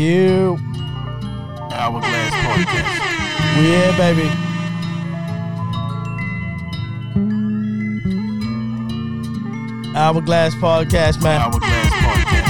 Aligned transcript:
You. 0.00 0.56
Hourglass 1.72 2.32
Podcast. 2.32 3.00
We 3.58 3.64
here, 3.66 3.92
baby. 3.98 4.28
Hourglass 9.94 10.54
Podcast, 10.54 11.22
man. 11.22 11.42
Hourglass 11.42 11.92
Podcast. 11.92 12.48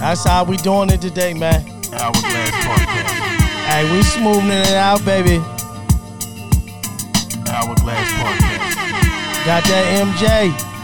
That's 0.00 0.24
how 0.24 0.44
we 0.44 0.58
doing 0.58 0.90
it 0.90 1.00
today, 1.00 1.32
man. 1.32 1.62
Hourglass 1.94 2.50
Podcast. 2.50 3.08
Hey, 3.64 3.90
we 3.90 4.02
smoothing 4.02 4.50
it 4.50 4.74
out, 4.74 5.02
baby. 5.06 5.38
Hourglass 7.48 8.12
Podcast. 8.20 9.46
Got 9.46 9.64
that 9.64 10.06
MJ. 10.06 10.75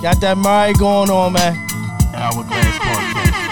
Got 0.00 0.20
that 0.20 0.38
Mary 0.38 0.74
going 0.74 1.10
on, 1.10 1.32
man. 1.32 1.56
Hourglass 2.14 2.78
Podcast. 2.78 3.48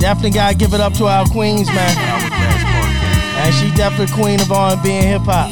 Definitely 0.00 0.30
gotta 0.30 0.56
give 0.56 0.72
it 0.72 0.80
up 0.80 0.94
to 0.94 1.06
our 1.06 1.26
queens, 1.26 1.68
man. 1.68 1.96
And 3.36 3.54
she 3.54 3.70
definitely 3.76 4.14
queen 4.14 4.40
of 4.40 4.50
R&B 4.50 4.90
and 4.90 5.04
hip 5.04 5.22
hop. 5.24 5.50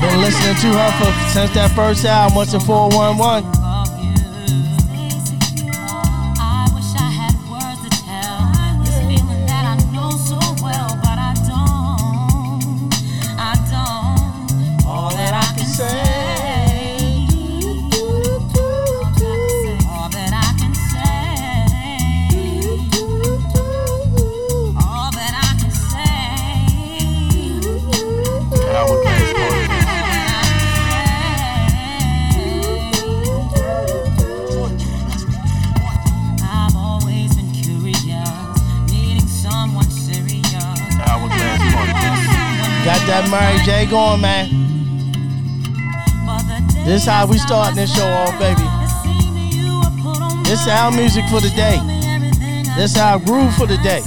Been 0.00 0.20
listening 0.20 0.54
to 0.54 0.78
her 0.78 0.90
for 0.98 1.12
since 1.30 1.50
that 1.54 1.72
first 1.74 2.04
album, 2.04 2.36
what's 2.36 2.54
it 2.54 2.60
411? 2.60 3.59
Going, 43.90 44.20
man. 44.20 44.48
This 46.84 47.02
is 47.02 47.08
how 47.08 47.26
we 47.26 47.38
starting 47.38 47.74
this 47.74 47.92
show 47.94 48.06
off, 48.06 48.38
baby. 48.38 48.62
This 50.48 50.68
our 50.68 50.92
music 50.92 51.24
for 51.26 51.40
the 51.40 51.50
day. 51.50 51.78
This 52.76 52.92
is 52.92 52.96
our 52.98 53.18
groove 53.18 53.52
for 53.56 53.66
the 53.66 53.78
day. 53.78 54.00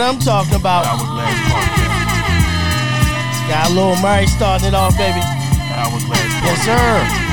What 0.00 0.14
I'm 0.14 0.18
talking 0.18 0.54
about. 0.54 0.86
Hourglass 0.86 1.36
Podcast. 1.52 3.48
Got 3.50 3.68
a 3.68 3.74
little 3.74 3.96
Mary 4.00 4.26
starting 4.28 4.68
it 4.68 4.74
off, 4.74 4.96
baby. 4.96 5.20
Hourglass 5.20 6.24
Yes, 6.40 6.58
Podcast. 6.64 7.26
sir. 7.26 7.29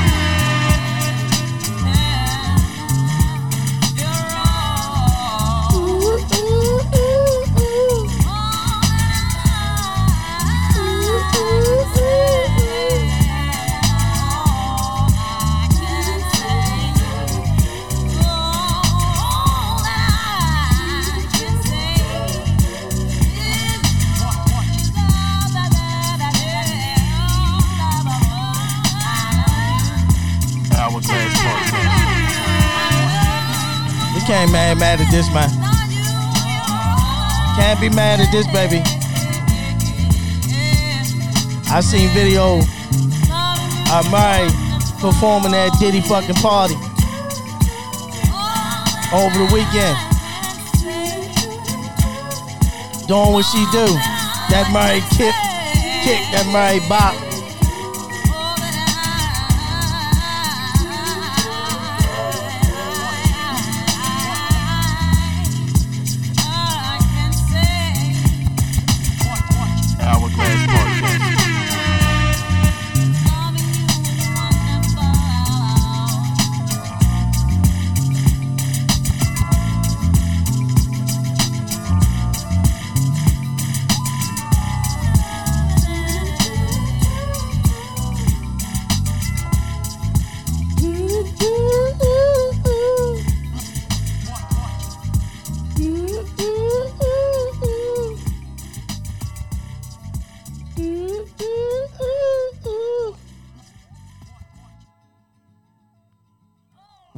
Can't 34.47 34.79
mad 34.79 34.97
mad 34.97 35.01
at 35.01 35.11
this, 35.11 35.27
man. 35.33 35.49
Can't 37.57 37.81
be 37.81 37.89
mad 37.89 38.21
at 38.21 38.31
this, 38.31 38.47
baby. 38.47 38.81
I 41.69 41.81
seen 41.81 42.07
video 42.15 42.59
of 43.91 44.09
Mary 44.09 44.47
performing 45.01 45.53
at 45.53 45.77
Diddy 45.79 45.99
fucking 45.99 46.35
party 46.35 46.75
over 49.11 49.35
the 49.35 49.51
weekend. 49.51 49.97
Doing 53.05 53.33
what 53.33 53.43
she 53.43 53.59
do. 53.75 53.87
That 54.47 54.71
Mary 54.71 55.01
kick, 55.11 55.35
kick, 56.07 56.23
that 56.31 56.47
Mary 56.53 56.79
bop. 56.87 57.26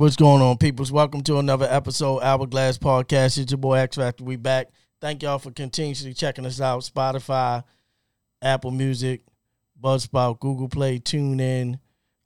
What's 0.10 0.18
going 0.18 0.42
on, 0.42 0.58
peoples? 0.58 0.92
Welcome 0.92 1.22
to 1.26 1.38
another 1.38 1.68
episode 1.70 2.22
Hourglass 2.24 2.80
Podcast. 2.80 3.38
It's 3.38 3.52
your 3.52 3.60
boy 3.60 3.76
X 3.76 3.96
Factor. 3.96 4.24
We 4.24 4.38
back. 4.38 4.70
Thank 5.00 5.22
y'all 5.22 5.38
for 5.38 5.52
continuously 5.52 6.16
checking 6.16 6.48
us 6.48 6.60
out. 6.60 6.82
Spotify, 6.82 7.64
Apple 8.42 8.72
Music, 8.72 9.22
Buzzsprout, 9.80 10.40
Google 10.40 10.68
Play, 10.68 10.98
TuneIn, 10.98 11.78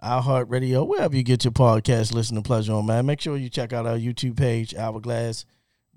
iHeartRadio, 0.02 0.88
wherever 0.88 1.14
you 1.14 1.24
get 1.24 1.44
your 1.44 1.52
podcast 1.52 2.14
listening 2.14 2.42
pleasure 2.42 2.72
on, 2.72 2.86
man. 2.86 3.06
Make 3.06 3.20
sure 3.20 3.36
you 3.36 3.50
check 3.50 3.74
out 3.74 3.86
our 3.86 3.98
YouTube 3.98 4.38
page, 4.38 4.74
Hourglass 4.74 5.44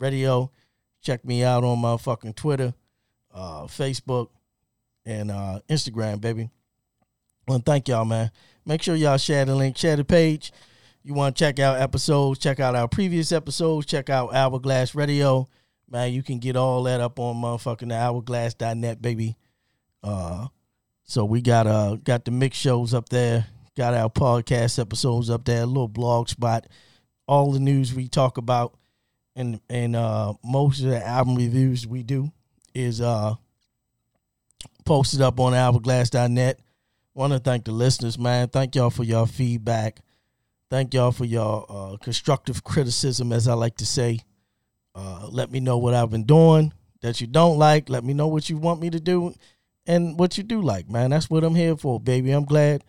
Radio. 0.01 0.51
Check 1.03 1.25
me 1.25 1.45
out 1.45 1.63
on 1.63 1.79
my 1.79 1.97
fucking 1.99 2.35
Twitter, 2.35 2.75
uh, 3.33 3.67
Facebook, 3.67 4.31
and 5.05 5.31
uh, 5.31 5.61
Instagram, 5.69 6.21
baby. 6.21 6.51
And 7.47 7.65
thank 7.65 7.87
y'all, 7.87 8.05
man. 8.05 8.33
Make 8.65 8.83
sure 8.83 8.97
y'all 8.97 9.19
share 9.19 9.45
the 9.45 9.55
link, 9.55 9.77
share 9.77 9.95
the 9.95 10.05
page. 10.05 10.51
You 11.07 11.15
want 11.15 11.37
to 11.37 11.39
check 11.39 11.61
out 11.61 11.81
episodes, 11.81 12.41
check 12.41 12.59
out 12.59 12.75
our 12.75 12.89
previous 12.89 13.31
episodes, 13.31 13.87
check 13.87 14.11
out 14.11 14.35
Hourglass 14.35 14.93
Radio. 14.97 15.49
Man, 15.89 16.13
you 16.13 16.21
can 16.21 16.41
get 16.41 16.57
all 16.57 16.83
that 16.83 17.01
up 17.01 17.21
on 17.21 17.37
motherfucking 17.37 17.93
hourglass.net, 17.93 19.01
baby. 19.01 19.37
Uh, 20.03 20.49
so 21.05 21.25
we 21.25 21.43
got 21.43 21.69
uh 21.69 21.95
got 22.03 22.25
the 22.25 22.33
mix 22.33 22.57
shows 22.57 22.93
up 22.93 23.09
there, 23.09 23.47
got 23.77 23.95
our 23.95 24.11
podcast 24.11 24.81
episodes 24.81 25.31
up 25.31 25.45
there, 25.45 25.63
a 25.63 25.67
little 25.67 25.87
blog 25.87 26.29
spot, 26.29 26.67
all 27.29 27.53
the 27.53 27.61
news 27.61 27.95
we 27.95 28.09
talk 28.09 28.37
about, 28.37 28.77
and 29.37 29.61
and 29.71 29.95
uh 29.95 30.35
most 30.43 30.81
of 30.81 30.91
the 30.91 31.07
album 31.07 31.37
reviews 31.37 31.87
we 31.87 32.03
do 32.03 32.33
is 32.75 33.01
uh 33.01 33.37
posted 34.85 35.21
up 35.21 35.39
on 35.39 35.55
hourglass.net. 35.55 36.59
Want 37.15 37.33
to 37.33 37.39
thank 37.39 37.65
the 37.65 37.71
listeners, 37.71 38.19
man. 38.19 38.49
Thank 38.49 38.75
y'all 38.75 38.91
for 38.91 39.05
your 39.05 39.29
feedback. 39.29 40.01
Thank 40.69 40.95
y'all 40.95 41.13
for 41.13 41.25
your 41.25 41.65
uh, 41.69 41.97
constructive 41.99 42.65
criticism, 42.65 43.33
as 43.33 43.47
I 43.47 43.55
like 43.55 43.77
to 43.77 43.87
say. 43.87 44.19
Uh, 44.95 45.29
let 45.31 45.51
me 45.51 45.61
know 45.61 45.79
what 45.79 45.95
I've 45.95 46.11
been 46.11 46.25
doing 46.25 46.73
that 47.03 47.21
you 47.21 47.29
don't 47.29 47.57
like. 47.57 47.89
Let 47.89 48.03
me 48.03 48.15
know 48.15 48.27
what 48.27 48.51
you 48.51 48.57
want 48.57 48.81
me 48.81 48.91
to 48.91 48.99
do 48.99 49.35
and 49.87 50.19
what 50.19 50.37
you 50.37 50.43
do 50.43 50.61
like, 50.61 50.91
man. 50.91 51.11
That's 51.11 51.31
what 51.31 51.45
I'm 51.45 51.55
here 51.55 51.77
for, 51.77 52.01
baby. 52.01 52.33
I'm 52.33 52.45
glad 52.45 52.83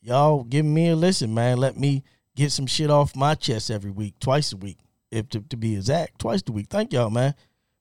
y'all 0.00 0.44
giving 0.44 0.72
me 0.72 0.88
a 0.88 0.96
listen, 0.96 1.34
man. 1.34 1.58
Let 1.58 1.76
me 1.76 2.02
get 2.34 2.50
some 2.50 2.66
shit 2.66 2.88
off 2.88 3.14
my 3.14 3.34
chest 3.34 3.70
every 3.70 3.90
week, 3.90 4.18
twice 4.20 4.52
a 4.52 4.56
week, 4.56 4.78
if 5.10 5.28
to, 5.30 5.40
to 5.40 5.56
be 5.56 5.74
exact, 5.76 6.20
twice 6.20 6.42
a 6.48 6.52
week. 6.52 6.68
Thank 6.70 6.94
y'all, 6.94 7.10
man. 7.10 7.34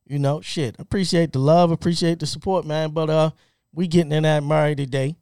You 0.05 0.19
know, 0.19 0.41
shit. 0.41 0.75
Appreciate 0.79 1.31
the 1.31 1.39
love, 1.39 1.71
appreciate 1.71 2.19
the 2.19 2.27
support, 2.27 2.65
man. 2.65 2.91
But 2.91 3.09
uh, 3.09 3.31
we 3.73 3.87
getting 3.87 4.11
in 4.11 4.23
that 4.23 4.43
Mary 4.43 4.75
today. 4.75 5.15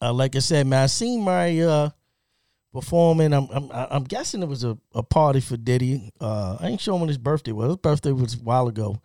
Uh, 0.00 0.12
like 0.12 0.36
I 0.36 0.40
said, 0.40 0.66
man, 0.66 0.84
I 0.84 0.86
seen 0.86 1.24
Mary 1.24 1.62
uh 1.62 1.90
performing. 2.76 3.32
I'm 3.32 3.48
I'm 3.50 3.70
I'm 3.72 4.04
guessing 4.04 4.42
it 4.42 4.48
was 4.48 4.62
a, 4.62 4.76
a 4.94 5.02
party 5.02 5.40
for 5.40 5.56
Diddy. 5.56 6.12
Uh, 6.20 6.58
I 6.60 6.68
ain't 6.68 6.80
sure 6.80 6.98
when 6.98 7.08
his 7.08 7.16
birthday 7.16 7.52
was. 7.52 7.68
His 7.68 7.76
birthday 7.78 8.12
was 8.12 8.34
a 8.34 8.38
while 8.38 8.68
ago. 8.68 9.00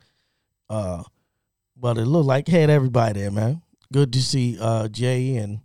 Uh, 0.69 1.03
but 1.77 1.97
it 1.97 2.05
looked 2.05 2.27
like 2.27 2.47
had 2.49 2.69
everybody 2.69 3.21
there, 3.21 3.31
man. 3.31 3.61
Good 3.91 4.11
to 4.13 4.21
see 4.21 4.57
uh 4.59 4.89
Jay 4.89 5.37
and 5.37 5.61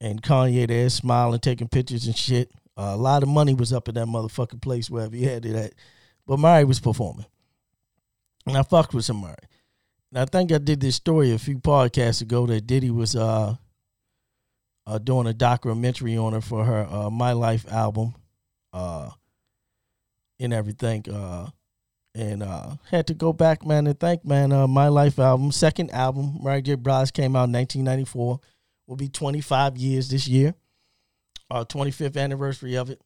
and 0.00 0.22
Kanye 0.22 0.68
there 0.68 0.88
smiling, 0.88 1.40
taking 1.40 1.68
pictures 1.68 2.06
and 2.06 2.16
shit. 2.16 2.50
Uh, 2.78 2.92
a 2.94 2.96
lot 2.96 3.22
of 3.24 3.28
money 3.28 3.54
was 3.54 3.72
up 3.72 3.88
in 3.88 3.96
that 3.96 4.06
motherfucking 4.06 4.62
place 4.62 4.88
wherever 4.88 5.16
he 5.16 5.24
had 5.24 5.44
it 5.44 5.56
at. 5.56 5.72
But 6.26 6.38
Mary 6.38 6.64
was 6.64 6.78
performing. 6.78 7.26
And 8.46 8.56
I 8.56 8.62
fucked 8.62 8.94
with 8.94 9.04
some 9.04 9.22
Mary. 9.22 9.34
And 10.12 10.20
I 10.20 10.26
think 10.26 10.52
I 10.52 10.58
did 10.58 10.80
this 10.80 10.94
story 10.94 11.32
a 11.32 11.38
few 11.38 11.58
podcasts 11.58 12.22
ago 12.22 12.46
that 12.46 12.66
Diddy 12.66 12.90
was 12.90 13.16
uh 13.16 13.56
uh, 14.86 14.98
doing 14.98 15.26
a 15.26 15.34
documentary 15.34 16.16
on 16.16 16.32
her 16.32 16.40
for 16.40 16.64
her 16.64 16.86
uh, 16.88 17.10
My 17.10 17.32
Life 17.32 17.70
album, 17.70 18.14
uh, 18.72 19.10
and 20.38 20.52
everything. 20.52 21.04
Uh, 21.10 21.50
and 22.14 22.42
uh, 22.42 22.76
had 22.90 23.06
to 23.08 23.14
go 23.14 23.32
back, 23.32 23.66
man, 23.66 23.86
and 23.86 23.98
thank 23.98 24.24
man. 24.24 24.52
Uh, 24.52 24.66
My 24.66 24.88
Life 24.88 25.18
album, 25.18 25.52
second 25.52 25.90
album, 25.90 26.38
Mary 26.42 26.62
J. 26.62 26.74
Blige 26.76 27.12
came 27.12 27.36
out 27.36 27.44
in 27.44 27.52
1994. 27.52 28.40
Will 28.86 28.96
be 28.96 29.08
25 29.08 29.76
years 29.76 30.08
this 30.08 30.28
year, 30.28 30.54
our 31.50 31.64
25th 31.64 32.16
anniversary 32.16 32.76
of 32.76 32.88
it, 32.88 33.00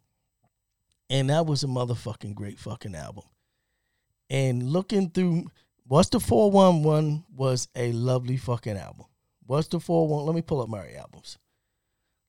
and 1.09 1.31
that 1.31 1.47
was 1.47 1.65
a 1.65 1.67
motherfucking 1.67 2.35
great 2.35 2.59
fucking 2.59 2.95
album. 2.95 3.25
And 4.29 4.63
looking 4.63 5.09
through, 5.09 5.47
what's 5.87 6.11
the 6.11 6.21
411 6.21 7.25
was 7.35 7.69
a 7.75 7.93
lovely 7.93 8.37
fucking 8.37 8.77
album. 8.77 9.07
What's 9.47 9.69
the 9.69 9.81
411? 9.81 10.27
Let 10.27 10.37
me 10.37 10.43
pull 10.43 10.61
up 10.61 10.69
Mary 10.69 10.95
albums. 10.97 11.39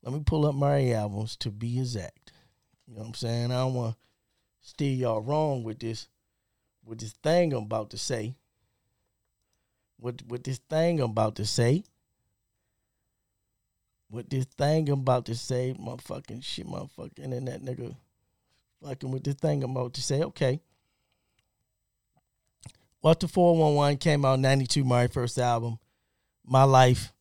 Let 0.03 0.13
me 0.13 0.23
pull 0.25 0.47
up 0.47 0.55
my 0.55 0.91
albums 0.91 1.35
to 1.37 1.51
be 1.51 1.79
exact. 1.79 2.31
You 2.87 2.95
know 2.95 3.01
what 3.01 3.07
I'm 3.07 3.13
saying? 3.13 3.51
I 3.51 3.59
don't 3.59 3.73
want 3.75 3.95
to 3.95 3.99
steer 4.61 4.93
y'all 4.93 5.21
wrong 5.21 5.63
with 5.63 5.79
this, 5.79 6.07
with 6.83 6.99
this 6.99 7.13
thing 7.13 7.53
I'm 7.53 7.63
about 7.63 7.91
to 7.91 7.97
say. 7.97 8.35
With 9.99 10.21
with 10.27 10.43
this 10.43 10.57
thing 10.57 10.99
I'm 10.99 11.11
about 11.11 11.35
to 11.35 11.45
say. 11.45 11.83
With 14.09 14.29
this 14.29 14.45
thing 14.45 14.89
I'm 14.89 15.01
about 15.01 15.25
to 15.27 15.35
say, 15.35 15.73
motherfucking 15.79 16.43
shit, 16.43 16.67
motherfucking 16.67 17.23
internet 17.23 17.61
nigga, 17.61 17.95
fucking 18.83 19.11
with 19.11 19.23
this 19.23 19.35
thing 19.35 19.63
I'm 19.63 19.71
about 19.71 19.93
to 19.93 20.01
say. 20.01 20.23
Okay. 20.23 20.59
What 23.01 23.19
the 23.19 23.27
411 23.27 23.97
came 23.97 24.25
out 24.25 24.39
92, 24.39 24.83
my 24.83 25.07
first 25.07 25.37
album. 25.37 25.79
My 26.45 26.63
life, 26.63 27.13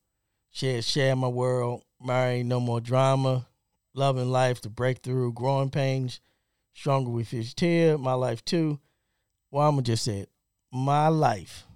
share, 0.50 0.82
share 0.82 1.14
my 1.14 1.28
world, 1.28 1.82
Mary, 2.02 2.42
no 2.42 2.60
more 2.60 2.80
drama, 2.80 3.46
loving 3.94 4.30
life, 4.30 4.60
the 4.60 4.70
breakthrough, 4.70 5.32
growing 5.32 5.70
pains, 5.70 6.20
stronger 6.74 7.10
with 7.10 7.32
each 7.34 7.54
tear, 7.54 7.98
my 7.98 8.14
life 8.14 8.44
too. 8.44 8.78
Well, 9.50 9.68
I'm 9.68 9.74
gonna 9.74 9.82
just 9.82 10.04
say 10.04 10.20
it. 10.20 10.30
My 10.72 11.08
life, 11.08 11.66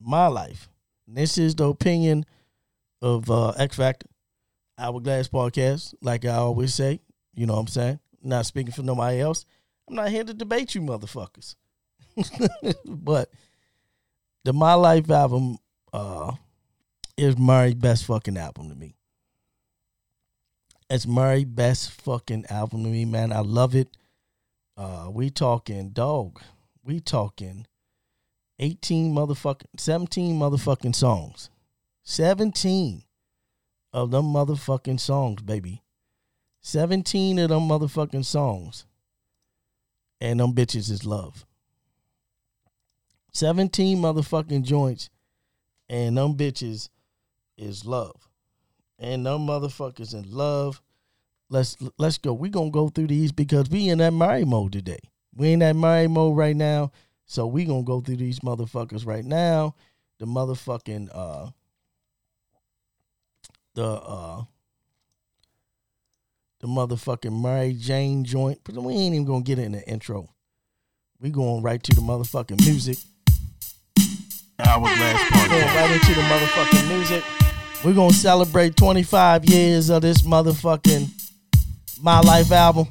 my 0.00 0.26
life. 0.26 0.68
This 1.08 1.38
is 1.38 1.54
the 1.54 1.68
opinion 1.68 2.24
of 3.00 3.30
uh, 3.30 3.50
X 3.50 3.76
Factor, 3.76 4.08
Hourglass 4.78 5.28
Podcast. 5.28 5.94
Like 6.02 6.24
I 6.24 6.34
always 6.34 6.74
say, 6.74 7.00
you 7.34 7.46
know 7.46 7.54
what 7.54 7.60
I'm 7.60 7.66
saying. 7.68 8.00
not 8.22 8.46
speaking 8.46 8.72
for 8.72 8.82
nobody 8.82 9.20
else. 9.20 9.44
I'm 9.88 9.94
not 9.94 10.08
here 10.10 10.24
to 10.24 10.34
debate 10.34 10.74
you, 10.74 10.80
motherfuckers. 10.82 11.54
but 12.84 13.30
the 14.44 14.52
My 14.52 14.74
Life 14.74 15.08
album 15.10 15.58
uh, 15.92 16.32
is 17.16 17.38
Mary's 17.38 17.74
best 17.74 18.04
fucking 18.04 18.36
album 18.36 18.68
to 18.70 18.74
me. 18.74 18.95
It's 20.88 21.06
Mary 21.06 21.44
best 21.44 21.90
fucking 21.90 22.46
album 22.48 22.84
to 22.84 22.88
me, 22.88 23.04
man. 23.04 23.32
I 23.32 23.40
love 23.40 23.74
it. 23.74 23.88
Uh, 24.76 25.08
we 25.10 25.30
talking 25.30 25.90
dog. 25.90 26.40
We 26.84 27.00
talking 27.00 27.66
eighteen 28.60 29.12
motherfucking 29.12 29.66
seventeen 29.78 30.38
motherfucking 30.38 30.94
songs. 30.94 31.50
Seventeen 32.04 33.02
of 33.92 34.12
them 34.12 34.26
motherfucking 34.26 35.00
songs, 35.00 35.42
baby. 35.42 35.82
Seventeen 36.60 37.40
of 37.40 37.48
them 37.48 37.62
motherfucking 37.62 38.24
songs. 38.24 38.86
And 40.20 40.38
them 40.38 40.54
bitches 40.54 40.90
is 40.90 41.04
love. 41.04 41.44
17 43.32 43.98
motherfucking 43.98 44.62
joints 44.62 45.10
and 45.90 46.16
them 46.16 46.34
bitches 46.34 46.88
is 47.58 47.84
love 47.84 48.25
and 48.98 49.26
them 49.26 49.46
motherfuckers 49.46 50.14
in 50.14 50.30
love. 50.30 50.82
Let's 51.48 51.76
let's 51.98 52.18
go. 52.18 52.32
We 52.32 52.48
gonna 52.48 52.70
go 52.70 52.88
through 52.88 53.06
these 53.08 53.32
because 53.32 53.70
we 53.70 53.88
in 53.88 53.98
that 53.98 54.12
Mary 54.12 54.44
mode 54.44 54.72
today. 54.72 54.98
We 55.34 55.52
in 55.52 55.60
that 55.60 55.76
Mary 55.76 56.08
mode 56.08 56.36
right 56.36 56.56
now. 56.56 56.90
So 57.26 57.46
we 57.46 57.64
gonna 57.64 57.82
go 57.82 58.00
through 58.00 58.16
these 58.16 58.40
motherfuckers 58.40 59.06
right 59.06 59.24
now. 59.24 59.74
The 60.18 60.26
motherfucking 60.26 61.10
uh 61.12 61.50
the 63.74 63.86
uh 63.86 64.44
the 66.60 66.66
motherfucking 66.66 67.40
Mary 67.40 67.74
Jane 67.74 68.24
joint. 68.24 68.60
But 68.64 68.74
we 68.76 68.94
ain't 68.94 69.14
even 69.14 69.26
gonna 69.26 69.42
get 69.42 69.58
in 69.58 69.72
the 69.72 69.86
intro. 69.88 70.28
We 71.20 71.30
going 71.30 71.62
right 71.62 71.82
to 71.82 71.94
the 71.94 72.00
motherfucking 72.00 72.66
music. 72.66 72.98
Hourglass 74.58 75.30
Going 75.30 75.50
Podcast. 75.50 75.74
right 75.76 75.90
into 75.92 76.14
the 76.14 76.22
motherfucking 76.22 76.88
music. 76.88 77.24
We're 77.86 77.94
gonna 77.94 78.12
celebrate 78.12 78.74
25 78.74 79.44
years 79.44 79.90
of 79.90 80.02
this 80.02 80.22
motherfucking 80.22 81.08
My 82.02 82.18
Life 82.18 82.50
album. 82.50 82.88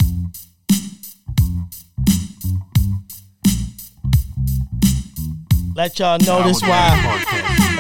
Let 5.75 6.00
y'all 6.00 6.18
know 6.20 6.44
this 6.44 6.62
why 6.62 7.25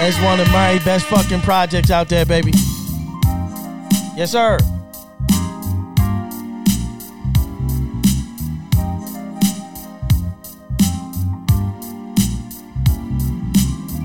it's 0.01 0.19
one 0.19 0.41
of 0.41 0.51
my 0.51 0.77
best 0.83 1.05
fucking 1.05 1.39
projects 1.39 1.89
out 1.89 2.09
there, 2.09 2.25
baby. 2.25 2.51
Yes, 4.17 4.33
sir. 4.33 4.57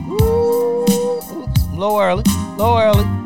Ooh, 0.08 0.84
oops, 0.84 1.66
early, 1.72 1.76
low 1.76 2.00
early. 2.00 2.39
Yes, 2.60 3.19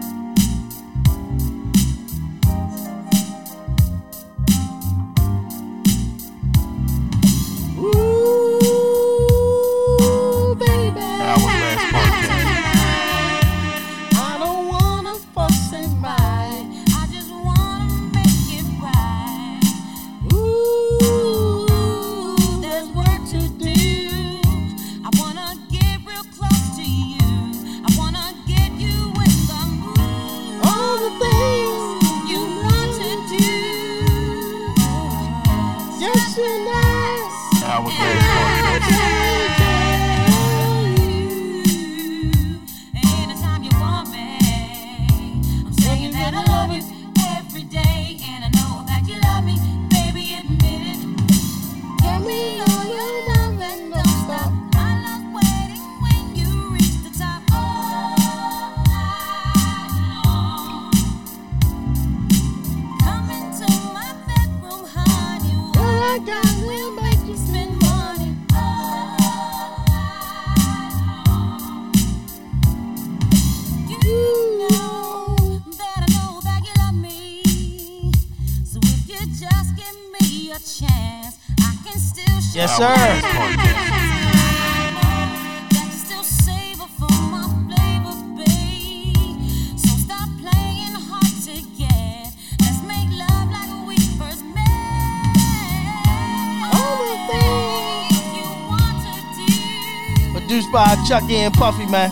Chucky 101.14 101.36
and 101.36 101.54
Puffy, 101.54 101.86
man. 101.86 102.10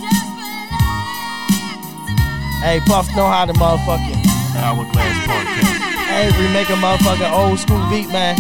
Hey, 2.62 2.78
Puff 2.87 3.09
know 3.16 3.26
how 3.26 3.44
to 3.44 3.52
motherfucking. 3.54 4.23
Hourglass 4.54 5.26
Podcast. 5.26 5.80
Hey, 6.06 6.30
we 6.38 6.47
make 6.52 6.68
a 6.68 6.75
motherfucking 6.75 7.32
old 7.32 7.59
school 7.59 7.85
beat, 7.90 8.09
man. 8.11 8.37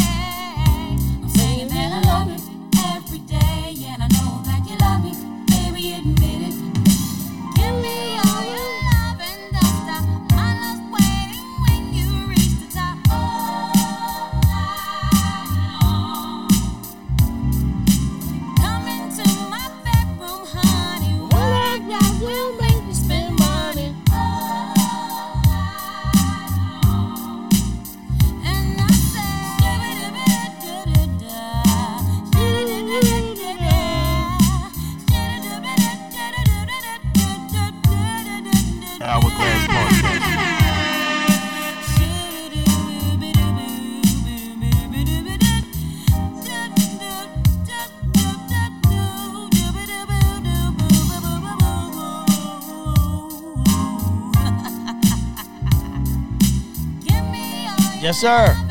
Yes, 58.12 58.20
sir. 58.20 58.61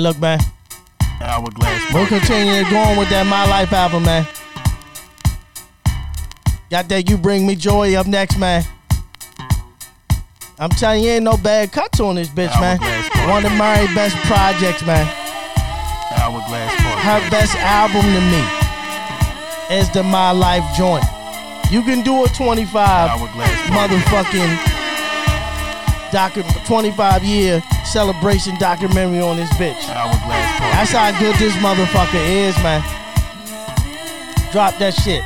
look, 0.00 0.18
man. 0.18 0.40
Hourglass. 1.20 1.92
We'll 1.92 2.06
continue 2.06 2.68
going 2.70 2.98
with 2.98 3.10
that 3.10 3.26
My 3.26 3.46
Life 3.46 3.72
album, 3.72 4.04
man. 4.04 4.26
Got 6.70 6.88
that 6.88 7.08
You 7.10 7.18
Bring 7.18 7.46
Me 7.46 7.54
Joy 7.54 7.94
up 7.96 8.06
next, 8.06 8.38
man. 8.38 8.64
I'm 10.58 10.70
telling 10.70 11.02
you, 11.04 11.10
ain't 11.10 11.24
no 11.24 11.36
bad 11.36 11.72
cuts 11.72 12.00
on 12.00 12.16
this 12.16 12.28
bitch, 12.28 12.52
man. 12.60 12.78
One 13.28 13.44
of 13.44 13.52
my 13.52 13.86
best 13.94 14.16
projects, 14.26 14.84
man. 14.86 15.06
Hourglass 16.16 16.74
Party. 16.82 17.00
Her 17.00 17.30
best 17.30 17.56
album 17.56 18.02
to 18.02 18.20
me 18.20 19.76
is 19.78 19.90
the 19.90 20.02
My 20.02 20.32
Life 20.32 20.64
joint. 20.76 21.04
You 21.70 21.82
can 21.82 22.02
do 22.02 22.24
a 22.24 22.28
25 22.28 23.10
motherfucking 23.70 24.58
document, 26.10 26.66
25 26.66 27.24
year 27.24 27.62
celebration 27.90 28.56
documentary 28.58 29.20
on 29.20 29.36
this 29.36 29.50
bitch. 29.54 29.80
That's 29.86 30.92
how 30.92 31.10
good 31.18 31.34
this 31.36 31.54
motherfucker 31.54 32.22
is, 32.24 32.56
man. 32.62 32.82
Drop 34.52 34.78
that 34.78 34.94
shit. 34.94 35.24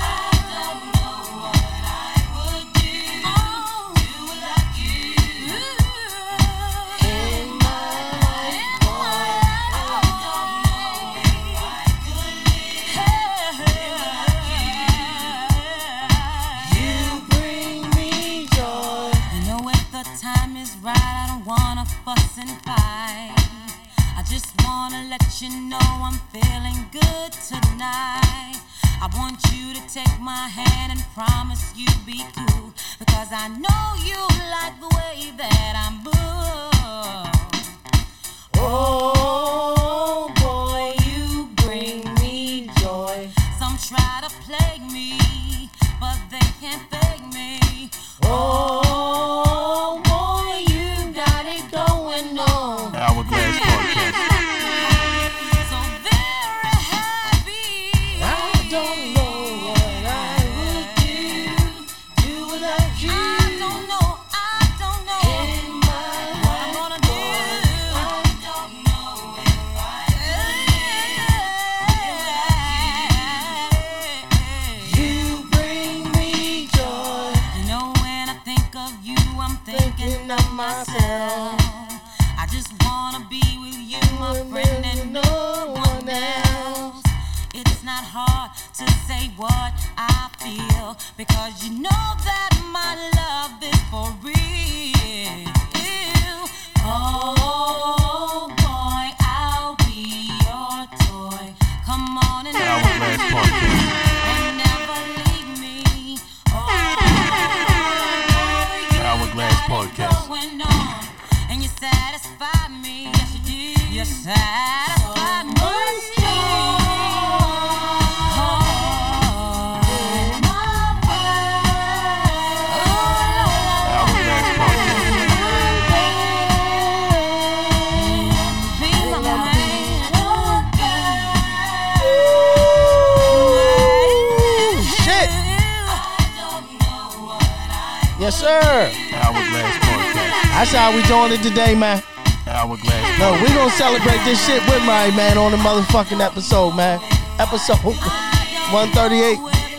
Sir. 138.45 138.93
Hourglass 139.17 139.75
Podcast. 139.81 140.33
That's 140.53 140.73
how 140.73 140.95
we 140.95 141.01
doing 141.09 141.33
it 141.33 141.43
today, 141.43 141.75
man. 141.75 142.03
Hourglass 142.47 143.19
No, 143.19 143.33
we 143.41 143.49
gonna 143.49 143.71
celebrate 143.71 144.21
this 144.25 144.37
shit 144.45 144.61
with 144.69 144.85
my 144.85 145.09
man 145.17 145.39
on 145.39 145.51
the 145.53 145.57
motherfucking 145.57 146.21
episode, 146.21 146.73
man. 146.77 147.01
Episode 147.39 147.81
138. 147.81 149.39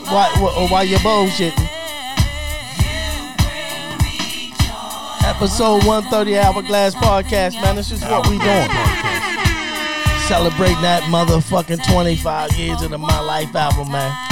Why, 0.10 0.30
why, 0.40 0.68
why 0.70 0.82
you 0.82 0.98
bullshitting? 0.98 1.70
Episode 5.24 5.86
130 5.86 6.38
Hourglass 6.38 6.96
Podcast, 6.96 7.62
man. 7.62 7.76
This 7.76 7.92
is 7.92 8.02
what 8.02 8.28
we 8.30 8.38
doing. 8.40 8.70
Celebrating 10.28 10.82
that 10.82 11.04
motherfucking 11.10 11.86
25 11.92 12.52
years 12.54 12.82
of 12.82 12.90
the 12.90 12.98
My 12.98 13.20
Life 13.20 13.56
album, 13.56 13.92
man. 13.92 14.25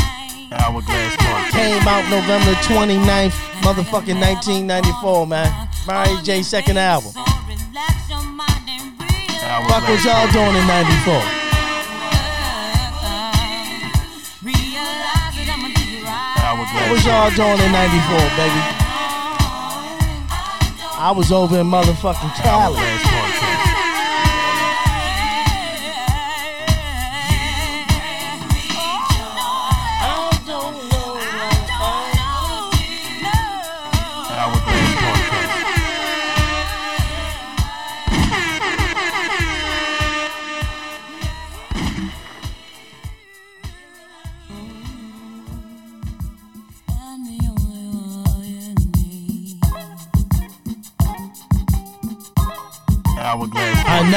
Hourglass 0.53 1.15
Podcast. 1.17 1.51
Came 1.51 1.87
out 1.87 2.09
November 2.09 2.53
29th, 2.63 3.33
motherfucking 3.61 4.19
1994, 4.19 5.27
man. 5.27 5.69
Mary 5.87 6.17
J. 6.23 6.41
second 6.43 6.77
album. 6.77 7.11
Fuck 7.11 7.27
what 9.87 10.03
y'all 10.03 10.31
doing 10.31 10.55
in 10.55 10.67
94. 10.67 11.23
What 16.73 16.91
was 16.91 17.05
y'all 17.05 17.29
doing 17.31 17.59
in 17.59 17.71
94, 17.71 18.17
baby? 18.37 18.61
I 20.95 21.11
was 21.15 21.31
over 21.31 21.59
in 21.59 21.67
motherfucking 21.67 22.33
Cali. 22.35 23.02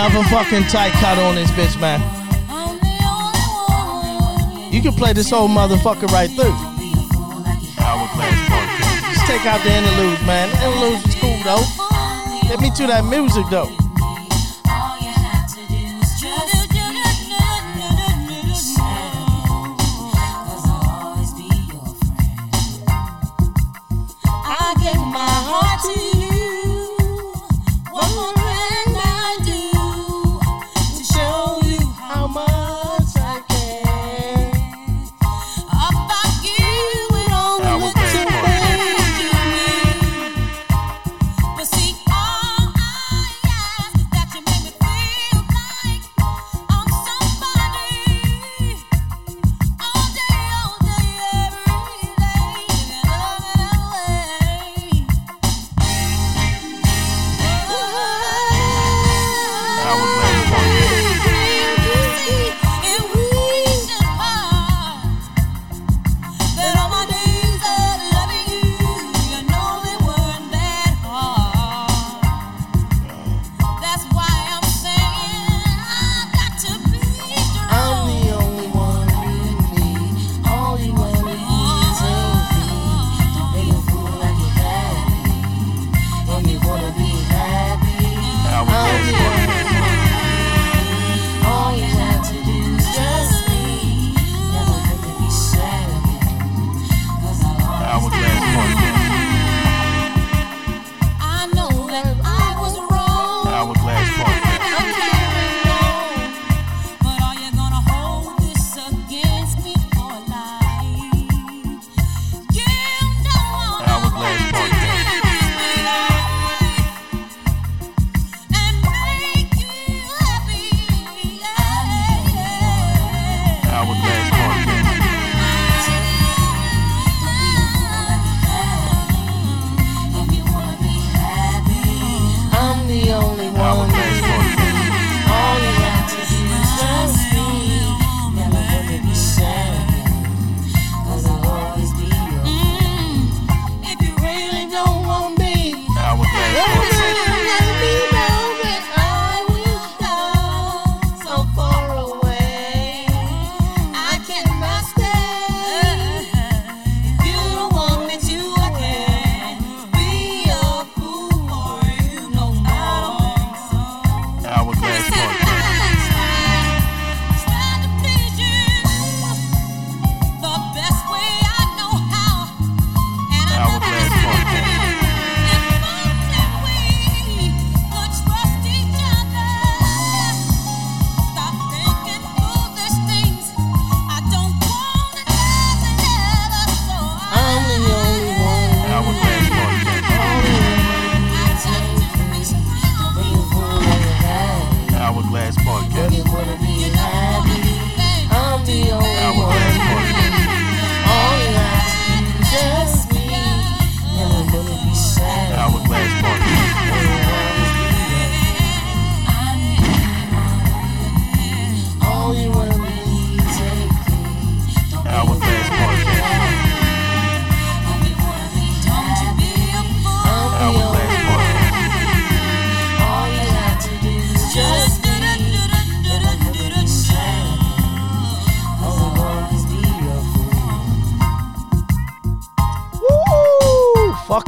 I 0.07 0.09
never 0.09 0.23
fucking 0.29 0.62
tight 0.69 0.92
cut 1.01 1.19
on 1.19 1.35
this 1.35 1.51
bitch, 1.51 1.81
man. 1.81 1.99
You 4.73 4.81
can 4.81 4.92
play 4.92 5.12
this 5.12 5.31
whole 5.31 5.49
motherfucker 5.49 6.07
right 6.12 6.31
through. 6.31 6.55
Just 9.11 9.27
take 9.27 9.45
out 9.47 9.61
the 9.64 9.73
interludes, 9.75 10.23
man. 10.25 10.49
The 10.51 10.64
interludes 10.64 11.09
is 11.09 11.14
cool 11.16 11.37
though. 11.42 11.64
Get 12.47 12.61
me 12.61 12.71
to 12.77 12.87
that 12.87 13.05
music 13.05 13.47
though. 13.51 13.86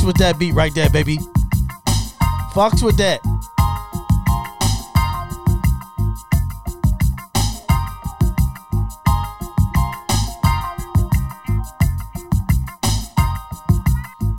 with 0.08 0.16
that 0.16 0.38
beat 0.38 0.52
right 0.52 0.74
there, 0.74 0.88
baby. 0.88 1.18
Fucks 2.54 2.82
with 2.82 2.96
that. 2.96 3.20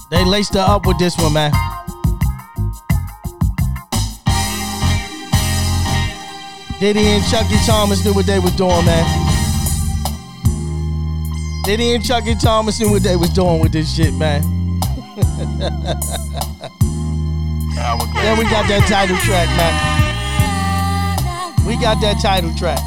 They 0.09 0.25
laced 0.25 0.55
her 0.55 0.59
up 0.59 0.87
with 0.87 0.97
this 0.97 1.15
one, 1.19 1.33
man. 1.33 1.51
Diddy 6.79 7.05
and 7.05 7.23
Chucky 7.25 7.57
Thompson 7.67 8.03
knew 8.05 8.15
what 8.15 8.25
they 8.25 8.39
were 8.39 8.49
doing, 8.51 8.85
man. 8.85 9.05
Diddy 11.63 11.91
and 11.91 12.03
Chucky 12.03 12.33
Thompson 12.33 12.87
knew 12.87 12.93
what 12.93 13.03
they 13.03 13.15
was 13.15 13.29
doing 13.29 13.59
with 13.59 13.71
this 13.71 13.95
shit, 13.95 14.15
man 14.15 14.58
then 15.59 15.73
we 18.37 18.43
got 18.45 18.67
that 18.67 18.85
title 18.87 19.17
track, 19.17 19.49
man. 19.57 19.73
We 21.67 21.75
got 21.77 21.99
that 22.01 22.19
title 22.21 22.53
track. 22.55 22.79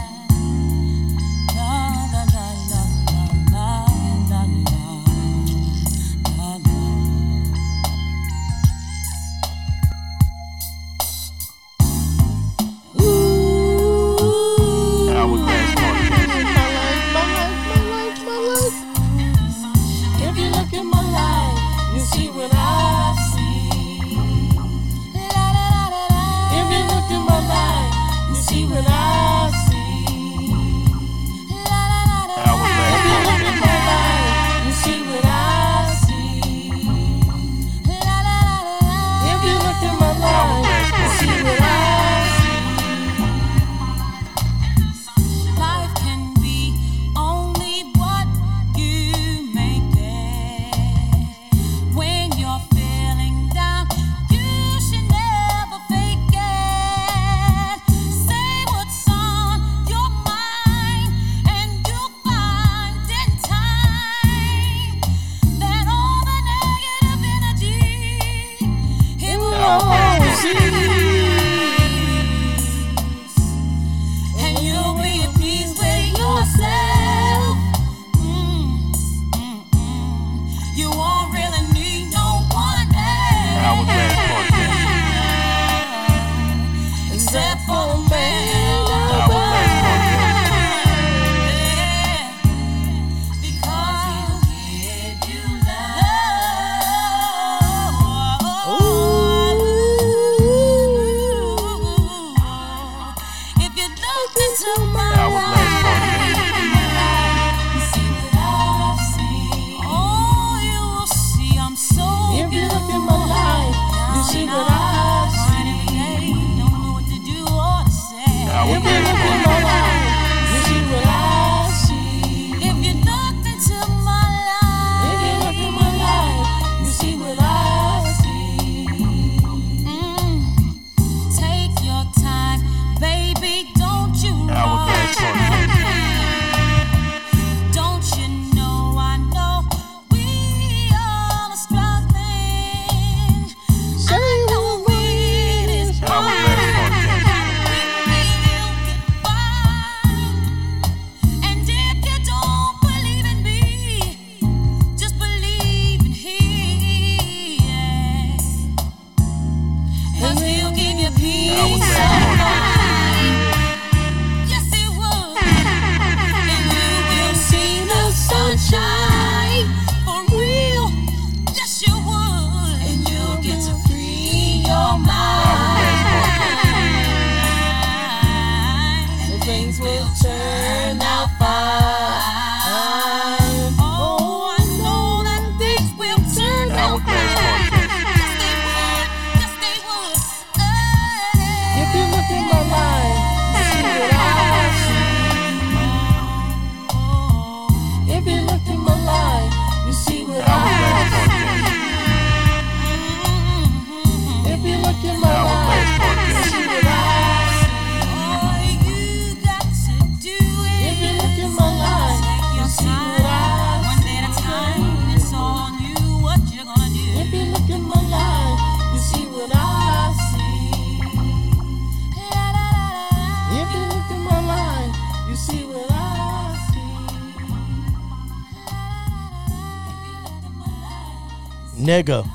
nigga. 231.82 232.28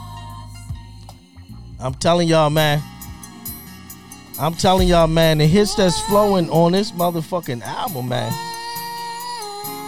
I'm 1.80 1.94
telling 1.96 2.28
y'all, 2.28 2.50
man. 2.50 2.82
I'm 4.40 4.54
telling 4.54 4.88
y'all, 4.88 5.08
man, 5.08 5.40
the 5.40 5.48
hits 5.48 5.76
that's 5.76 6.00
flowing 6.02 6.50
on 6.52 6.74
this 6.74 6.92
motherfucking 6.92 7.64
album, 7.64 8.10
man. 8.10 8.32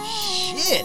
Shit. 0.04 0.84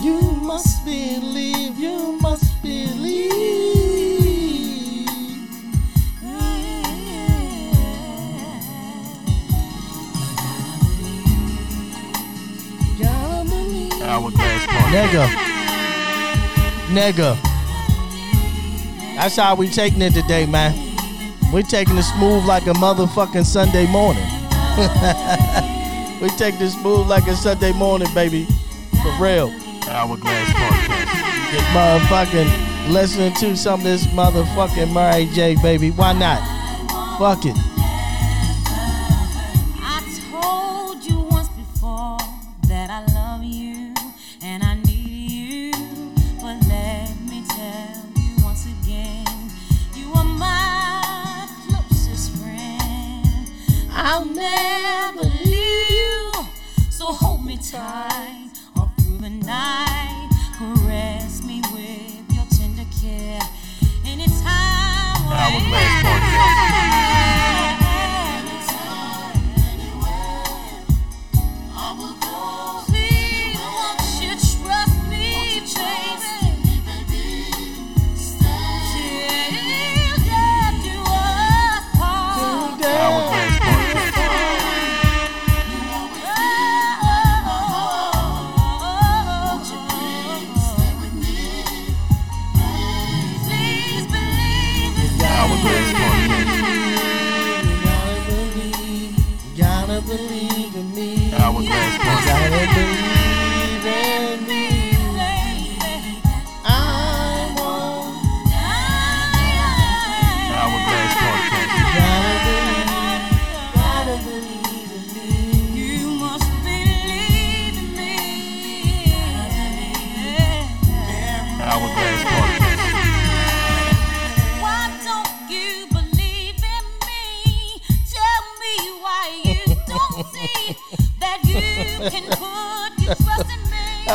You 0.00 0.20
must 0.42 0.84
believe, 0.84 1.76
you 1.78 2.18
must 2.20 2.47
Nigga. 14.26 15.26
Nigga. 16.88 17.36
That's 19.16 19.36
how 19.36 19.54
we 19.54 19.68
taking 19.68 20.02
it 20.02 20.14
today, 20.14 20.46
man. 20.46 20.74
We 21.52 21.62
taking 21.62 21.96
it 21.96 22.02
smooth 22.02 22.44
like 22.44 22.66
a 22.66 22.72
motherfucking 22.72 23.44
Sunday 23.44 23.86
morning. 23.86 24.22
we 26.20 26.28
take 26.36 26.58
this 26.58 26.74
smooth 26.74 27.06
like 27.06 27.26
a 27.26 27.36
Sunday 27.36 27.72
morning, 27.72 28.08
baby. 28.14 28.46
For 29.02 29.12
real. 29.22 29.50
Hourglass 29.88 30.50
Podcast. 30.50 31.52
Get 31.52 31.64
motherfucking 31.74 32.90
listening 32.90 33.34
to 33.34 33.56
some 33.56 33.80
of 33.80 33.84
this 33.84 34.06
motherfucking 34.06 34.92
Mary 34.92 35.26
J, 35.32 35.56
baby. 35.62 35.90
Why 35.90 36.12
not? 36.12 36.40
Fuck 37.18 37.46
it. 37.46 37.67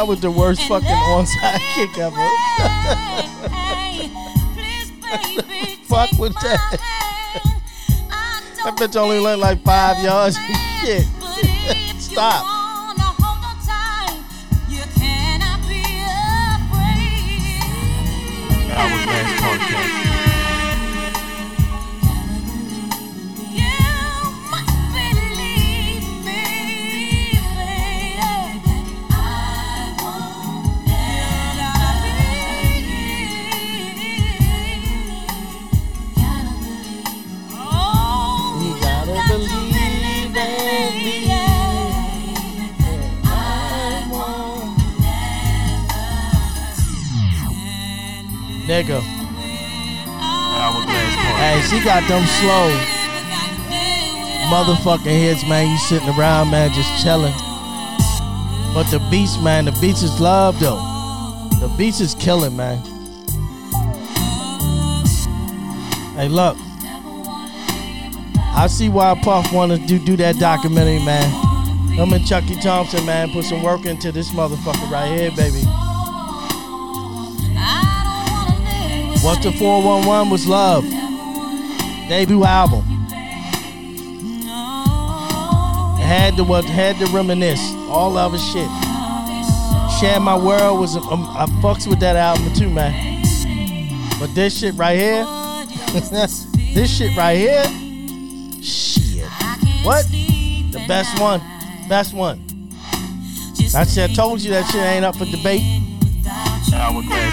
That 0.04 0.10
was 0.10 0.20
the 0.20 0.32
worst 0.32 0.62
fucking 0.68 0.86
onside 0.89 1.62
kick 1.76 1.98
ever. 1.98 2.18
Please, 5.48 5.78
Fuck 5.88 6.12
with 6.20 6.34
that. 6.42 6.60
hand. 6.60 7.62
That 8.66 8.76
bitch 8.76 8.98
only 8.98 9.22
went 9.22 9.39
like 9.39 9.62
five 9.63 10.04
yards. 10.04 10.36
Shit. 10.82 11.08
but 11.22 11.38
if 11.42 11.94
you 11.94 12.02
Stop. 12.02 12.62
Got 51.84 52.08
them 52.08 52.26
slow 52.26 52.93
motherfucking 54.54 55.06
heads, 55.06 55.43
man. 55.48 55.72
You 55.72 55.78
sitting 55.78 56.10
around, 56.10 56.52
man, 56.52 56.72
just 56.74 57.04
chilling. 57.04 57.34
But 58.74 58.84
the 58.91 59.00
beats, 59.10 59.39
man, 59.39 59.65
the 59.65 59.72
beats 59.82 60.04
is 60.04 60.19
love, 60.19 60.60
though. 60.60 60.78
The 61.60 61.74
beats 61.78 62.00
is 62.00 62.13
killing, 62.15 62.56
man. 62.56 62.78
Hey, 66.15 66.28
look. 66.30 66.56
I 68.56 68.67
see 68.69 68.89
why 68.89 69.19
Puff 69.24 69.52
wanted 69.52 69.82
to 69.82 69.88
do, 69.88 70.06
do 70.06 70.17
that 70.17 70.36
documentary, 70.38 71.04
man. 71.04 71.30
Him 71.93 72.13
and 72.13 72.26
Chucky 72.26 72.56
Thompson, 72.62 73.06
man, 73.06 73.32
put 73.32 73.46
some 73.46 73.63
work 73.63 73.86
into 73.86 74.12
this 74.12 74.30
motherfucker 74.32 74.91
right 74.91 75.08
here, 75.17 75.32
baby. 75.32 75.63
What 79.24 79.41
the 79.41 79.52
411 79.54 80.30
was 80.30 80.48
love. 80.48 80.84
Debut 82.13 82.43
album. 82.43 82.84
Had 85.99 86.38
to 86.38 86.43
what 86.43 86.63
had 86.63 86.95
to 86.97 87.08
reminisce. 87.08 87.60
All 87.89 88.19
of 88.19 88.34
his 88.34 88.45
shit. 88.52 88.69
Share 89.99 90.19
My 90.19 90.38
World 90.38 90.80
was 90.80 90.95
um, 90.95 91.23
I 91.36 91.47
fucks 91.63 91.88
with 91.88 91.99
that 92.02 92.15
album 92.15 92.54
too, 92.54 92.69
man. 92.69 93.23
But 94.19 94.36
this 94.36 94.60
shit 94.60 94.76
right 94.76 94.95
here, 94.95 95.26
this 96.76 96.95
shit 96.95 97.17
right 97.17 97.36
here, 97.36 97.63
shit. 98.62 99.26
What? 99.82 100.06
The 100.06 100.86
best 100.88 101.19
one. 101.19 101.41
Best 101.89 102.13
one. 102.13 102.39
I 103.73 103.86
said 103.86 104.13
told 104.13 104.41
you 104.41 104.52
that 104.52 104.69
shit 104.69 104.82
ain't 104.82 105.04
up 105.04 105.15
for 105.15 105.26
debate. 105.26 105.63
Podcast. 106.69 107.33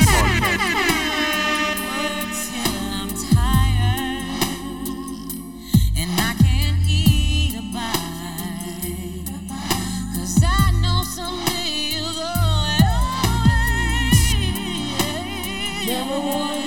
Wanna 15.91 16.60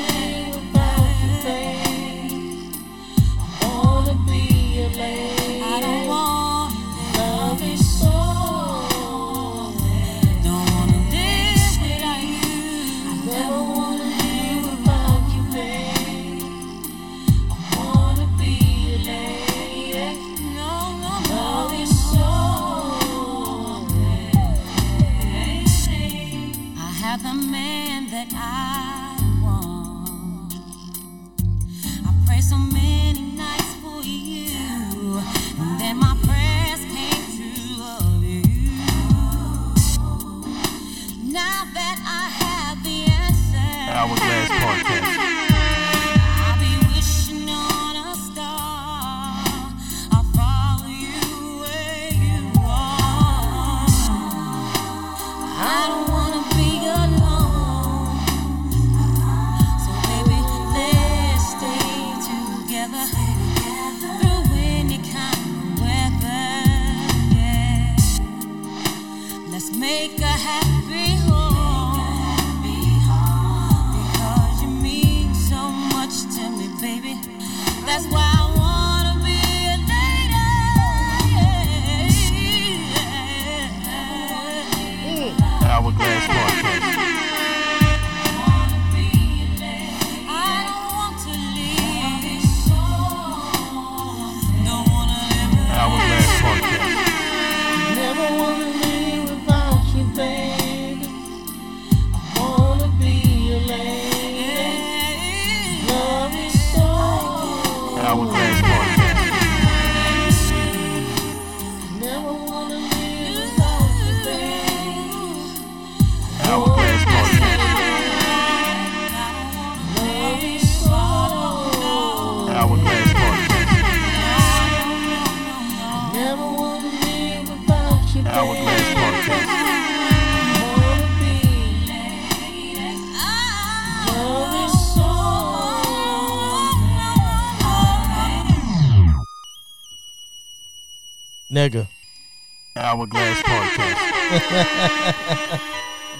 Hourglass 142.94 143.42
Podcast. 143.42 144.02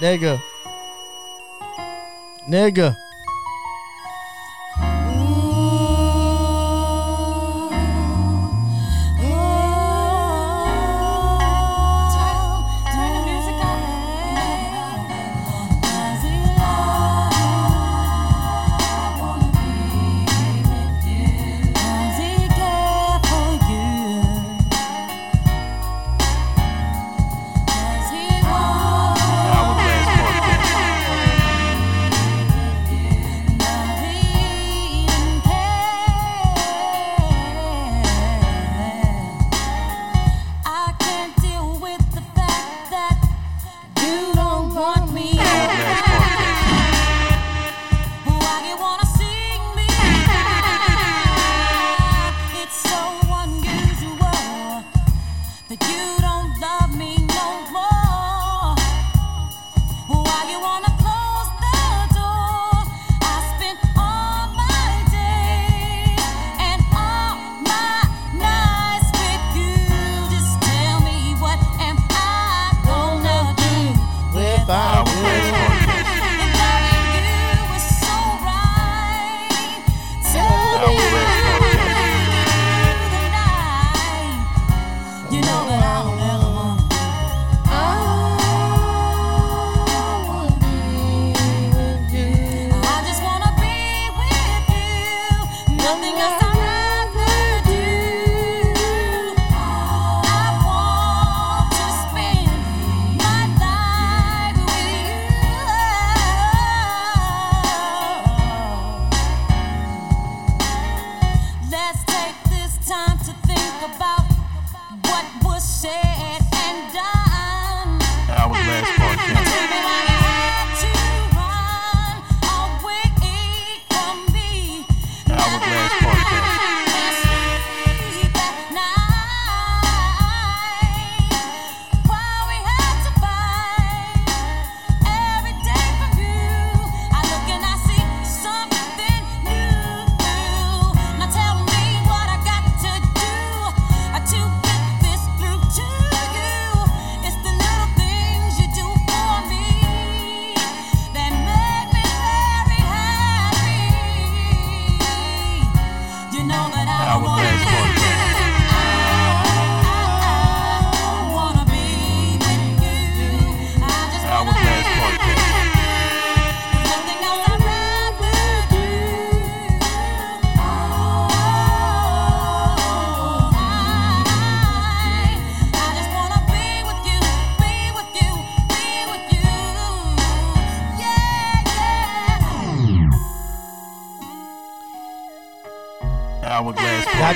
nigga. 0.00 0.42
Nigga. 2.48 3.03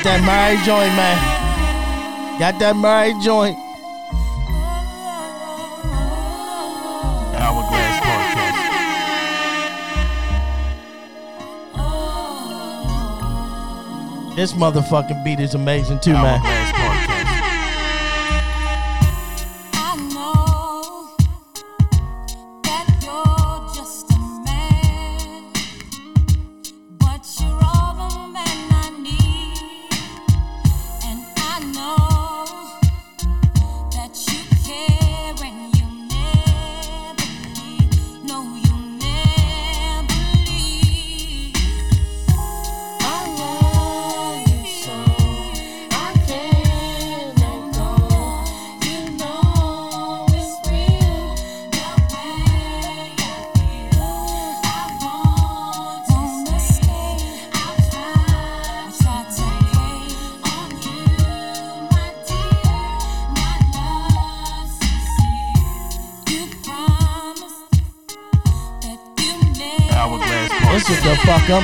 that 0.09 0.25
Mary 0.25 0.57
joint, 0.65 0.95
man. 0.97 1.19
Got 2.39 2.59
that 2.61 2.77
Mary 2.77 3.13
joint. 3.23 3.57
Hourglass 7.37 8.01
Podcast. 8.01 8.57
This 14.37 14.53
motherfucking 14.53 15.25
beat 15.25 15.41
is 15.41 15.55
amazing 15.55 15.99
too, 16.01 16.13
man. 16.15 16.41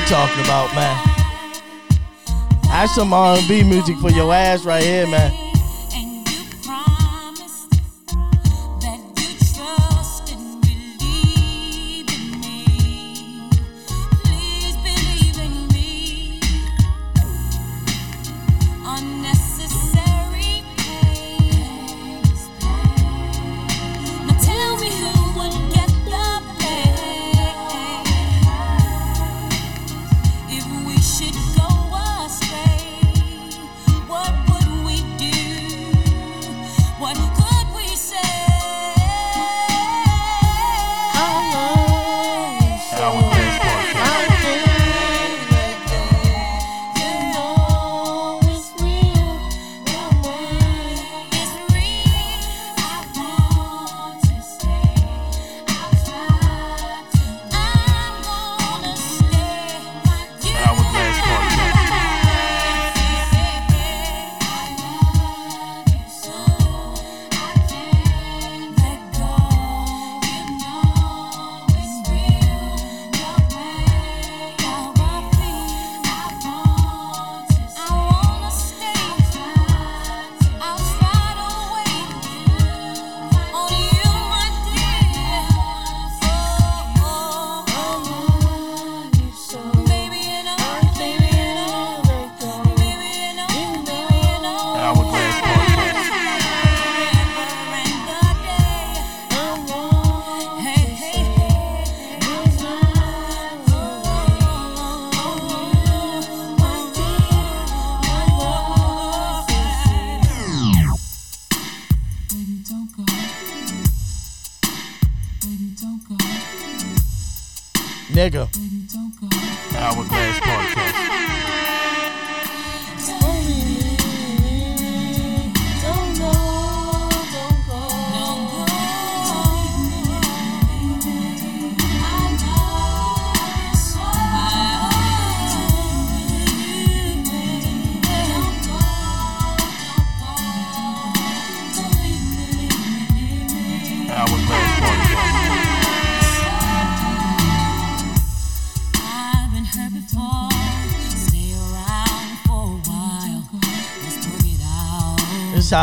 Talking 0.06 0.44
about, 0.44 0.74
man. 0.74 0.96
That's 2.64 2.94
some 2.94 3.12
R&B 3.12 3.62
music 3.64 3.96
for 3.98 4.10
your 4.10 4.34
ass 4.34 4.64
right 4.64 4.82
here, 4.82 5.06
man. 5.06 5.43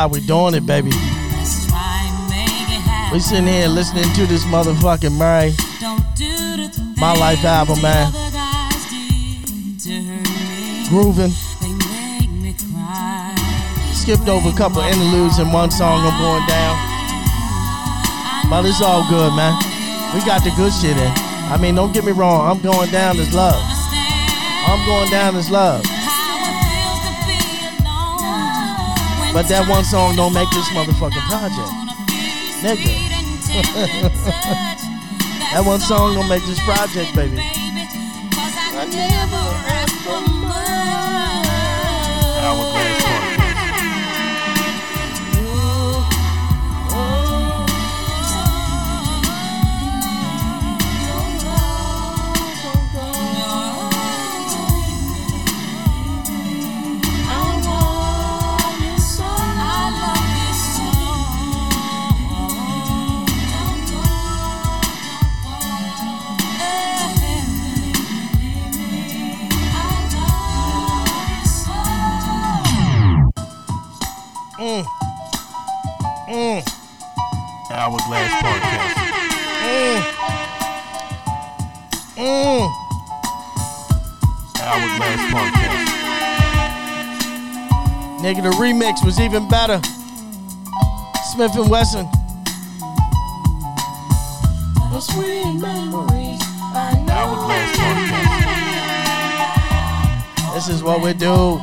Out. 0.02 0.12
This 0.12 0.26
how 0.26 0.26
we 0.26 0.26
doing 0.26 0.56
it, 0.56 0.66
baby. 0.66 0.90
We 3.12 3.20
sitting 3.20 3.48
here 3.48 3.68
listening 3.68 4.12
to 4.16 4.26
this 4.26 4.44
motherfucking 4.46 5.18
Mary. 5.18 5.54
My 6.98 7.14
Life 7.14 7.44
album, 7.46 7.82
man. 7.82 8.12
Grooving. 10.90 11.32
Skipped 13.94 14.28
over 14.28 14.50
a 14.50 14.58
couple 14.58 14.82
interludes 14.82 15.38
and 15.38 15.54
one 15.54 15.70
song 15.70 16.02
I'm 16.02 16.20
going 16.20 16.48
down. 16.48 16.78
But 18.50 18.66
it's 18.66 18.82
all 18.82 19.08
good, 19.10 19.34
man. 19.36 19.54
We 20.16 20.26
got 20.26 20.44
the 20.44 20.52
good 20.58 20.74
shit 20.74 20.98
in. 20.98 21.12
I 21.52 21.58
mean, 21.62 21.76
don't 21.76 21.94
get 21.94 22.06
me 22.06 22.12
wrong. 22.12 22.50
I'm 22.50 22.62
going 22.64 22.90
down 22.92 23.20
as 23.20 23.34
love. 23.34 23.62
I'm 24.68 24.86
going 24.88 25.12
down 25.12 25.36
as 25.36 25.52
love. 25.52 25.86
But 29.34 29.48
that 29.48 29.68
one 29.70 29.84
song 29.86 30.16
don't 30.16 30.34
make 30.34 30.50
this 30.52 30.68
motherfucking 30.70 31.28
project. 31.30 31.70
Nigga. 32.64 32.92
That 35.52 35.66
one 35.66 35.82
song 35.82 36.14
don't 36.14 36.30
make 36.30 36.46
this 36.46 36.64
project, 36.64 37.14
baby. 37.14 37.36
I 37.38 38.86
never 38.86 39.36
asked 39.68 40.00
for 40.06 40.22
much. 40.48 40.62
Hourglass 77.92 78.32
Podcast. 78.42 78.96
Mm. 79.68 80.00
Mm. 82.16 82.72
Hourglass 84.62 85.22
Podcast. 85.34 85.84
Nigga, 88.22 88.42
the 88.44 88.52
remix 88.52 89.04
was 89.04 89.20
even 89.20 89.50
better. 89.50 89.82
Smith 91.34 91.54
and 91.58 91.70
Wesson. 91.70 92.08
Sweet 95.02 95.60
memories. 95.60 96.40
Hourglass 96.74 97.76
Podcast. 97.76 98.40
This 100.54 100.70
is 100.70 100.82
what 100.82 101.02
we 101.02 101.12
do. 101.12 101.60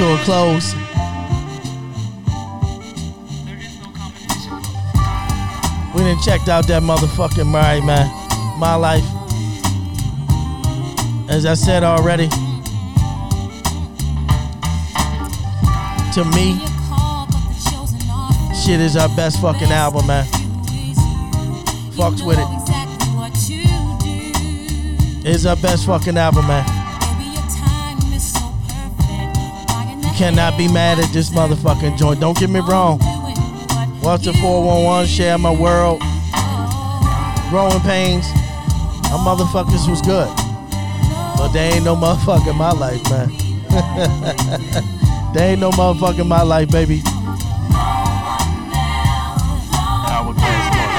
To 0.00 0.06
a 0.06 0.16
close. 0.24 0.74
We 5.94 6.00
done 6.00 6.22
checked 6.22 6.48
out 6.48 6.66
that 6.68 6.82
motherfucking 6.82 7.52
Mary, 7.52 7.82
man. 7.82 8.08
My 8.58 8.76
life. 8.76 9.04
As 11.28 11.44
I 11.44 11.52
said 11.52 11.82
already, 11.84 12.28
to 16.14 16.24
me, 16.34 16.58
shit 18.64 18.80
is 18.80 18.96
our 18.96 19.14
best 19.14 19.38
fucking 19.42 19.70
album, 19.70 20.06
man. 20.06 20.24
Fucks 21.92 22.24
with 22.26 22.38
it. 22.38 22.46
It's 25.26 25.44
our 25.44 25.56
best 25.56 25.84
fucking 25.84 26.16
album, 26.16 26.46
man. 26.46 26.64
Cannot 30.20 30.58
be 30.58 30.68
mad 30.68 30.98
at 30.98 31.10
this 31.14 31.30
motherfucking 31.30 31.96
joint. 31.96 32.20
Don't 32.20 32.38
get 32.38 32.50
me 32.50 32.60
wrong. 32.60 32.98
Watch 34.02 34.24
the 34.24 34.34
411, 34.34 35.06
share 35.08 35.38
my 35.38 35.50
world. 35.50 35.98
Growing 37.48 37.80
pains. 37.80 38.28
My 39.08 39.16
motherfuckers 39.16 39.88
was 39.88 40.02
good. 40.02 40.28
But 41.38 41.52
they 41.54 41.72
ain't 41.72 41.86
no 41.86 41.96
motherfucker 41.96 42.50
in 42.50 42.56
my 42.56 42.70
life, 42.70 43.02
man. 43.08 43.28
they 45.32 45.52
ain't 45.52 45.60
no 45.60 45.70
motherfucker 45.70 46.20
in 46.20 46.28
my 46.28 46.42
life, 46.42 46.70
baby. 46.70 47.00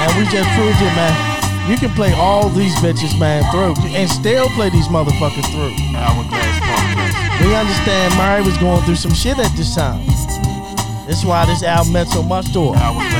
And 0.02 0.10
we 0.18 0.24
just 0.34 0.50
proved 0.58 0.82
it, 0.82 0.94
man. 0.98 1.70
You 1.70 1.76
can 1.76 1.90
play 1.94 2.12
all 2.14 2.48
these 2.48 2.74
bitches, 2.82 3.16
man, 3.20 3.44
through. 3.52 3.76
And 3.94 4.10
still 4.10 4.48
play 4.48 4.70
these 4.70 4.88
motherfuckers 4.88 5.48
through. 5.52 6.41
Understand 7.54 8.16
Mary 8.16 8.42
was 8.42 8.56
going 8.58 8.82
through 8.84 8.96
some 8.96 9.12
shit 9.12 9.38
at 9.38 9.54
this 9.56 9.74
time. 9.74 10.04
That's 11.06 11.24
why 11.24 11.44
this 11.46 11.62
album 11.62 11.92
meant 11.92 12.08
so 12.08 12.22
much 12.22 12.52
to 12.54 12.72
her. 12.72 13.11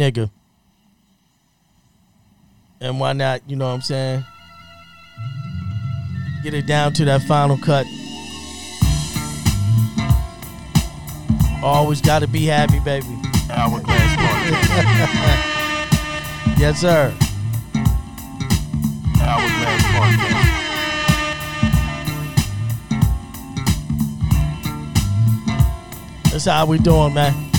Nigga. 0.00 0.30
And 2.80 2.98
why 2.98 3.12
not, 3.12 3.42
you 3.46 3.54
know 3.54 3.66
what 3.66 3.74
I'm 3.74 3.82
saying? 3.82 4.24
Get 6.42 6.54
it 6.54 6.66
down 6.66 6.94
to 6.94 7.04
that 7.04 7.20
final 7.24 7.58
cut. 7.58 7.84
Always 11.62 12.00
gotta 12.00 12.26
be 12.26 12.46
happy, 12.46 12.80
baby. 12.80 13.06
Hourglass. 13.50 14.16
Yes, 16.58 16.80
sir. 16.80 17.14
Hourglass 19.18 19.82
Podcast. 19.82 20.46
That's 26.32 26.44
how 26.44 26.66
we 26.66 26.78
doing, 26.78 27.14
man. 27.14 27.49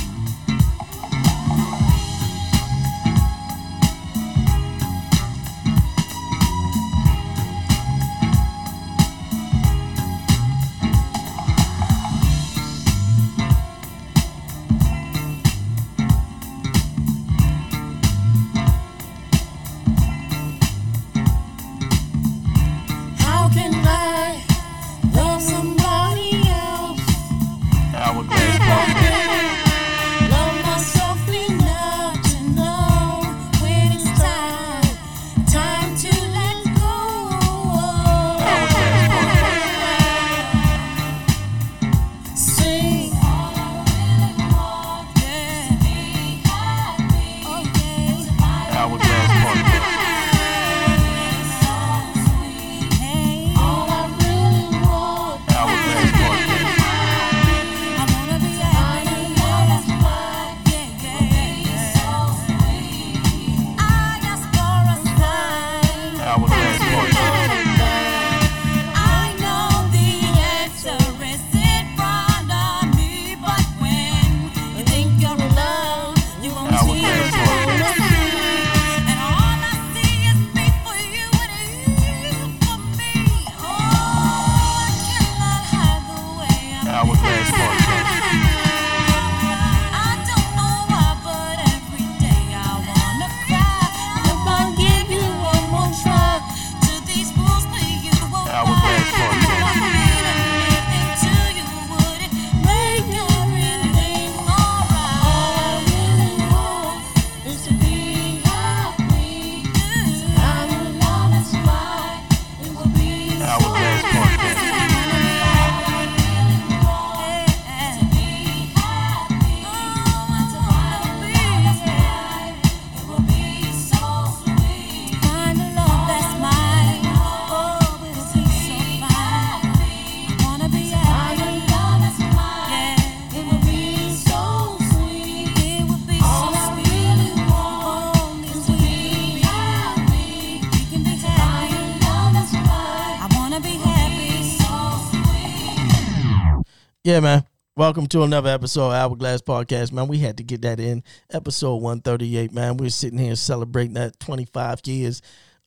Welcome 147.92 148.08
to 148.08 148.24
another 148.24 148.50
episode 148.50 148.88
of 148.88 148.94
Hourglass 148.94 149.42
Podcast, 149.42 149.92
man. 149.92 150.08
We 150.08 150.20
had 150.20 150.38
to 150.38 150.44
get 150.44 150.62
that 150.62 150.80
in. 150.80 151.04
Episode 151.30 151.76
138, 151.76 152.54
man. 152.54 152.78
We're 152.78 152.90
sitting 152.90 153.20
here 153.20 153.36
celebrating 153.36 153.96
that 153.96 154.18
25 154.18 154.80
years 154.86 155.22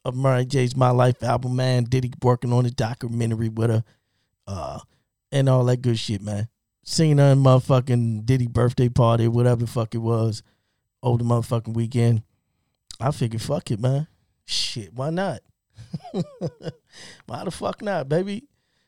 of 0.06 0.16
Mary 0.16 0.46
J's 0.46 0.74
My 0.74 0.88
Life 0.88 1.22
album, 1.22 1.54
man. 1.54 1.84
Diddy 1.84 2.14
working 2.22 2.50
on 2.50 2.64
a 2.64 2.70
documentary 2.70 3.50
with 3.50 3.68
her, 3.68 3.84
uh, 4.46 4.80
and 5.32 5.50
all 5.50 5.66
that 5.66 5.82
good 5.82 5.98
shit, 5.98 6.22
man. 6.22 6.48
Seen 6.82 7.18
her 7.18 7.32
in 7.32 7.40
motherfucking 7.40 8.24
Diddy 8.24 8.46
birthday 8.46 8.88
party, 8.88 9.28
whatever 9.28 9.60
the 9.60 9.66
fuck 9.66 9.94
it 9.94 9.98
was, 9.98 10.42
over 11.02 11.18
the 11.18 11.24
motherfucking 11.24 11.74
weekend. 11.74 12.22
I 12.98 13.10
figured, 13.10 13.42
fuck 13.42 13.70
it, 13.70 13.80
man. 13.80 14.06
Shit, 14.46 14.94
why 14.94 15.10
not? 15.10 15.40
why 17.26 17.44
the 17.44 17.50
fuck 17.50 17.82
not, 17.82 18.08
baby? 18.08 18.44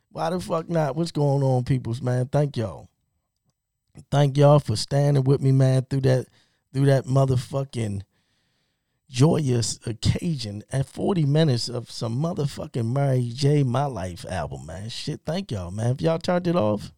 Why 0.08 0.30
the 0.30 0.40
fuck 0.40 0.70
not? 0.70 0.96
What's 0.96 1.12
going 1.12 1.42
on, 1.42 1.64
peoples, 1.64 2.00
man? 2.00 2.28
Thank 2.28 2.56
y'all. 2.56 2.88
Thank 4.10 4.36
y'all 4.36 4.58
for 4.58 4.76
standing 4.76 5.24
with 5.24 5.40
me, 5.40 5.52
man, 5.52 5.86
through 5.88 6.02
that 6.02 6.26
through 6.72 6.86
that 6.86 7.06
motherfucking 7.06 8.02
joyous 9.08 9.78
occasion 9.86 10.62
at 10.70 10.86
40 10.86 11.24
minutes 11.24 11.68
of 11.68 11.90
some 11.90 12.20
motherfucking 12.20 12.92
Mary 12.92 13.30
J. 13.32 13.62
My 13.62 13.86
Life 13.86 14.24
album, 14.28 14.66
man. 14.66 14.88
Shit, 14.88 15.20
thank 15.24 15.50
y'all, 15.50 15.70
man. 15.70 15.92
If 15.92 16.02
y'all 16.02 16.18
turned 16.18 16.46
it 16.46 16.56
off, 16.56 16.92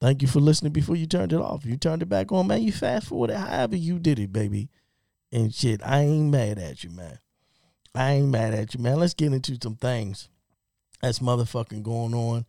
thank 0.00 0.22
you 0.22 0.28
for 0.28 0.40
listening 0.40 0.72
before 0.72 0.96
you 0.96 1.06
turned 1.06 1.32
it 1.32 1.40
off. 1.40 1.64
You 1.64 1.76
turned 1.76 2.02
it 2.02 2.08
back 2.08 2.32
on, 2.32 2.46
man. 2.48 2.62
You 2.62 2.72
fast 2.72 3.08
forwarded 3.08 3.36
however 3.36 3.76
you 3.76 3.98
did 3.98 4.18
it, 4.18 4.32
baby. 4.32 4.68
And 5.32 5.54
shit, 5.54 5.80
I 5.84 6.00
ain't 6.00 6.30
mad 6.30 6.58
at 6.58 6.84
you, 6.84 6.90
man. 6.90 7.18
I 7.94 8.12
ain't 8.12 8.28
mad 8.28 8.54
at 8.54 8.74
you, 8.74 8.80
man. 8.80 8.98
Let's 8.98 9.14
get 9.14 9.32
into 9.32 9.58
some 9.62 9.76
things 9.76 10.28
that's 11.00 11.20
motherfucking 11.20 11.82
going 11.82 12.14
on. 12.14 12.44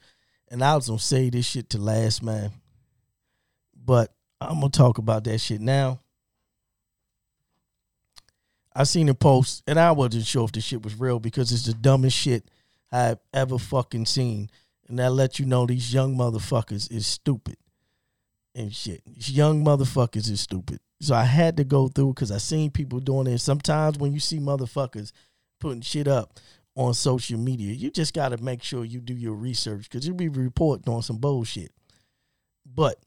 And 0.49 0.63
I 0.63 0.75
was 0.75 0.87
gonna 0.87 0.99
say 0.99 1.29
this 1.29 1.45
shit 1.45 1.69
to 1.71 1.77
last, 1.77 2.23
man. 2.23 2.51
But 3.87 4.13
I'm 4.41 4.59
gonna 4.59 4.69
talk 4.69 4.97
about 4.97 5.23
that 5.23 5.39
shit 5.39 5.61
now. 5.61 6.01
I 8.75 8.83
seen 8.83 9.09
a 9.09 9.15
post 9.15 9.63
and 9.65 9.79
I 9.79 9.93
wasn't 9.93 10.25
sure 10.25 10.43
if 10.43 10.51
the 10.51 10.61
shit 10.61 10.83
was 10.83 10.99
real 10.99 11.19
because 11.19 11.51
it's 11.51 11.65
the 11.65 11.73
dumbest 11.73 12.15
shit 12.15 12.51
I've 12.91 13.17
ever 13.33 13.57
fucking 13.57 14.05
seen. 14.05 14.51
And 14.87 14.99
that 14.99 15.13
let 15.13 15.39
you 15.39 15.45
know 15.45 15.65
these 15.65 15.93
young 15.93 16.15
motherfuckers 16.15 16.91
is 16.91 17.07
stupid 17.07 17.55
and 18.53 18.75
shit. 18.75 19.01
These 19.05 19.31
young 19.31 19.63
motherfuckers 19.63 20.29
is 20.29 20.41
stupid. 20.41 20.79
So 20.99 21.15
I 21.15 21.23
had 21.23 21.57
to 21.57 21.63
go 21.63 21.87
through 21.87 22.13
because 22.13 22.31
I 22.31 22.39
seen 22.39 22.69
people 22.69 22.99
doing 22.99 23.27
it. 23.27 23.39
Sometimes 23.39 23.97
when 23.97 24.13
you 24.13 24.19
see 24.19 24.39
motherfuckers 24.39 25.11
putting 25.59 25.81
shit 25.81 26.07
up 26.07 26.39
on 26.75 26.93
social 26.93 27.39
media, 27.39 27.73
you 27.73 27.89
just 27.89 28.13
got 28.13 28.29
to 28.29 28.37
make 28.43 28.63
sure 28.63 28.83
you 28.83 28.99
do 28.99 29.13
your 29.13 29.33
research 29.33 29.89
because 29.89 30.05
you'll 30.05 30.17
be 30.17 30.29
reporting 30.29 30.93
on 30.93 31.01
some 31.01 31.17
bullshit. 31.17 31.71
But 32.65 32.99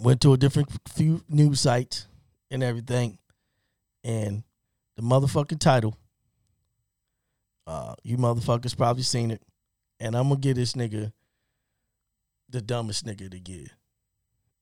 went 0.00 0.20
to 0.22 0.32
a 0.32 0.36
different 0.36 0.68
few 0.88 1.22
news 1.28 1.60
sites 1.60 2.06
and 2.50 2.62
everything, 2.62 3.18
and 4.02 4.42
the 4.96 5.02
motherfucking 5.02 5.60
title. 5.60 5.96
Uh, 7.66 7.94
you 8.02 8.18
motherfuckers 8.18 8.76
probably 8.76 9.02
seen 9.02 9.30
it, 9.30 9.42
and 9.98 10.14
I'm 10.14 10.28
gonna 10.28 10.40
give 10.40 10.56
this 10.56 10.74
nigga 10.74 11.12
the 12.50 12.60
dumbest 12.60 13.06
nigga 13.06 13.24
of 13.26 13.30
the 13.30 13.42
year, 13.52 13.68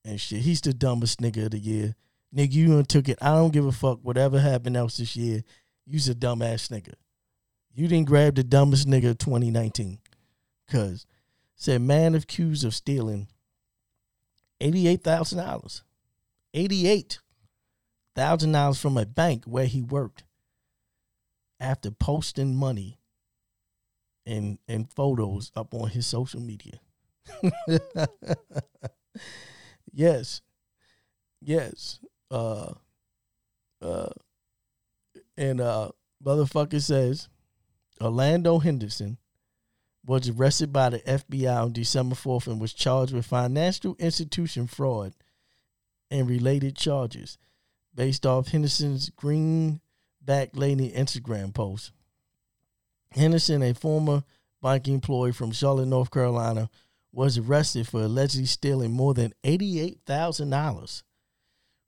and 0.05 0.21
shit. 0.21 0.41
He's 0.41 0.61
the 0.61 0.73
dumbest 0.73 1.21
nigga 1.21 1.47
of 1.47 1.51
the 1.51 1.59
year. 1.59 1.95
Nigga, 2.35 2.53
you 2.53 2.69
done 2.69 2.85
took 2.85 3.09
it. 3.09 3.19
I 3.21 3.31
don't 3.31 3.53
give 3.53 3.67
a 3.67 3.73
fuck. 3.73 3.99
Whatever 4.03 4.41
happened 4.41 4.77
else 4.77 4.97
this 4.97 5.17
year, 5.17 5.43
you's 5.85 6.09
a 6.09 6.15
dumbass 6.15 6.69
nigga. 6.69 6.95
You 7.75 7.89
didn't 7.89 8.09
grab 8.09 8.37
the 8.37 8.45
dumbest 8.45 8.87
nigga 8.87 9.11
of 9.11 9.19
2019, 9.19 9.99
cause 10.71 11.07
said 11.57 11.81
man 11.81 12.15
accused 12.15 12.65
of 12.65 12.75
stealing 12.75 13.29
eighty-eight 14.63 15.03
thousand 15.03 15.39
dollars, 15.39 15.83
eighty-eight 16.55 17.21
thousand 18.15 18.53
dollars 18.53 18.81
from 18.81 18.97
a 18.97 19.07
bank 19.07 19.45
where 19.45 19.67
he 19.67 19.83
worked. 19.83 20.25
After 21.61 21.93
posting 21.93 22.57
money 22.57 22.99
and 24.27 24.59
and 24.67 24.91
photos 24.91 25.53
up 25.55 25.75
on 25.75 25.91
his 25.91 26.07
social 26.07 26.41
media. 26.41 26.81
yes, 29.93 30.41
yes. 31.41 32.01
Uh, 32.31 32.73
uh, 33.81 34.11
and 35.37 35.61
uh, 35.61 35.91
motherfucker 36.25 36.81
says 36.81 37.29
Orlando 38.01 38.59
Henderson 38.59 39.19
was 40.05 40.29
arrested 40.29 40.73
by 40.73 40.91
the 40.91 40.99
FBI 41.01 41.63
on 41.63 41.73
December 41.73 42.15
4th 42.15 42.47
and 42.49 42.61
was 42.61 42.73
charged 42.73 43.13
with 43.13 43.27
financial 43.27 43.97
institution 43.99 44.67
fraud 44.67 45.13
and 46.11 46.29
related 46.29 46.77
charges 46.77 47.39
based 47.95 48.27
off 48.27 48.49
Henderson's 48.49 49.11
Greenback 49.11 50.51
Lady 50.55 50.91
Instagram 50.91 51.55
post. 51.55 51.93
Henderson, 53.13 53.63
a 53.63 53.75
former 53.75 54.25
bank 54.61 54.89
employee 54.89 55.33
from 55.33 55.53
Charlotte, 55.53 55.87
North 55.87 56.11
Carolina, 56.11 56.71
was 57.13 57.37
arrested 57.39 57.87
for 57.87 58.03
allegedly 58.03 58.47
stealing 58.47 58.91
more 58.91 59.13
than 59.15 59.35
$88,000 59.45 61.03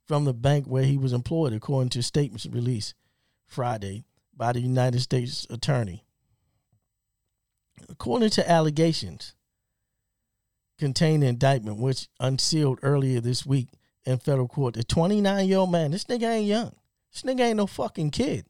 from 0.07 0.25
the 0.25 0.35
bank 0.35 0.67
where 0.67 0.85
he 0.85 0.99
was 0.99 1.15
employed, 1.15 1.55
according 1.55 1.89
to 1.91 2.03
statements 2.03 2.47
released 2.47 2.95
Friday 3.47 4.05
by 4.37 4.53
the 4.53 4.61
United 4.61 5.01
States 5.01 5.47
Attorney. 5.49 6.04
According 7.89 8.31
to 8.31 8.51
allegations 8.51 9.35
contained 10.79 11.23
in 11.23 11.31
indictment, 11.31 11.79
which 11.79 12.09
unsealed 12.21 12.79
earlier 12.83 13.21
this 13.21 13.47
week 13.47 13.69
in 14.05 14.19
federal 14.19 14.49
court, 14.49 14.75
the 14.75 14.85
29 14.85 15.47
year 15.47 15.59
old 15.59 15.73
man, 15.73 15.91
this 15.91 16.05
nigga 16.05 16.31
ain't 16.31 16.47
young. 16.47 16.75
This 17.13 17.23
nigga 17.23 17.41
ain't 17.41 17.57
no 17.57 17.67
fucking 17.67 18.11
kid. 18.11 18.47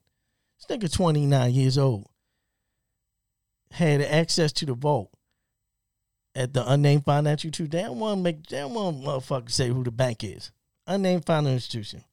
This 0.57 0.77
nigga 0.77 0.91
29 0.91 1.51
years 1.51 1.77
old 1.77 2.07
had 3.71 4.01
access 4.01 4.51
to 4.53 4.65
the 4.65 4.73
vault 4.73 5.11
at 6.33 6.53
the 6.53 6.69
unnamed 6.69 7.05
financial 7.05 7.47
institution. 7.49 7.71
Damn 7.71 7.99
one 7.99 8.23
make 8.23 8.43
damn 8.43 8.73
one 8.73 9.01
motherfucker 9.01 9.51
say 9.51 9.69
who 9.69 9.83
the 9.83 9.91
bank 9.91 10.23
is. 10.23 10.51
Unnamed 10.87 11.25
financial 11.25 11.53
institution. 11.53 12.03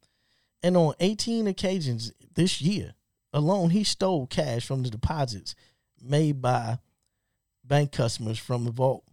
And 0.62 0.76
on 0.76 0.94
18 1.00 1.46
occasions 1.46 2.12
this 2.34 2.60
year 2.62 2.94
alone, 3.32 3.70
he 3.70 3.84
stole 3.84 4.26
cash 4.26 4.66
from 4.66 4.82
the 4.82 4.90
deposits 4.90 5.54
made 6.00 6.40
by 6.40 6.78
bank 7.64 7.92
customers 7.92 8.38
from 8.38 8.64
the 8.64 8.70
vault 8.70 9.04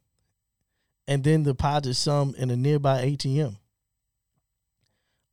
and 1.07 1.23
then 1.23 1.43
deposited 1.43 1.95
some 1.95 2.35
in 2.37 2.51
a 2.51 2.55
nearby 2.55 3.03
ATM. 3.03 3.57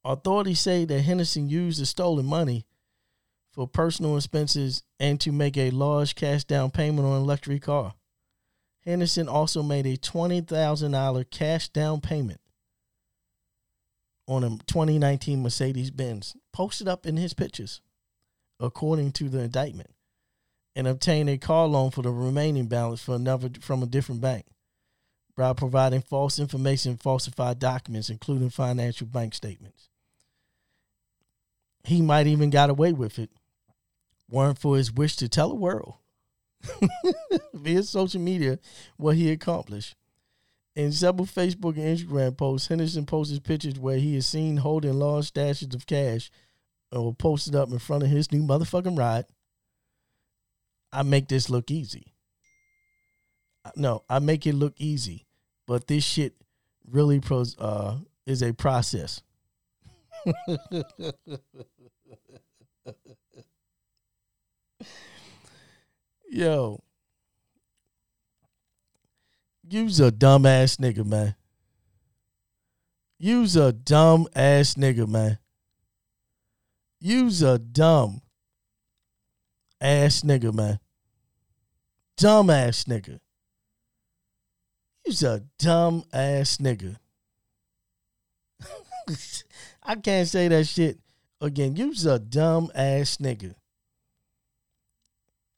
Authorities 0.04 0.60
say 0.60 0.84
that 0.84 1.02
Henderson 1.02 1.48
used 1.48 1.80
the 1.80 1.86
stolen 1.86 2.26
money 2.26 2.64
for 3.50 3.66
personal 3.66 4.16
expenses 4.16 4.82
and 5.00 5.20
to 5.20 5.32
make 5.32 5.56
a 5.56 5.70
large 5.70 6.14
cash 6.14 6.44
down 6.44 6.70
payment 6.70 7.06
on 7.06 7.16
an 7.16 7.26
luxury 7.26 7.58
car. 7.58 7.94
Henderson 8.84 9.28
also 9.28 9.62
made 9.62 9.86
a 9.86 9.96
$20,000 9.96 11.30
cash 11.30 11.68
down 11.70 12.00
payment 12.00 12.40
on 14.28 14.44
a 14.44 14.50
2019 14.66 15.42
Mercedes 15.42 15.90
Benz, 15.90 16.36
posted 16.52 16.86
up 16.86 17.06
in 17.06 17.16
his 17.16 17.34
pictures, 17.34 17.80
according 18.60 19.12
to 19.12 19.28
the 19.28 19.40
indictment, 19.40 19.90
and 20.76 20.86
obtain 20.86 21.26
a 21.26 21.38
car 21.38 21.66
loan 21.66 21.90
for 21.90 22.02
the 22.02 22.10
remaining 22.10 22.66
balance 22.66 23.02
for 23.02 23.14
another 23.14 23.48
from 23.60 23.82
a 23.82 23.86
different 23.86 24.20
bank 24.20 24.44
by 25.34 25.54
providing 25.54 26.02
false 26.02 26.38
information 26.38 26.92
and 26.92 27.00
falsified 27.00 27.58
documents, 27.58 28.10
including 28.10 28.50
financial 28.50 29.06
bank 29.06 29.34
statements. 29.34 29.88
He 31.84 32.02
might 32.02 32.26
even 32.26 32.50
got 32.50 32.68
away 32.68 32.92
with 32.92 33.18
it, 33.18 33.30
weren't 34.28 34.58
for 34.58 34.76
his 34.76 34.92
wish 34.92 35.16
to 35.16 35.28
tell 35.28 35.48
the 35.48 35.54
world 35.54 35.94
via 37.54 37.82
social 37.82 38.20
media 38.20 38.58
what 38.98 39.16
he 39.16 39.30
accomplished. 39.30 39.94
In 40.74 40.92
several 40.92 41.26
Facebook 41.26 41.76
and 41.76 41.98
Instagram 41.98 42.36
posts, 42.36 42.68
Henderson 42.68 43.06
posted 43.06 43.44
pictures 43.44 43.78
where 43.78 43.96
he 43.96 44.14
is 44.16 44.26
seen 44.26 44.58
holding 44.58 44.98
large 44.98 45.32
stashes 45.32 45.74
of 45.74 45.86
cash 45.86 46.30
or 46.92 47.14
posted 47.14 47.54
up 47.54 47.70
in 47.70 47.78
front 47.78 48.02
of 48.02 48.10
his 48.10 48.30
new 48.30 48.42
motherfucking 48.42 48.98
ride. 48.98 49.24
I 50.92 51.02
make 51.02 51.28
this 51.28 51.50
look 51.50 51.70
easy. 51.70 52.14
No, 53.74 54.04
I 54.08 54.20
make 54.20 54.46
it 54.46 54.54
look 54.54 54.74
easy, 54.78 55.26
but 55.66 55.86
this 55.88 56.04
shit 56.04 56.34
really 56.88 57.20
pros 57.20 57.58
uh 57.58 57.98
is 58.26 58.42
a 58.42 58.52
process. 58.52 59.22
Yo, 66.28 66.82
you's 69.68 70.00
a 70.00 70.10
dumbass 70.10 70.76
nigga, 70.78 71.04
man. 71.04 71.34
You's 73.18 73.56
a 73.56 73.72
dumb 73.72 74.28
ass 74.34 74.74
nigga, 74.74 75.08
man. 75.08 75.38
You's 77.00 77.42
a 77.42 77.58
dumb 77.58 78.20
ass 79.80 80.22
nigga, 80.22 80.52
man. 80.52 80.78
Dumb 82.16 82.50
ass 82.50 82.84
nigga. 82.84 83.20
You's 85.04 85.22
a 85.22 85.42
dumb 85.58 86.04
ass 86.12 86.56
nigga. 86.56 86.96
I 89.82 89.94
can't 89.96 90.26
say 90.26 90.48
that 90.48 90.66
shit 90.66 90.98
again. 91.40 91.76
You's 91.76 92.06
a 92.06 92.18
dumb 92.18 92.70
ass 92.74 93.18
nigga. 93.18 93.54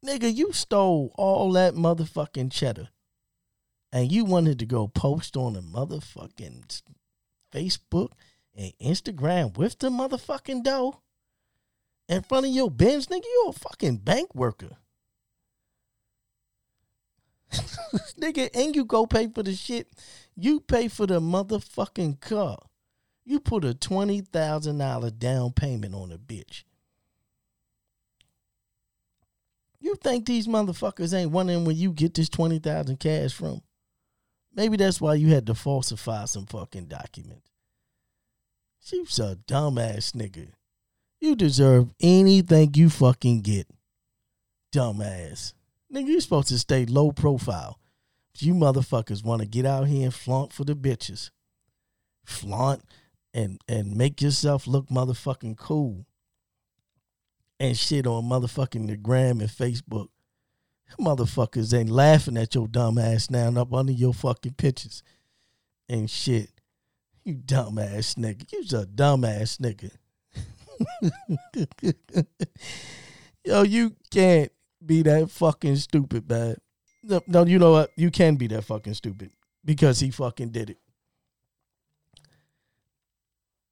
Nigga, 0.04 0.34
you 0.34 0.52
stole 0.52 1.12
all 1.16 1.52
that 1.52 1.74
motherfucking 1.74 2.52
cheddar. 2.52 2.88
And 3.90 4.12
you 4.12 4.24
wanted 4.24 4.58
to 4.58 4.66
go 4.66 4.86
post 4.86 5.36
on 5.36 5.56
a 5.56 5.62
motherfucking 5.62 6.82
Facebook 7.52 8.10
and 8.54 8.72
Instagram 8.82 9.56
with 9.56 9.78
the 9.78 9.88
motherfucking 9.88 10.62
dough 10.62 11.00
in 12.08 12.22
front 12.22 12.46
of 12.46 12.52
your 12.52 12.70
Benz, 12.70 13.06
nigga. 13.06 13.24
You 13.24 13.46
a 13.48 13.52
fucking 13.52 13.98
bank 13.98 14.34
worker. 14.34 14.76
nigga, 18.20 18.50
and 18.54 18.74
you 18.74 18.84
go 18.84 19.06
pay 19.06 19.28
for 19.28 19.42
the 19.42 19.54
shit. 19.54 19.88
You 20.36 20.60
pay 20.60 20.88
for 20.88 21.06
the 21.06 21.20
motherfucking 21.20 22.20
car. 22.20 22.58
You 23.24 23.40
put 23.40 23.64
a 23.64 23.74
twenty 23.74 24.20
thousand 24.20 24.78
dollar 24.78 25.10
down 25.10 25.52
payment 25.52 25.94
on 25.94 26.12
a 26.12 26.18
bitch. 26.18 26.64
You 29.80 29.94
think 29.96 30.26
these 30.26 30.46
motherfuckers 30.46 31.14
ain't 31.14 31.30
wondering 31.30 31.64
where 31.64 31.74
you 31.74 31.92
get 31.92 32.14
this 32.14 32.28
twenty 32.28 32.58
thousand 32.58 33.00
cash 33.00 33.32
from? 33.32 33.62
Maybe 34.54 34.76
that's 34.76 35.00
why 35.00 35.14
you 35.14 35.28
had 35.28 35.46
to 35.46 35.54
falsify 35.54 36.24
some 36.24 36.46
fucking 36.46 36.86
document. 36.86 37.42
She's 38.80 39.18
a 39.18 39.36
dumbass 39.46 40.12
nigga. 40.12 40.48
You 41.20 41.34
deserve 41.34 41.88
anything 42.00 42.72
you 42.74 42.90
fucking 42.90 43.40
get. 43.42 43.66
Dumbass. 44.72 45.52
Nigga, 45.92 46.06
you 46.06 46.20
supposed 46.20 46.48
to 46.48 46.58
stay 46.58 46.86
low 46.86 47.10
profile. 47.10 47.80
But 48.32 48.42
you 48.42 48.54
motherfuckers 48.54 49.24
want 49.24 49.40
to 49.42 49.48
get 49.48 49.66
out 49.66 49.88
here 49.88 50.04
and 50.04 50.14
flaunt 50.14 50.52
for 50.52 50.64
the 50.64 50.74
bitches. 50.74 51.30
Flaunt 52.24 52.82
and 53.34 53.60
and 53.68 53.96
make 53.96 54.20
yourself 54.22 54.66
look 54.66 54.88
motherfucking 54.88 55.56
cool. 55.56 56.06
And 57.58 57.76
shit 57.76 58.06
on 58.06 58.24
motherfucking 58.24 58.86
the 58.86 58.96
gram 58.96 59.40
and 59.40 59.50
Facebook. 59.50 60.08
Motherfuckers 61.00 61.76
ain't 61.76 61.90
laughing 61.90 62.36
at 62.36 62.54
your 62.54 62.68
dumb 62.68 62.98
ass 62.98 63.30
now 63.30 63.48
up 63.60 63.74
under 63.74 63.92
your 63.92 64.14
fucking 64.14 64.54
pictures 64.54 65.02
and 65.88 66.08
shit. 66.08 66.50
You 67.24 67.34
dumbass 67.34 68.14
nigga. 68.14 68.50
You's 68.52 68.72
a 68.72 68.86
dumbass 68.86 69.58
nigga. 69.58 69.90
Yo, 73.44 73.62
you 73.62 73.94
can't 74.10 74.52
be 74.84 75.02
that 75.02 75.30
fucking 75.30 75.76
stupid, 75.76 76.28
man. 76.28 76.56
No, 77.02 77.20
no, 77.26 77.44
you 77.46 77.58
know 77.58 77.72
what? 77.72 77.90
You 77.96 78.10
can 78.10 78.36
be 78.36 78.46
that 78.48 78.64
fucking 78.64 78.94
stupid 78.94 79.30
because 79.64 80.00
he 80.00 80.10
fucking 80.10 80.50
did 80.50 80.70
it. 80.70 80.78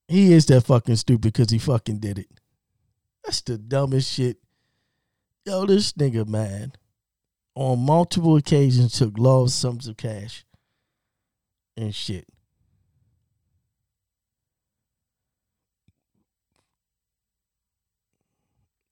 He 0.09 0.33
is 0.33 0.47
that 0.47 0.63
fucking 0.63 0.97
stupid 0.97 1.33
because 1.33 1.51
he 1.51 1.59
fucking 1.59 1.99
did 1.99 2.19
it. 2.19 2.29
That's 3.25 3.41
the 3.41 3.59
dumbest 3.59 4.13
shit. 4.13 4.39
Yo, 5.45 5.67
this 5.67 5.93
nigga, 5.95 6.27
man, 6.27 6.73
on 7.55 7.81
multiple 7.81 8.37
occasions 8.37 8.99
took 8.99 9.19
large 9.19 9.51
sums 9.51 9.89
of 9.89 9.97
cash 9.97 10.45
and 11.77 11.95
shit. 11.95 12.27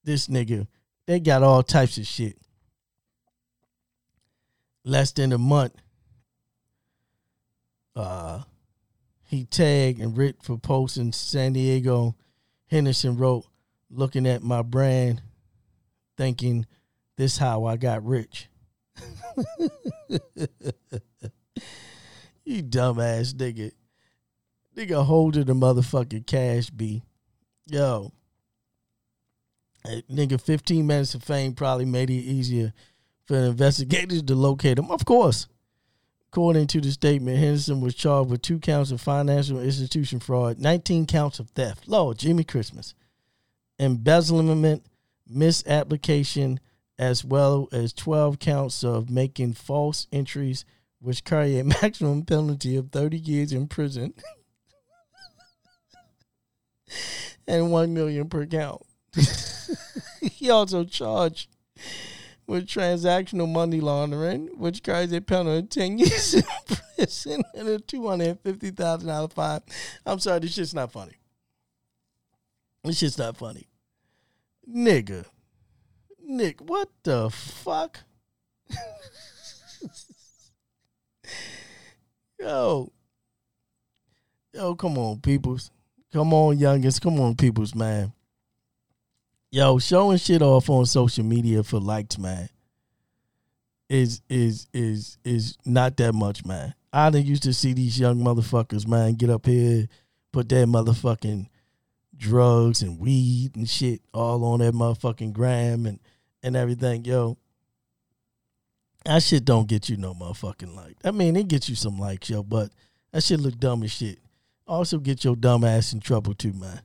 This 0.05 0.27
nigga, 0.27 0.67
they 1.07 1.19
got 1.19 1.41
all 1.41 1.63
types 1.63 1.97
of 1.97 2.05
shit. 2.05 2.37
Less 4.83 5.11
than 5.11 5.33
a 5.33 5.39
month, 5.39 5.73
uh, 7.95 8.43
he 9.23 9.45
tagged 9.45 9.99
and 9.99 10.15
writ 10.15 10.43
for 10.43 10.59
posts 10.59 10.97
in 10.97 11.11
San 11.11 11.53
Diego. 11.53 12.15
Henderson 12.67 13.17
wrote, 13.17 13.45
looking 13.89 14.27
at 14.27 14.43
my 14.43 14.61
brand, 14.61 15.23
thinking, 16.17 16.67
this 17.17 17.39
how 17.39 17.65
I 17.65 17.75
got 17.75 18.05
rich. 18.05 18.47
you 22.45 22.61
dumbass 22.61 23.33
nigga. 23.33 23.71
Nigga 24.77 25.03
holding 25.03 25.45
the 25.45 25.53
motherfucking 25.53 26.27
cash 26.27 26.69
B. 26.69 27.01
Yo. 27.65 28.11
Nigga, 30.11 30.39
15 30.39 30.85
minutes 30.85 31.15
of 31.15 31.23
fame 31.23 31.53
probably 31.53 31.85
made 31.85 32.09
it 32.09 32.13
easier 32.13 32.73
for 33.25 33.37
investigators 33.37 34.21
to 34.23 34.35
locate 34.35 34.79
him. 34.79 34.91
Of 34.91 35.05
course. 35.05 35.47
According 36.29 36.67
to 36.67 36.81
the 36.81 36.91
statement, 36.91 37.37
Henderson 37.37 37.79
was 37.79 37.95
charged 37.95 38.29
with 38.29 38.41
two 38.41 38.59
counts 38.59 38.91
of 38.91 38.99
financial 38.99 39.61
institution 39.61 40.19
fraud, 40.19 40.59
19 40.59 41.05
counts 41.05 41.39
of 41.39 41.49
theft. 41.51 41.87
Lord, 41.87 42.17
Jimmy 42.17 42.43
Christmas. 42.43 42.93
Embezzlement, 43.79 44.85
misapplication, 45.27 46.59
as 46.99 47.23
well 47.23 47.69
as 47.71 47.93
12 47.93 48.39
counts 48.39 48.83
of 48.83 49.09
making 49.09 49.53
false 49.53 50.07
entries, 50.11 50.65
which 50.99 51.23
carry 51.23 51.57
a 51.57 51.63
maximum 51.63 52.23
penalty 52.23 52.75
of 52.75 52.91
30 52.91 53.17
years 53.17 53.53
in 53.53 53.67
prison 53.67 54.13
and 57.47 57.71
1 57.71 57.93
million 57.93 58.27
per 58.27 58.45
count. 58.45 58.81
he 60.21 60.49
also 60.49 60.83
charged 60.83 61.49
with 62.47 62.67
transactional 62.67 63.51
money 63.51 63.79
laundering, 63.81 64.47
which 64.57 64.83
carries 64.83 65.11
a 65.11 65.21
penalty 65.21 65.59
of 65.59 65.69
10 65.69 65.97
years 65.97 66.33
in 66.35 66.43
prison 66.95 67.43
and 67.53 67.67
a 67.67 67.79
$250,000 67.79 69.33
fine. 69.33 69.61
I'm 70.05 70.19
sorry, 70.19 70.39
this 70.39 70.53
shit's 70.53 70.73
not 70.73 70.91
funny. 70.91 71.15
This 72.83 72.99
shit's 72.99 73.17
not 73.17 73.37
funny. 73.37 73.67
Nigga. 74.69 75.25
Nick, 76.23 76.61
what 76.61 76.89
the 77.03 77.29
fuck? 77.29 77.99
Yo. 82.39 82.91
Yo, 84.53 84.75
come 84.75 84.97
on, 84.97 85.19
peoples. 85.19 85.71
Come 86.13 86.33
on, 86.33 86.57
youngest. 86.57 87.01
Come 87.01 87.19
on, 87.19 87.35
peoples, 87.35 87.75
man. 87.75 88.13
Yo, 89.55 89.79
showing 89.79 90.17
shit 90.17 90.41
off 90.41 90.69
on 90.69 90.85
social 90.85 91.23
media 91.23 91.63
for 91.63 91.79
likes, 91.79 92.17
man, 92.17 92.49
is 93.87 94.21
is 94.27 94.67
is 94.73 95.17
is 95.23 95.57
not 95.63 95.95
that 95.95 96.13
much, 96.13 96.43
man. 96.43 96.73
I 96.91 97.09
done 97.09 97.23
used 97.23 97.43
to 97.43 97.53
see 97.53 97.71
these 97.71 97.97
young 97.97 98.17
motherfuckers, 98.17 98.85
man, 98.85 99.13
get 99.13 99.29
up 99.29 99.45
here, 99.45 99.87
put 100.33 100.49
their 100.49 100.65
motherfucking 100.65 101.47
drugs 102.17 102.81
and 102.81 102.99
weed 102.99 103.55
and 103.55 103.69
shit 103.69 104.01
all 104.13 104.43
on 104.43 104.59
that 104.59 104.73
motherfucking 104.73 105.31
gram 105.31 105.85
and 105.85 106.01
and 106.43 106.57
everything, 106.57 107.05
yo. 107.05 107.37
That 109.05 109.23
shit 109.23 109.45
don't 109.45 109.69
get 109.69 109.87
you 109.87 109.95
no 109.95 110.13
motherfucking 110.13 110.75
like. 110.75 110.97
I 111.05 111.11
mean, 111.11 111.37
it 111.37 111.47
gets 111.47 111.69
you 111.69 111.75
some 111.75 111.97
likes, 111.97 112.29
yo, 112.29 112.43
but 112.43 112.71
that 113.13 113.23
shit 113.23 113.39
look 113.39 113.57
dumb 113.57 113.83
as 113.83 113.93
shit. 113.93 114.19
Also 114.67 114.97
get 114.97 115.23
your 115.23 115.37
dumb 115.37 115.63
ass 115.63 115.93
in 115.93 116.01
trouble 116.01 116.33
too, 116.33 116.51
man. 116.51 116.81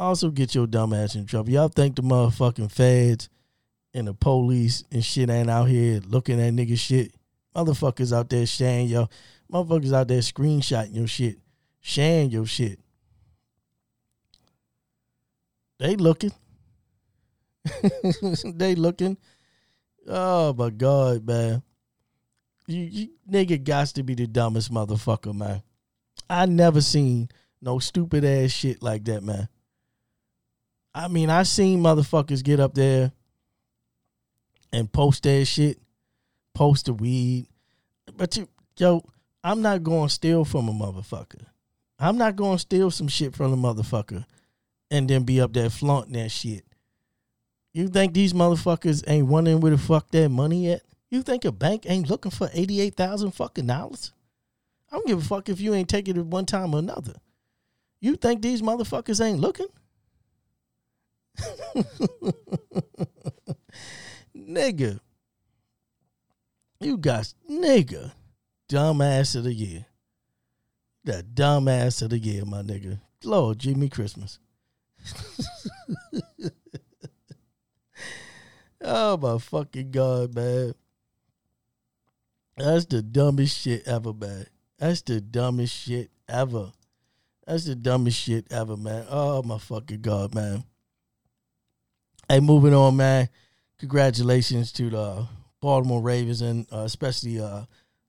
Also 0.00 0.30
get 0.30 0.54
your 0.54 0.66
dumb 0.66 0.94
ass 0.94 1.14
in 1.14 1.26
trouble. 1.26 1.50
Y'all 1.50 1.68
think 1.68 1.94
the 1.94 2.00
motherfucking 2.00 2.72
feds 2.72 3.28
and 3.92 4.08
the 4.08 4.14
police 4.14 4.82
and 4.90 5.04
shit 5.04 5.28
ain't 5.28 5.50
out 5.50 5.68
here 5.68 6.00
looking 6.08 6.40
at 6.40 6.54
nigga 6.54 6.78
shit. 6.78 7.12
Motherfuckers 7.54 8.10
out 8.10 8.30
there 8.30 8.46
sharing 8.46 8.86
yo. 8.86 9.10
Motherfuckers 9.52 9.92
out 9.92 10.08
there 10.08 10.20
screenshotting 10.20 10.94
your 10.94 11.06
shit. 11.06 11.36
Sharing 11.80 12.30
your 12.30 12.46
shit. 12.46 12.80
They 15.78 15.96
looking. 15.96 16.32
they 18.54 18.74
looking. 18.76 19.18
Oh 20.08 20.54
my 20.54 20.70
god, 20.70 21.26
man. 21.26 21.62
You, 22.66 22.80
you 22.84 23.08
nigga 23.30 23.62
got 23.62 23.88
to 23.88 24.02
be 24.02 24.14
the 24.14 24.26
dumbest 24.26 24.72
motherfucker, 24.72 25.34
man. 25.34 25.62
I 26.30 26.46
never 26.46 26.80
seen 26.80 27.28
no 27.60 27.78
stupid 27.80 28.24
ass 28.24 28.50
shit 28.50 28.82
like 28.82 29.04
that, 29.04 29.22
man. 29.22 29.46
I 30.94 31.08
mean, 31.08 31.30
I 31.30 31.44
seen 31.44 31.80
motherfuckers 31.80 32.42
get 32.42 32.60
up 32.60 32.74
there 32.74 33.12
and 34.72 34.90
post 34.92 35.22
that 35.24 35.44
shit, 35.44 35.78
post 36.54 36.86
the 36.86 36.94
weed. 36.94 37.46
But 38.16 38.36
you, 38.36 38.48
yo, 38.76 39.04
I'm 39.42 39.62
not 39.62 39.82
going 39.82 40.08
to 40.08 40.14
steal 40.14 40.44
from 40.44 40.68
a 40.68 40.72
motherfucker. 40.72 41.46
I'm 41.98 42.18
not 42.18 42.36
going 42.36 42.56
to 42.56 42.60
steal 42.60 42.90
some 42.90 43.08
shit 43.08 43.34
from 43.36 43.52
a 43.52 43.56
motherfucker 43.56 44.24
and 44.90 45.08
then 45.08 45.22
be 45.22 45.40
up 45.40 45.52
there 45.52 45.70
flaunting 45.70 46.14
that 46.14 46.30
shit. 46.30 46.64
You 47.72 47.88
think 47.88 48.14
these 48.14 48.32
motherfuckers 48.32 49.04
ain't 49.06 49.28
wondering 49.28 49.60
where 49.60 49.70
the 49.70 49.78
fuck 49.78 50.10
that 50.10 50.28
money 50.28 50.72
at? 50.72 50.82
You 51.08 51.22
think 51.22 51.44
a 51.44 51.52
bank 51.52 51.84
ain't 51.86 52.10
looking 52.10 52.30
for 52.30 52.48
eighty 52.52 52.80
eight 52.80 52.96
thousand 52.96 53.32
fucking 53.32 53.66
dollars? 53.66 54.12
I 54.90 54.96
don't 54.96 55.06
give 55.06 55.18
a 55.18 55.24
fuck 55.24 55.48
if 55.48 55.60
you 55.60 55.74
ain't 55.74 55.88
taking 55.88 56.16
it 56.16 56.26
one 56.26 56.46
time 56.46 56.74
or 56.74 56.78
another. 56.78 57.14
You 58.00 58.16
think 58.16 58.42
these 58.42 58.62
motherfuckers 58.62 59.24
ain't 59.24 59.40
looking? 59.40 59.68
nigga. 64.36 65.00
You 66.80 66.96
got 66.96 67.32
nigga. 67.48 68.12
dumbass 68.68 69.36
of 69.36 69.44
the 69.44 69.52
year. 69.52 69.86
That 71.04 71.34
dumbass 71.34 72.02
of 72.02 72.10
the 72.10 72.18
year, 72.18 72.44
my 72.44 72.62
nigga. 72.62 73.00
Lord, 73.24 73.58
Jimmy 73.58 73.88
Christmas. 73.88 74.38
oh 78.82 79.16
my 79.16 79.38
fucking 79.38 79.90
god, 79.90 80.34
man. 80.34 80.74
That's 82.56 82.84
the 82.86 83.02
dumbest 83.02 83.58
shit 83.58 83.86
ever, 83.86 84.12
man. 84.12 84.46
That's 84.78 85.02
the 85.02 85.20
dumbest 85.20 85.74
shit 85.74 86.10
ever. 86.28 86.72
That's 87.46 87.64
the 87.64 87.74
dumbest 87.74 88.18
shit 88.18 88.46
ever, 88.50 88.76
man. 88.76 89.06
Oh 89.10 89.42
my 89.42 89.58
fucking 89.58 90.00
god, 90.00 90.34
man. 90.34 90.64
Hey, 92.30 92.38
moving 92.38 92.72
on, 92.72 92.94
man. 92.94 93.28
Congratulations 93.80 94.70
to 94.74 94.88
the 94.88 95.26
Baltimore 95.60 96.00
Ravens 96.00 96.42
and 96.42 96.64
uh, 96.72 96.82
especially 96.82 97.40
uh, 97.40 97.62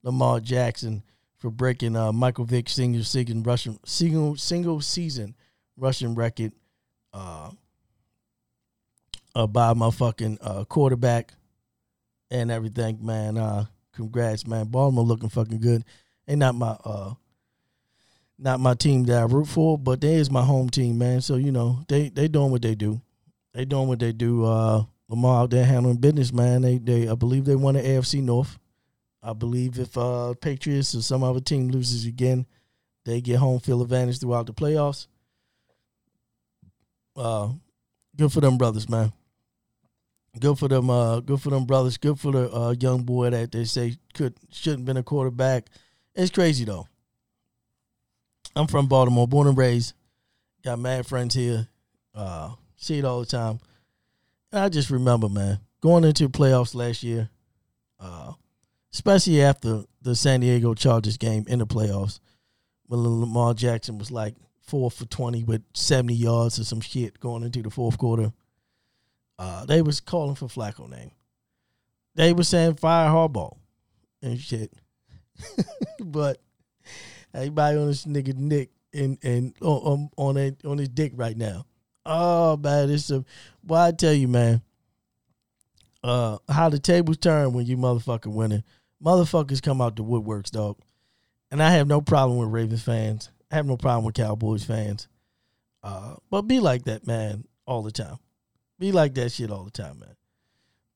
Lamar 0.03 0.39
Jackson 0.39 1.01
for 1.37 1.49
breaking 1.49 1.95
uh, 1.95 2.11
Michael 2.11 2.45
Vick 2.45 2.69
single 2.69 3.03
season 3.03 3.41
rushing 3.41 3.79
single 3.83 4.35
single 4.35 4.79
season 4.79 5.33
rushing 5.75 6.13
record 6.13 6.51
uh, 7.11 7.49
uh, 9.33 9.47
by 9.47 9.73
my 9.73 9.89
fucking 9.89 10.37
uh, 10.39 10.65
quarterback 10.65 11.33
and 12.29 12.51
everything, 12.51 13.03
man. 13.03 13.39
Uh, 13.39 13.65
congrats, 13.91 14.45
man. 14.45 14.67
Baltimore 14.67 15.03
looking 15.03 15.29
fucking 15.29 15.61
good. 15.61 15.83
They 16.27 16.35
not 16.35 16.53
my 16.53 16.77
uh, 16.85 17.15
not 18.37 18.59
my 18.59 18.75
team 18.75 19.03
that 19.05 19.19
I 19.19 19.25
root 19.25 19.47
for, 19.47 19.79
but 19.79 19.99
they 19.99 20.13
is 20.13 20.29
my 20.29 20.43
home 20.43 20.69
team, 20.69 20.99
man. 20.99 21.21
So 21.21 21.37
you 21.37 21.51
know 21.51 21.83
they 21.87 22.09
they 22.09 22.27
doing 22.27 22.51
what 22.51 22.61
they 22.61 22.75
do. 22.75 23.01
They 23.53 23.65
doing 23.65 23.87
what 23.87 23.99
they 23.99 24.11
do. 24.11 24.45
Uh, 24.45 24.83
Lamar 25.09 25.43
out 25.43 25.49
there 25.49 25.65
handling 25.65 25.97
business, 25.97 26.31
man. 26.31 26.61
They 26.61 26.77
they 26.77 27.09
I 27.09 27.15
believe 27.15 27.45
they 27.45 27.55
won 27.55 27.73
the 27.75 27.81
AFC 27.81 28.21
North. 28.23 28.57
I 29.21 29.33
believe 29.33 29.77
if 29.77 29.97
uh 29.97 30.33
Patriots 30.39 30.95
or 30.95 31.01
some 31.01 31.23
other 31.23 31.41
team 31.41 31.69
loses 31.69 32.05
again, 32.05 32.45
they 33.05 33.19
get 33.19 33.37
home 33.37 33.59
field 33.59 33.81
advantage 33.81 34.19
throughout 34.19 34.45
the 34.47 34.53
playoffs. 34.53 35.07
Uh, 37.15 37.49
good 38.15 38.31
for 38.31 38.39
them 38.39 38.57
brothers, 38.57 38.87
man. 38.87 39.11
Good 40.39 40.57
for 40.57 40.69
them. 40.69 40.89
Uh, 40.89 41.19
good 41.19 41.41
for 41.41 41.49
them 41.49 41.65
brothers. 41.65 41.97
Good 41.97 42.17
for 42.17 42.31
the 42.31 42.49
uh, 42.49 42.75
young 42.79 43.03
boy 43.03 43.31
that 43.31 43.51
they 43.51 43.65
say 43.65 43.97
could 44.13 44.33
shouldn't 44.49 44.85
been 44.85 44.95
a 44.95 45.03
quarterback. 45.03 45.67
It's 46.15 46.31
crazy 46.31 46.63
though. 46.63 46.87
I'm 48.55 48.67
from 48.67 48.87
Baltimore, 48.87 49.27
born 49.27 49.47
and 49.47 49.57
raised. 49.57 49.93
Got 50.63 50.79
mad 50.79 51.05
friends 51.05 51.35
here. 51.35 51.67
Uh, 52.15 52.51
see 52.81 52.99
it 52.99 53.05
all 53.05 53.21
the 53.21 53.25
time. 53.25 53.59
And 54.51 54.61
I 54.61 54.69
just 54.69 54.89
remember, 54.89 55.29
man, 55.29 55.59
going 55.79 56.03
into 56.03 56.27
the 56.27 56.29
playoffs 56.29 56.75
last 56.75 57.03
year, 57.03 57.29
uh, 57.99 58.33
especially 58.91 59.41
after 59.41 59.83
the 60.01 60.15
San 60.15 60.41
Diego 60.41 60.73
Chargers 60.73 61.17
game 61.17 61.45
in 61.47 61.59
the 61.59 61.67
playoffs, 61.67 62.19
when 62.87 63.01
Lamar 63.01 63.53
Jackson 63.53 63.97
was 63.97 64.11
like 64.11 64.35
four 64.61 64.91
for 64.91 65.05
twenty 65.05 65.43
with 65.43 65.63
seventy 65.73 66.15
yards 66.15 66.59
or 66.59 66.65
some 66.65 66.81
shit 66.81 67.19
going 67.19 67.43
into 67.43 67.61
the 67.61 67.69
fourth 67.69 67.97
quarter. 67.97 68.33
Uh, 69.39 69.65
they 69.65 69.81
was 69.81 70.01
calling 70.01 70.35
for 70.35 70.47
Flacco 70.47 70.89
name. 70.89 71.11
They 72.15 72.33
was 72.33 72.47
saying 72.47 72.75
fire 72.75 73.09
Harbaugh 73.09 73.57
and 74.21 74.39
shit. 74.39 74.71
but 75.99 76.39
everybody 77.33 77.77
on 77.77 77.87
this 77.87 78.05
nigga 78.05 78.35
Nick 78.35 78.71
and 78.93 79.17
and 79.23 79.53
on 79.61 80.09
on 80.17 80.37
on, 80.37 80.57
on 80.65 80.77
his 80.77 80.89
dick 80.89 81.13
right 81.15 81.37
now. 81.37 81.65
Oh 82.05 82.57
man, 82.57 82.89
it's 82.89 83.09
a 83.11 83.23
well 83.65 83.83
I 83.83 83.91
tell 83.91 84.13
you, 84.13 84.27
man. 84.27 84.61
Uh 86.03 86.37
how 86.49 86.69
the 86.69 86.79
tables 86.79 87.17
turn 87.17 87.53
when 87.53 87.65
you 87.65 87.77
motherfucker 87.77 88.33
winning. 88.33 88.63
Motherfuckers 89.03 89.61
come 89.61 89.81
out 89.81 89.95
the 89.95 90.03
woodworks, 90.03 90.51
dog. 90.51 90.77
And 91.49 91.61
I 91.61 91.71
have 91.71 91.87
no 91.87 92.01
problem 92.01 92.39
with 92.39 92.49
Ravens 92.49 92.83
fans. 92.83 93.29
I 93.51 93.55
have 93.55 93.65
no 93.65 93.77
problem 93.77 94.05
with 94.05 94.15
Cowboys 94.15 94.63
fans. 94.63 95.07
Uh, 95.83 96.15
but 96.29 96.43
be 96.43 96.59
like 96.59 96.85
that, 96.85 97.05
man, 97.05 97.43
all 97.65 97.81
the 97.81 97.91
time. 97.91 98.17
Be 98.79 98.91
like 98.91 99.13
that 99.15 99.31
shit 99.31 99.51
all 99.51 99.63
the 99.63 99.71
time, 99.71 99.99
man. 99.99 100.15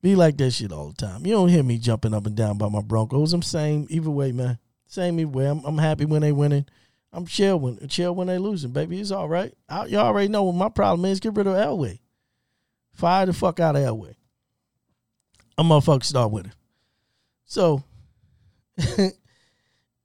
Be 0.02 0.16
like 0.16 0.38
that 0.38 0.52
shit 0.52 0.72
all 0.72 0.90
the 0.90 0.96
time. 0.96 1.26
You 1.26 1.34
don't 1.34 1.50
hear 1.50 1.64
me 1.64 1.78
jumping 1.78 2.14
up 2.14 2.26
and 2.26 2.36
down 2.36 2.58
by 2.58 2.70
my 2.70 2.82
Broncos. 2.82 3.34
I'm 3.34 3.42
same 3.42 3.88
either 3.90 4.10
way, 4.10 4.32
man. 4.32 4.60
Same 4.86 5.20
either 5.20 5.30
way. 5.30 5.48
I'm, 5.48 5.64
I'm 5.66 5.78
happy 5.78 6.06
when 6.06 6.22
they 6.22 6.32
winning. 6.32 6.68
I'm 7.16 7.26
chill 7.26 7.58
when 7.58 7.88
chill 7.88 8.14
when 8.14 8.28
they 8.28 8.38
losing, 8.38 8.72
baby. 8.72 9.00
It's 9.00 9.12
all 9.12 9.30
right. 9.30 9.54
I, 9.70 9.86
you 9.86 9.98
already 9.98 10.28
know 10.28 10.44
what 10.44 10.56
my 10.56 10.68
problem 10.68 11.10
is. 11.10 11.22
Get 11.22 11.34
rid 11.34 11.48
of 11.48 11.54
Elway. 11.54 12.00
Fire 12.94 13.26
the 13.26 13.32
fuck 13.32 13.62
out 13.62 13.78
of 13.78 13.84
Elway. 13.84 14.16
I'm 15.58 15.68
motherfucker 15.68 16.04
start 16.04 16.32
with 16.32 16.48
it. 16.48 16.52
So 17.46 17.84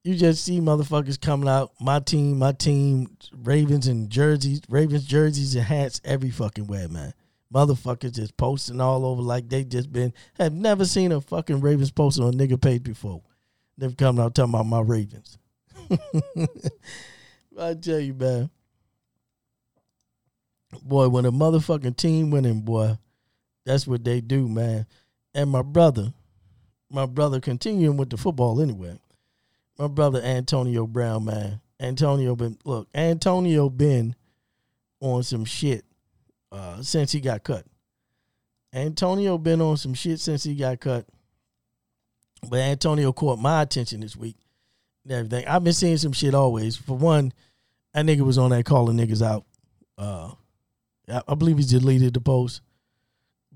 you 0.04 0.14
just 0.14 0.44
see 0.44 0.60
motherfuckers 0.60 1.20
coming 1.20 1.48
out. 1.48 1.72
My 1.80 1.98
team, 1.98 2.38
my 2.38 2.52
team, 2.52 3.16
Ravens 3.32 3.88
and 3.88 4.08
jerseys, 4.08 4.60
Ravens 4.68 5.04
jerseys 5.04 5.56
and 5.56 5.64
hats 5.64 6.00
every 6.04 6.30
fucking 6.30 6.68
way, 6.68 6.86
man. 6.86 7.12
Motherfuckers 7.52 8.12
just 8.12 8.36
posting 8.36 8.80
all 8.80 9.04
over 9.04 9.20
like 9.20 9.48
they 9.48 9.64
just 9.64 9.92
been 9.92 10.12
have 10.34 10.52
never 10.52 10.84
seen 10.84 11.10
a 11.10 11.20
fucking 11.20 11.60
Ravens 11.60 11.90
post 11.90 12.20
on 12.20 12.32
a 12.32 12.36
nigga 12.36 12.60
page 12.60 12.84
before. 12.84 13.22
They've 13.76 13.96
come 13.96 14.20
out 14.20 14.36
talking 14.36 14.54
about 14.54 14.66
my 14.66 14.80
Ravens. 14.80 15.39
I 17.58 17.74
tell 17.74 17.98
you, 18.00 18.14
man. 18.14 18.50
Boy, 20.82 21.08
when 21.08 21.24
a 21.24 21.32
motherfucking 21.32 21.96
team 21.96 22.30
winning, 22.30 22.60
boy, 22.60 22.96
that's 23.64 23.86
what 23.86 24.04
they 24.04 24.20
do, 24.20 24.48
man. 24.48 24.86
And 25.34 25.50
my 25.50 25.62
brother, 25.62 26.12
my 26.90 27.06
brother 27.06 27.40
continuing 27.40 27.96
with 27.96 28.10
the 28.10 28.16
football 28.16 28.60
anyway. 28.60 28.98
My 29.78 29.88
brother 29.88 30.20
Antonio 30.20 30.86
Brown, 30.86 31.24
man. 31.24 31.60
Antonio 31.80 32.36
been 32.36 32.58
look, 32.64 32.88
Antonio 32.94 33.68
been 33.70 34.14
on 35.00 35.22
some 35.22 35.44
shit 35.44 35.84
uh, 36.52 36.82
since 36.82 37.12
he 37.12 37.20
got 37.20 37.42
cut. 37.42 37.64
Antonio 38.72 39.38
been 39.38 39.60
on 39.60 39.76
some 39.76 39.94
shit 39.94 40.20
since 40.20 40.44
he 40.44 40.54
got 40.54 40.78
cut. 40.80 41.06
But 42.48 42.60
Antonio 42.60 43.12
caught 43.12 43.38
my 43.38 43.62
attention 43.62 44.00
this 44.00 44.16
week 44.16 44.36
everything. 45.08 45.46
I've 45.46 45.64
been 45.64 45.72
seeing 45.72 45.96
some 45.96 46.12
shit 46.12 46.34
always. 46.34 46.76
For 46.76 46.96
one, 46.96 47.32
that 47.94 48.06
nigga 48.06 48.20
was 48.20 48.38
on 48.38 48.50
that 48.50 48.64
calling 48.64 48.96
niggas 48.96 49.22
out. 49.22 49.44
Uh, 49.96 50.32
I, 51.08 51.22
I 51.28 51.34
believe 51.34 51.58
he 51.58 51.64
deleted 51.64 52.14
the 52.14 52.20
post, 52.20 52.60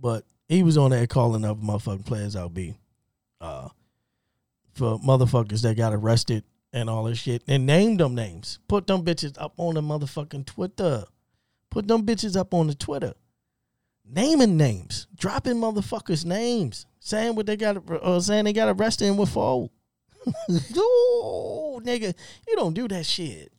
but 0.00 0.24
he 0.48 0.62
was 0.62 0.76
on 0.76 0.90
that 0.90 1.08
calling 1.08 1.44
up 1.44 1.60
motherfucking 1.60 2.06
players 2.06 2.36
out. 2.36 2.54
B, 2.54 2.74
uh, 3.40 3.68
for 4.72 4.98
motherfuckers 4.98 5.62
that 5.62 5.76
got 5.76 5.94
arrested 5.94 6.44
and 6.72 6.90
all 6.90 7.04
this 7.04 7.18
shit, 7.18 7.42
and 7.46 7.66
named 7.66 8.00
them 8.00 8.14
names. 8.14 8.58
Put 8.66 8.86
them 8.86 9.04
bitches 9.04 9.36
up 9.38 9.54
on 9.56 9.74
the 9.74 9.80
motherfucking 9.80 10.46
Twitter. 10.46 11.04
Put 11.70 11.86
them 11.86 12.04
bitches 12.04 12.36
up 12.36 12.52
on 12.52 12.66
the 12.66 12.74
Twitter. 12.74 13.14
Naming 14.06 14.56
names, 14.56 15.06
dropping 15.16 15.54
motherfuckers' 15.54 16.26
names, 16.26 16.86
saying 17.00 17.36
what 17.36 17.46
they 17.46 17.56
got, 17.56 17.76
uh, 17.90 18.20
saying 18.20 18.44
they 18.44 18.52
got 18.52 18.68
arrested 18.68 19.08
and 19.08 19.18
with 19.18 19.30
for. 19.30 19.70
Ooh, 20.76 21.80
nigga, 21.82 22.14
you 22.48 22.56
don't 22.56 22.74
do 22.74 22.88
that 22.88 23.06
shit. 23.06 23.52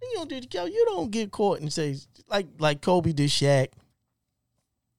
You 0.00 0.10
don't 0.14 0.28
do 0.28 0.40
yo, 0.50 0.64
you 0.66 0.84
don't 0.88 1.10
get 1.10 1.30
caught 1.30 1.60
and 1.60 1.72
say 1.72 1.96
like 2.28 2.46
like 2.58 2.80
Kobe 2.80 3.12
did 3.12 3.30
Shaq. 3.30 3.68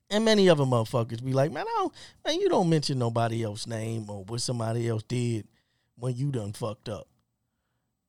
And 0.09 0.25
many 0.25 0.47
other 0.47 0.63
motherfuckers 0.63 1.23
be 1.23 1.33
like, 1.33 1.51
man, 1.51 1.65
I 1.67 1.73
don't, 1.77 1.93
man, 2.25 2.39
you 2.39 2.47
don't 2.47 2.69
mention 2.69 2.99
nobody 2.99 3.43
else's 3.43 3.65
name 3.65 4.09
or 4.09 4.23
what 4.23 4.41
somebody 4.41 4.87
else 4.87 5.01
did 5.03 5.47
when 5.95 6.15
you 6.15 6.31
done 6.31 6.53
fucked 6.53 6.87
up. 6.87 7.07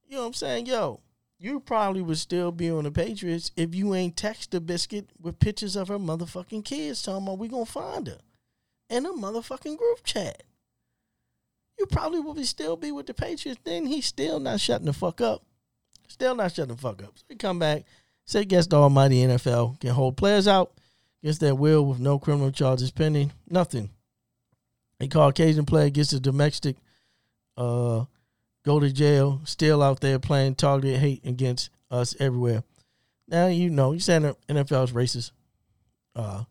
You 0.07 0.17
know 0.17 0.23
what 0.23 0.27
I'm 0.29 0.35
saying? 0.35 0.67
Yo, 0.67 1.01
you 1.39 1.61
probably 1.61 2.03
would 2.03 2.19
still 2.19 2.53
be 2.53 2.71
on 2.71 2.85
the 2.85 2.91
Patriots 2.91 3.53
if 3.57 3.75
you 3.75 3.95
ain't 3.95 4.17
text 4.17 4.51
the 4.51 4.61
biscuit 4.61 5.09
with 5.21 5.39
pictures 5.39 5.77
of 5.77 5.89
her 5.89 5.99
motherfucking 5.99 6.65
kids 6.65 7.03
talking 7.03 7.27
about 7.27 7.39
we 7.39 7.49
gonna 7.49 7.65
find 7.65 8.07
her 8.07 8.19
in 8.91 9.07
a 9.07 9.13
motherfucking 9.13 9.79
group 9.79 10.05
chat. 10.05 10.43
You 11.79 11.87
probably 11.87 12.21
would 12.21 12.37
be 12.37 12.45
still 12.45 12.77
be 12.77 12.93
with 12.93 13.07
the 13.07 13.15
Patriots. 13.15 13.61
Then 13.65 13.87
he's 13.87 14.07
still 14.07 14.39
not 14.39 14.61
shutting 14.61 14.87
the 14.87 14.93
fuck 14.93 15.21
up. 15.21 15.43
Still 16.09 16.35
not 16.35 16.55
shutting 16.55 16.75
the 16.75 16.81
fuck 16.81 17.03
up. 17.03 17.13
So 17.17 17.25
he 17.29 17.35
come 17.35 17.59
back, 17.59 17.85
say 18.25 18.45
guess 18.45 18.67
the 18.67 18.77
almighty 18.77 19.17
NFL 19.17 19.81
can 19.81 19.91
hold 19.91 20.17
players 20.17 20.47
out 20.47 20.73
against 21.23 21.41
their 21.41 21.55
will 21.55 21.85
with 21.85 21.99
no 21.99 22.19
criminal 22.19 22.51
charges 22.51 22.91
pending. 22.91 23.33
Nothing. 23.49 23.91
A 25.01 25.09
Caucasian 25.09 25.67
player 25.67 25.91
gets 25.91 26.13
a 26.13 26.21
domestic 26.21 26.77
uh 27.57 28.05
go 28.65 28.81
to 28.81 28.93
jail, 28.93 29.41
still 29.45 29.83
out 29.83 30.01
there 30.01 30.19
playing 30.19 30.55
targeted 30.55 30.99
hate 30.99 31.25
against 31.25 31.71
us 31.91 32.15
everywhere. 32.19 32.63
Now 33.29 33.47
you 33.47 33.71
know 33.71 33.93
you 33.93 34.01
saying 34.01 34.23
the 34.23 34.37
NFL 34.49 34.85
is 34.85 34.93
racist. 34.93 35.33
Uh 36.15 36.45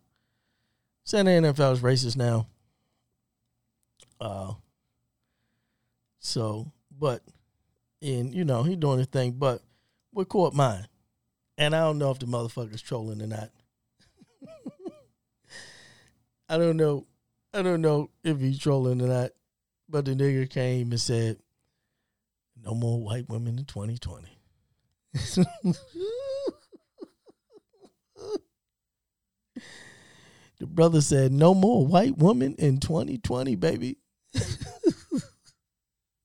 saying 1.06 1.26
the 1.26 1.32
NFL 1.32 1.74
is 1.74 1.82
racist 1.82 2.18
now. 2.18 2.48
Uh 4.20 4.54
so 6.24 6.72
but 6.98 7.22
and 8.02 8.34
you 8.34 8.44
know, 8.44 8.64
he 8.64 8.76
doing 8.76 8.98
his 9.00 9.08
thing, 9.08 9.32
but 9.34 9.62
what 10.12 10.30
caught 10.30 10.54
mine. 10.54 10.88
And 11.58 11.76
I 11.76 11.82
don't 11.82 11.98
know 12.00 12.12
if 12.12 12.20
the 12.20 12.26
motherfucker's 12.26 12.82
trolling 12.82 13.22
or 13.22 13.28
not. 13.28 13.50
I 16.50 16.58
don't 16.58 16.78
know. 16.78 17.06
I 17.54 17.62
don't 17.62 17.82
know 17.82 18.10
if 18.24 18.40
he's 18.40 18.60
trolling 18.60 19.02
or 19.02 19.08
not. 19.08 19.32
But 19.88 20.06
the 20.06 20.16
nigga 20.16 20.50
came 20.50 20.92
and 20.92 21.00
said, 21.00 21.38
No 22.64 22.74
more 22.74 23.00
white 23.00 23.30
women 23.30 23.60
in 23.60 23.66
2020. 23.66 24.40
the 30.60 30.66
brother 30.66 31.02
said, 31.02 31.32
No 31.32 31.54
more 31.54 31.86
white 31.86 32.18
women 32.18 32.56
in 32.58 32.80
2020, 32.80 33.56
baby. 33.56 33.98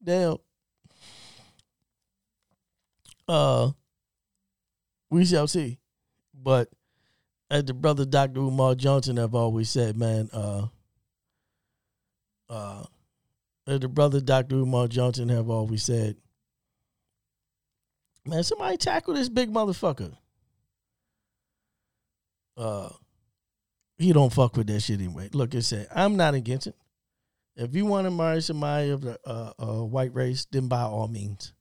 Damn. 0.08 0.38
Uh, 3.28 3.72
we 5.10 5.26
shall 5.26 5.46
see. 5.46 5.80
But 6.32 6.70
as 7.50 7.64
the 7.64 7.74
brother 7.74 8.06
Dr. 8.06 8.40
Umar 8.40 8.74
Johnson 8.74 9.18
have 9.18 9.34
always 9.34 9.68
said, 9.68 9.98
man, 9.98 10.30
uh, 10.32 10.68
uh, 12.48 12.84
as 13.66 13.80
the 13.80 13.88
brother 13.88 14.22
Dr. 14.22 14.56
Umar 14.56 14.88
Johnson 14.88 15.28
have 15.28 15.50
always 15.50 15.82
said, 15.82 16.16
man, 18.24 18.42
somebody 18.42 18.78
tackle 18.78 19.12
this 19.12 19.28
big 19.28 19.52
motherfucker. 19.52 20.16
Uh, 22.56 22.88
he 23.98 24.14
don't 24.14 24.32
fuck 24.32 24.56
with 24.56 24.68
that 24.68 24.80
shit 24.80 25.00
anyway. 25.00 25.28
Look, 25.34 25.54
it 25.54 25.64
said, 25.64 25.86
I'm 25.94 26.16
not 26.16 26.32
against 26.32 26.68
it. 26.68 26.76
If 27.58 27.74
you 27.74 27.86
want 27.86 28.06
to 28.06 28.12
marry 28.12 28.40
somebody 28.40 28.90
of 28.90 29.00
the 29.00 29.18
uh, 29.26 29.52
uh, 29.58 29.84
white 29.84 30.14
race, 30.14 30.46
then 30.48 30.68
by 30.68 30.82
all 30.82 31.08
means. 31.08 31.52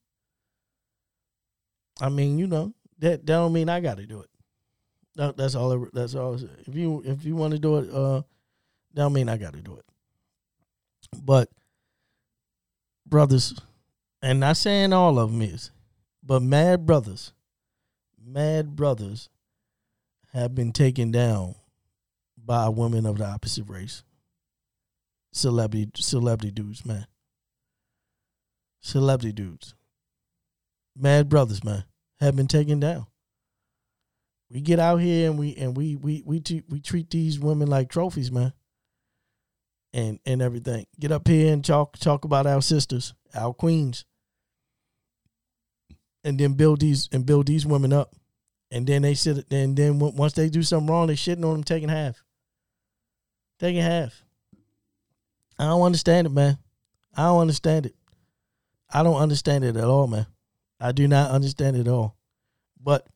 I 2.00 2.10
mean, 2.10 2.38
you 2.38 2.46
know 2.46 2.76
that 3.00 3.26
that 3.26 3.26
don't 3.26 3.52
mean 3.52 3.68
I 3.68 3.80
got 3.80 3.98
to 3.98 4.06
do 4.06 4.22
it. 4.22 4.30
That, 5.16 5.36
that's 5.36 5.56
all. 5.56 5.88
That's 5.92 6.14
all. 6.14 6.36
If 6.36 6.76
you 6.76 7.02
if 7.04 7.26
you 7.26 7.36
want 7.36 7.54
to 7.54 7.60
do 7.60 7.78
it, 7.78 7.90
uh, 7.92 8.22
that 8.94 9.02
don't 9.02 9.14
mean 9.14 9.28
I 9.28 9.38
got 9.38 9.54
to 9.54 9.62
do 9.62 9.76
it. 9.76 9.86
But 11.20 11.50
brothers, 13.04 13.60
and 14.22 14.40
not 14.40 14.58
saying 14.58 14.94
all 14.94 15.18
of 15.18 15.32
them 15.32 15.42
is, 15.42 15.72
but 16.22 16.44
mad 16.44 16.86
brothers, 16.86 17.34
mad 18.24 18.76
brothers 18.76 19.30
have 20.34 20.54
been 20.54 20.74
taken 20.74 21.10
down 21.10 21.56
by 22.38 22.70
women 22.70 23.08
of 23.08 23.18
the 23.18 23.26
opposite 23.26 23.68
race. 23.68 24.04
Celebrity 25.34 25.92
celebrity 25.96 26.52
dudes, 26.52 26.86
man. 26.86 27.06
Celebrity 28.82 29.34
dudes. 29.34 29.76
Mad 30.96 31.30
brothers, 31.30 31.64
man, 31.64 31.84
have 32.20 32.36
been 32.36 32.48
taken 32.48 32.80
down. 32.80 33.06
We 34.50 34.62
get 34.62 34.80
out 34.80 34.98
here 34.98 35.30
and 35.30 35.38
we 35.38 35.56
and 35.56 35.76
we 35.76 35.96
we 35.96 36.24
we 36.26 36.40
t- 36.40 36.64
we 36.70 36.80
treat 36.80 37.10
these 37.10 37.40
women 37.40 37.68
like 37.68 37.90
trophies, 37.90 38.32
man. 38.32 38.54
And 39.94 40.20
and 40.26 40.42
everything. 40.42 40.86
Get 41.00 41.12
up 41.12 41.28
here 41.28 41.52
and 41.52 41.64
talk 41.64 41.98
talk 41.98 42.24
about 42.26 42.48
our 42.48 42.62
sisters, 42.62 43.14
our 43.36 43.54
queens. 43.54 44.06
And 46.24 46.40
then 46.40 46.54
build 46.54 46.80
these 46.80 47.10
and 47.12 47.26
build 47.26 47.48
these 47.48 47.66
women 47.66 47.94
up. 47.94 48.14
And 48.72 48.88
then 48.88 49.02
they 49.02 49.14
sit 49.16 49.46
and 49.52 49.78
then 49.78 50.00
once 50.00 50.34
they 50.34 50.50
do 50.50 50.64
something 50.64 50.88
wrong, 50.88 51.08
they 51.08 51.16
shitting 51.16 51.46
on 51.46 51.54
them 51.54 51.64
taking 51.64 51.90
half. 51.90 52.24
Taking 53.60 53.82
half. 53.82 54.24
I 55.60 55.66
don't 55.66 55.82
understand 55.82 56.28
it, 56.28 56.32
man. 56.32 56.58
I 57.16 57.24
don't 57.24 57.42
understand 57.42 57.86
it. 57.88 57.96
I 58.94 59.04
don't 59.04 59.16
understand 59.16 59.64
it 59.64 59.76
at 59.76 59.84
all, 59.84 60.08
man. 60.08 60.28
I 60.80 60.92
do 60.92 61.08
not 61.08 61.32
understand 61.32 61.76
it 61.76 61.82
at 61.82 61.88
all. 61.88 62.16
But 62.82 63.08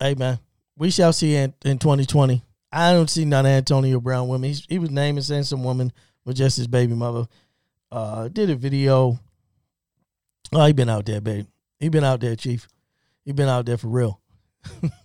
hey, 0.00 0.14
man, 0.14 0.38
we 0.76 0.90
shall 0.90 1.12
see 1.12 1.34
in, 1.34 1.54
in 1.64 1.78
2020. 1.78 2.42
I 2.72 2.92
don't 2.92 3.10
see 3.10 3.24
none 3.24 3.46
Antonio 3.46 4.00
Brown 4.00 4.28
women. 4.28 4.48
He's, 4.48 4.66
he 4.68 4.78
was 4.78 4.90
naming 4.90 5.22
saying 5.22 5.44
some 5.44 5.64
woman 5.64 5.92
was 6.24 6.36
just 6.36 6.56
his 6.56 6.66
baby 6.66 6.94
mother. 6.94 7.26
Uh, 7.90 8.28
did 8.28 8.50
a 8.50 8.56
video. 8.56 9.18
Oh, 10.52 10.66
he 10.66 10.72
been 10.72 10.88
out 10.88 11.06
there, 11.06 11.20
babe. 11.20 11.46
He 11.78 11.88
been 11.88 12.04
out 12.04 12.20
there, 12.20 12.36
Chief. 12.36 12.66
He 13.24 13.32
been 13.32 13.48
out 13.48 13.66
there 13.66 13.76
for 13.76 13.88
real. 13.88 14.20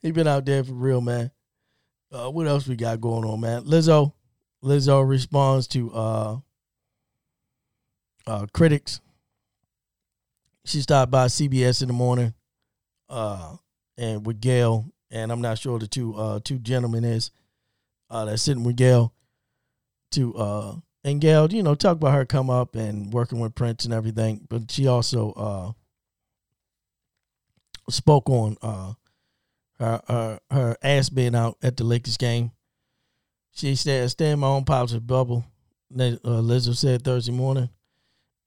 he 0.00 0.10
been 0.10 0.28
out 0.28 0.44
there 0.44 0.64
for 0.64 0.72
real, 0.72 1.00
man. 1.00 1.30
Uh, 2.10 2.30
what 2.30 2.46
else 2.46 2.66
we 2.66 2.76
got 2.76 3.00
going 3.00 3.24
on, 3.24 3.40
man? 3.40 3.64
Lizzo. 3.64 4.12
Lizzo 4.62 5.06
responds 5.06 5.66
to 5.68 5.92
uh, 5.92 6.36
uh, 8.26 8.46
critics. 8.52 9.00
She 10.64 10.80
stopped 10.80 11.10
by 11.10 11.26
CBS 11.26 11.82
in 11.82 11.88
the 11.88 11.94
morning, 11.94 12.34
uh, 13.08 13.56
and 13.98 14.24
with 14.24 14.40
Gayle, 14.40 14.86
and 15.10 15.32
I'm 15.32 15.40
not 15.40 15.58
sure 15.58 15.78
the 15.78 15.88
two 15.88 16.14
uh, 16.14 16.40
two 16.44 16.58
gentlemen 16.58 17.04
is 17.04 17.32
uh, 18.10 18.24
that's 18.24 18.42
sitting 18.42 18.64
with 18.64 18.76
Gayle. 18.76 19.12
To 20.12 20.34
uh, 20.36 20.74
and 21.02 21.20
Gayle, 21.20 21.52
you 21.52 21.62
know, 21.62 21.74
talk 21.74 21.96
about 21.96 22.14
her 22.14 22.24
come 22.24 22.48
up 22.48 22.76
and 22.76 23.12
working 23.12 23.40
with 23.40 23.54
Prince 23.54 23.84
and 23.84 23.94
everything, 23.94 24.46
but 24.48 24.70
she 24.70 24.86
also 24.86 25.32
uh, 25.32 25.72
spoke 27.90 28.28
on 28.30 28.56
uh, 28.62 28.92
her, 29.80 30.00
her 30.06 30.40
her 30.50 30.76
ass 30.82 31.08
being 31.08 31.34
out 31.34 31.56
at 31.62 31.76
the 31.76 31.84
Lakers 31.84 32.16
game. 32.16 32.52
She 33.52 33.74
said, 33.76 34.10
"Stay 34.10 34.30
in 34.32 34.40
my 34.40 34.48
own 34.48 34.64
positive 34.64 35.06
bubble." 35.06 35.44
Li- 35.90 36.18
Uh, 36.24 36.60
said 36.60 37.04
Thursday 37.04 37.32
morning. 37.32 37.68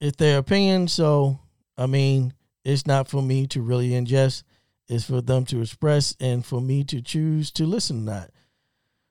It's 0.00 0.16
their 0.16 0.38
opinion, 0.38 0.88
so 0.88 1.38
I 1.78 1.86
mean, 1.86 2.34
it's 2.64 2.86
not 2.86 3.08
for 3.08 3.22
me 3.22 3.46
to 3.48 3.62
really 3.62 3.90
ingest. 3.90 4.42
It's 4.88 5.04
for 5.04 5.20
them 5.20 5.44
to 5.46 5.60
express 5.60 6.14
and 6.20 6.44
for 6.44 6.60
me 6.60 6.84
to 6.84 7.00
choose 7.00 7.50
to 7.52 7.66
listen 7.66 8.00
to 8.00 8.12
that. 8.12 8.30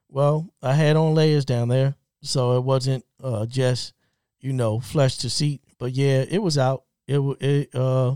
Well, 0.09 0.49
I 0.61 0.73
had 0.73 0.95
on 0.95 1.15
layers 1.15 1.45
down 1.45 1.69
there, 1.69 1.95
so 2.21 2.57
it 2.57 2.63
wasn't 2.63 3.05
uh, 3.23 3.45
just 3.45 3.93
you 4.39 4.53
know 4.53 4.79
flesh 4.79 5.17
to 5.19 5.29
seat. 5.29 5.61
But 5.79 5.93
yeah, 5.93 6.25
it 6.29 6.41
was 6.41 6.57
out. 6.57 6.83
It 7.07 7.19
it 7.41 7.75
uh 7.75 8.15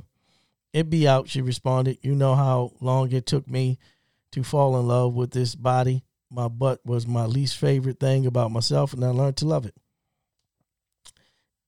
it 0.74 0.90
be 0.90 1.08
out. 1.08 1.30
She 1.30 1.42
responded. 1.42 1.98
You 2.02 2.16
know 2.16 2.36
how 2.36 2.74
long 2.82 3.12
it 3.12 3.26
took 3.26 3.50
me 3.50 3.80
to 4.32 4.44
fall 4.44 4.80
in 4.80 4.88
love 4.88 5.14
with 5.14 5.32
this 5.32 5.56
body. 5.56 6.04
My 6.32 6.48
butt 6.48 6.80
was 6.86 7.08
my 7.08 7.26
least 7.26 7.58
favorite 7.58 8.00
thing 8.00 8.26
about 8.26 8.52
myself, 8.52 8.94
and 8.94 9.04
I 9.04 9.10
learned 9.10 9.38
to 9.38 9.48
love 9.48 9.66
it. 9.66 9.76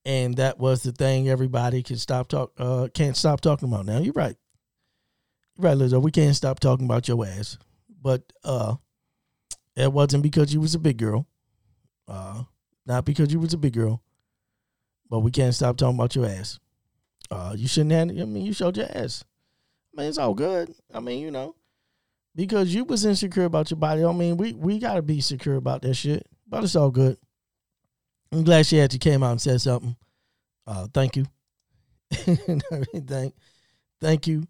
And 0.06 0.38
that 0.38 0.60
was 0.60 0.84
the 0.84 0.92
thing 0.92 1.30
everybody 1.30 1.84
can 1.84 1.98
stop 1.98 2.28
talk 2.28 2.54
uh 2.58 2.88
can't 2.94 3.16
stop 3.16 3.42
talking 3.42 3.68
about. 3.68 3.86
Now 3.86 4.00
you're 4.00 4.14
right. 4.14 4.36
You're 5.56 5.70
right, 5.70 5.78
Lizzo. 5.78 6.02
We 6.02 6.12
can't 6.12 6.36
stop 6.36 6.60
talking 6.60 6.86
about 6.86 7.08
your 7.08 7.24
ass. 7.26 7.58
But 8.02 8.24
uh 8.44 8.76
it 9.76 9.94
wasn't 9.94 10.24
because 10.24 10.54
you 10.54 10.60
was 10.60 10.74
a 10.74 10.80
big 10.80 10.98
girl. 10.98 11.28
Uh 12.08 12.44
not 12.88 13.06
because 13.06 13.32
you 13.32 13.40
was 13.40 13.54
a 13.54 13.60
big 13.60 13.74
girl. 13.74 14.02
But 15.08 15.20
we 15.20 15.30
can't 15.30 15.54
stop 15.54 15.78
talking 15.78 15.98
about 15.98 16.16
your 16.16 16.26
ass. 16.26 16.60
Uh 17.30 17.54
you 17.56 17.68
shouldn't 17.68 17.92
have 17.92 18.10
I 18.10 18.26
mean 18.26 18.44
you 18.44 18.54
showed 18.54 18.78
your 18.78 18.88
ass. 18.92 19.24
I 19.96 20.02
mean 20.02 20.10
it's 20.10 20.18
all 20.18 20.34
good. 20.34 20.74
I 20.92 21.00
mean, 21.00 21.20
you 21.20 21.30
know. 21.30 21.56
Because 22.36 22.74
you 22.74 22.86
was 22.86 23.06
insecure 23.06 23.46
about 23.46 23.70
your 23.72 23.78
body. 23.78 24.06
I 24.06 24.12
mean, 24.14 24.38
we 24.38 24.54
we 24.54 24.80
gotta 24.80 25.02
be 25.02 25.20
secure 25.22 25.56
about 25.56 25.82
that 25.82 25.96
shit. 25.96 26.26
But 26.48 26.64
it's 26.64 26.76
all 26.76 26.92
good. 26.92 27.18
I'm 28.32 28.44
glad 28.44 28.66
she 28.66 28.80
actually 28.80 29.00
came 29.00 29.24
out 29.24 29.32
and 29.32 29.42
said 29.42 29.60
something. 29.60 29.96
Uh, 30.66 30.88
thank 30.94 31.18
you. 31.18 31.26
everything. 32.72 33.34
Thank 34.00 34.28
you. 34.28 34.48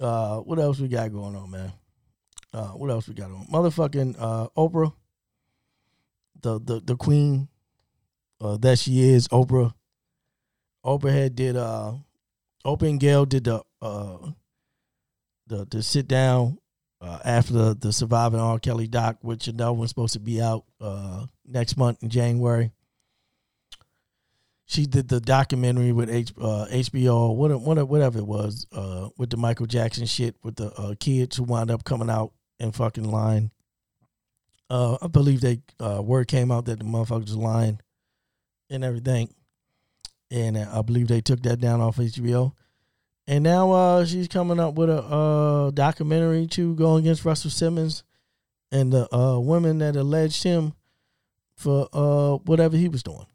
Uh, 0.00 0.38
what 0.38 0.58
else 0.58 0.78
we 0.78 0.88
got 0.88 1.12
going 1.12 1.34
on, 1.34 1.50
man? 1.50 1.72
Uh, 2.52 2.68
what 2.68 2.90
else 2.90 3.08
we 3.08 3.14
got 3.14 3.30
on? 3.30 3.46
Motherfucking 3.52 4.16
uh, 4.18 4.48
Oprah, 4.56 4.92
the 6.40 6.60
the 6.60 6.80
the 6.80 6.96
queen 6.96 7.48
uh, 8.40 8.56
that 8.58 8.78
she 8.78 9.00
is, 9.00 9.28
Oprah. 9.28 9.74
Oprah 10.84 11.12
had 11.12 11.34
did 11.34 11.56
uh, 11.56 11.94
Oprah 12.64 12.88
and 12.88 13.00
Gayle 13.00 13.26
did 13.26 13.44
the 13.44 13.62
uh, 13.82 14.18
the 15.46 15.66
the 15.70 15.82
sit 15.82 16.08
down 16.08 16.58
uh, 17.00 17.18
after 17.24 17.52
the, 17.52 17.74
the 17.74 17.92
surviving 17.92 18.40
R. 18.40 18.58
Kelly 18.58 18.88
doc, 18.88 19.18
which 19.20 19.46
that 19.46 19.72
one's 19.72 19.90
supposed 19.90 20.14
to 20.14 20.20
be 20.20 20.40
out 20.40 20.64
uh, 20.80 21.26
next 21.46 21.76
month 21.76 22.02
in 22.02 22.08
January 22.08 22.72
she 24.68 24.84
did 24.84 25.08
the 25.08 25.18
documentary 25.18 25.92
with 25.92 26.10
H, 26.10 26.30
uh, 26.38 26.66
HBO, 26.70 27.34
what, 27.34 27.58
what, 27.58 27.88
whatever 27.88 28.18
it 28.18 28.26
was, 28.26 28.66
uh, 28.70 29.08
with 29.16 29.30
the 29.30 29.38
Michael 29.38 29.64
Jackson 29.64 30.04
shit 30.04 30.36
with 30.42 30.56
the 30.56 30.70
uh, 30.74 30.94
kids 31.00 31.36
who 31.36 31.44
wound 31.44 31.70
up 31.70 31.84
coming 31.84 32.10
out 32.10 32.32
in 32.60 32.72
fucking 32.72 33.10
line. 33.10 33.50
Uh, 34.68 34.98
I 35.00 35.06
believe 35.06 35.40
they 35.40 35.62
word 35.80 36.28
came 36.28 36.52
out 36.52 36.66
that 36.66 36.80
the 36.80 36.84
motherfuckers 36.84 37.34
lying 37.34 37.80
and 38.68 38.84
everything, 38.84 39.32
and 40.30 40.58
I 40.58 40.82
believe 40.82 41.08
they 41.08 41.22
took 41.22 41.42
that 41.44 41.60
down 41.60 41.80
off 41.80 41.96
HBO. 41.96 42.52
And 43.28 43.44
now 43.44 43.70
uh, 43.72 44.04
she's 44.06 44.26
coming 44.26 44.58
up 44.58 44.74
with 44.74 44.88
a 44.88 45.02
uh, 45.02 45.70
documentary 45.70 46.46
to 46.48 46.74
go 46.74 46.96
against 46.96 47.26
Russell 47.26 47.50
Simmons 47.50 48.02
and 48.72 48.90
the 48.90 49.14
uh, 49.14 49.38
women 49.38 49.78
that 49.78 49.96
alleged 49.96 50.42
him 50.42 50.72
for 51.54 51.88
uh, 51.92 52.36
whatever 52.38 52.76
he 52.76 52.88
was 52.88 53.02
doing 53.02 53.26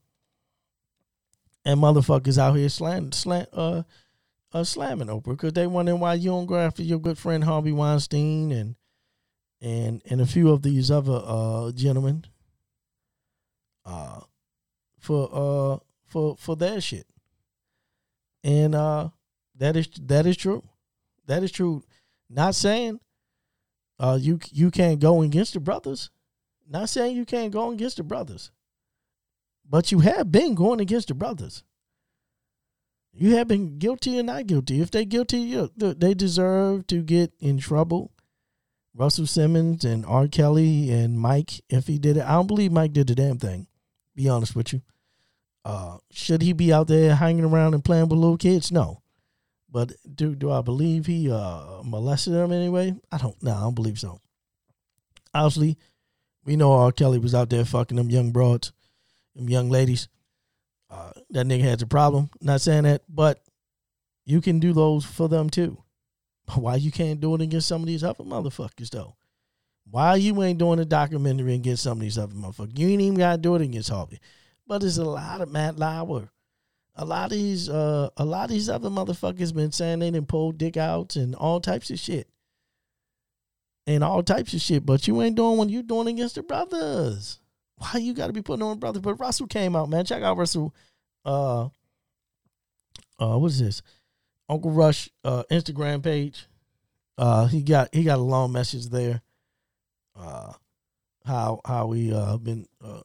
and 1.65 1.79
motherfuckers 1.79 2.37
out 2.37 2.55
here 2.55 2.69
slam, 2.69 3.11
slam, 3.11 3.45
uh, 3.53 3.83
uh, 4.53 4.63
slamming 4.63 5.07
Oprah 5.07 5.23
because 5.31 5.53
they 5.53 5.67
wondering 5.67 5.99
why 5.99 6.13
you 6.15 6.29
don't 6.29 6.45
go 6.45 6.55
after 6.55 6.83
your 6.83 6.99
good 6.99 7.17
friend 7.17 7.43
Harvey 7.43 7.71
Weinstein 7.71 8.51
and 8.51 8.75
and 9.61 10.01
and 10.09 10.21
a 10.21 10.25
few 10.25 10.51
of 10.51 10.61
these 10.61 10.91
other 10.91 11.21
uh 11.25 11.71
gentlemen 11.71 12.25
uh 13.85 14.19
for 14.99 15.29
uh 15.31 15.77
for 16.05 16.35
for 16.37 16.55
their 16.55 16.81
shit. 16.81 17.07
and 18.43 18.75
uh, 18.75 19.09
that 19.57 19.75
is 19.75 19.87
that 20.01 20.25
is 20.25 20.37
true. 20.37 20.63
That 21.27 21.43
is 21.43 21.51
true. 21.51 21.83
Not 22.29 22.55
saying 22.55 22.99
uh, 23.99 24.17
you 24.19 24.39
you 24.51 24.71
can't 24.71 24.99
go 24.99 25.21
against 25.21 25.53
the 25.53 25.59
brothers. 25.59 26.09
Not 26.67 26.89
saying 26.89 27.15
you 27.15 27.25
can't 27.25 27.51
go 27.51 27.71
against 27.71 27.97
the 27.97 28.03
brothers, 28.03 28.51
but 29.69 29.91
you 29.91 29.99
have 29.99 30.31
been 30.31 30.55
going 30.55 30.79
against 30.79 31.09
the 31.09 31.13
brothers. 31.13 31.63
You 33.15 33.35
have 33.35 33.47
been 33.47 33.77
guilty 33.77 34.19
or 34.19 34.23
not 34.23 34.47
guilty. 34.47 34.81
If 34.81 34.89
they 34.89 35.05
guilty, 35.05 35.55
they 35.77 36.15
deserve 36.15 36.87
to 36.87 37.03
get 37.03 37.31
in 37.39 37.59
trouble. 37.59 38.11
Russell 38.95 39.27
Simmons 39.27 39.85
and 39.85 40.05
R. 40.05 40.27
Kelly 40.27 40.91
and 40.91 41.19
Mike, 41.19 41.61
if 41.69 41.87
he 41.87 41.99
did 41.99 42.17
it, 42.17 42.25
I 42.25 42.33
don't 42.33 42.47
believe 42.47 42.71
Mike 42.71 42.93
did 42.93 43.07
the 43.07 43.15
damn 43.15 43.37
thing. 43.37 43.67
Be 44.15 44.29
honest 44.29 44.55
with 44.55 44.73
you. 44.73 44.81
Uh, 45.65 45.97
should 46.11 46.41
he 46.41 46.53
be 46.53 46.73
out 46.73 46.87
there 46.87 47.15
hanging 47.15 47.45
around 47.45 47.73
and 47.73 47.85
playing 47.85 48.09
with 48.09 48.19
little 48.19 48.37
kids? 48.37 48.71
No. 48.71 49.02
But 49.73 49.93
do 50.15 50.35
do 50.35 50.51
I 50.51 50.61
believe 50.61 51.07
he 51.07 51.31
uh, 51.31 51.81
molested 51.83 52.33
them 52.33 52.51
anyway? 52.51 52.95
I 53.11 53.17
don't. 53.17 53.41
No, 53.41 53.55
I 53.55 53.61
don't 53.61 53.73
believe 53.73 53.99
so. 53.99 54.21
Obviously, 55.33 55.79
we 56.45 56.55
know 56.55 56.73
R. 56.73 56.91
Kelly 56.91 57.17
was 57.17 57.33
out 57.33 57.49
there 57.49 57.65
fucking 57.65 57.97
them 57.97 58.11
young 58.11 58.31
broads, 58.31 58.71
them 59.35 59.49
young 59.49 59.71
ladies. 59.71 60.07
Uh, 60.91 61.11
that 61.31 61.47
nigga 61.47 61.63
has 61.63 61.81
a 61.81 61.87
problem. 61.87 62.29
Not 62.39 62.61
saying 62.61 62.83
that, 62.83 63.01
but 63.09 63.41
you 64.25 64.41
can 64.41 64.59
do 64.59 64.73
those 64.73 65.05
for 65.05 65.27
them 65.27 65.49
too. 65.49 65.81
Why 66.53 66.75
you 66.75 66.91
can't 66.91 67.19
do 67.19 67.33
it 67.33 67.41
against 67.41 67.67
some 67.67 67.81
of 67.81 67.87
these 67.87 68.03
other 68.03 68.23
motherfuckers 68.23 68.91
though? 68.91 69.15
Why 69.89 70.15
you 70.17 70.41
ain't 70.43 70.59
doing 70.59 70.79
a 70.79 70.85
documentary 70.85 71.55
against 71.55 71.81
some 71.81 71.97
of 71.97 72.01
these 72.01 72.19
other 72.19 72.35
motherfuckers? 72.35 72.77
You 72.77 72.89
ain't 72.89 73.01
even 73.01 73.17
gotta 73.17 73.39
do 73.39 73.55
it 73.55 73.63
against 73.63 73.89
Harvey. 73.89 74.19
But 74.67 74.81
there's 74.81 74.99
a 74.99 75.03
lot 75.03 75.41
of 75.41 75.51
Matt 75.51 75.79
Lauer. 75.79 76.29
A 76.95 77.05
lot 77.05 77.31
of 77.31 77.37
these 77.37 77.69
uh 77.69 78.09
a 78.17 78.25
lot 78.25 78.45
of 78.45 78.49
these 78.51 78.69
other 78.69 78.89
motherfuckers 78.89 79.53
been 79.53 79.71
saying 79.71 79.99
they 79.99 80.11
didn't 80.11 80.27
pull 80.27 80.51
dick 80.51 80.77
outs 80.77 81.15
and 81.15 81.33
all 81.35 81.59
types 81.59 81.89
of 81.89 81.99
shit. 81.99 82.27
And 83.87 84.03
all 84.03 84.23
types 84.23 84.53
of 84.53 84.61
shit. 84.61 84.85
But 84.85 85.07
you 85.07 85.21
ain't 85.21 85.35
doing 85.35 85.57
what 85.57 85.69
you 85.69 85.81
doing 85.83 86.07
against 86.07 86.35
the 86.35 86.43
brothers. 86.43 87.39
Why 87.77 87.99
you 87.99 88.13
gotta 88.13 88.33
be 88.33 88.41
putting 88.41 88.63
on 88.63 88.79
brothers? 88.79 89.01
But 89.01 89.19
Russell 89.19 89.47
came 89.47 89.75
out, 89.75 89.89
man. 89.89 90.05
Check 90.05 90.21
out 90.21 90.37
Russell 90.37 90.73
uh 91.25 91.69
uh 93.19 93.37
what 93.37 93.51
is 93.51 93.59
this? 93.59 93.81
Uncle 94.47 94.71
Rush 94.71 95.09
uh 95.23 95.43
Instagram 95.49 96.03
page. 96.03 96.45
Uh 97.17 97.47
he 97.47 97.63
got 97.63 97.93
he 97.93 98.03
got 98.03 98.19
a 98.19 98.23
long 98.23 98.51
message 98.51 98.87
there. 98.89 99.21
Uh 100.15 100.53
how 101.25 101.59
how 101.65 101.87
we 101.87 102.13
uh 102.13 102.37
been 102.37 102.67
uh 102.83 103.01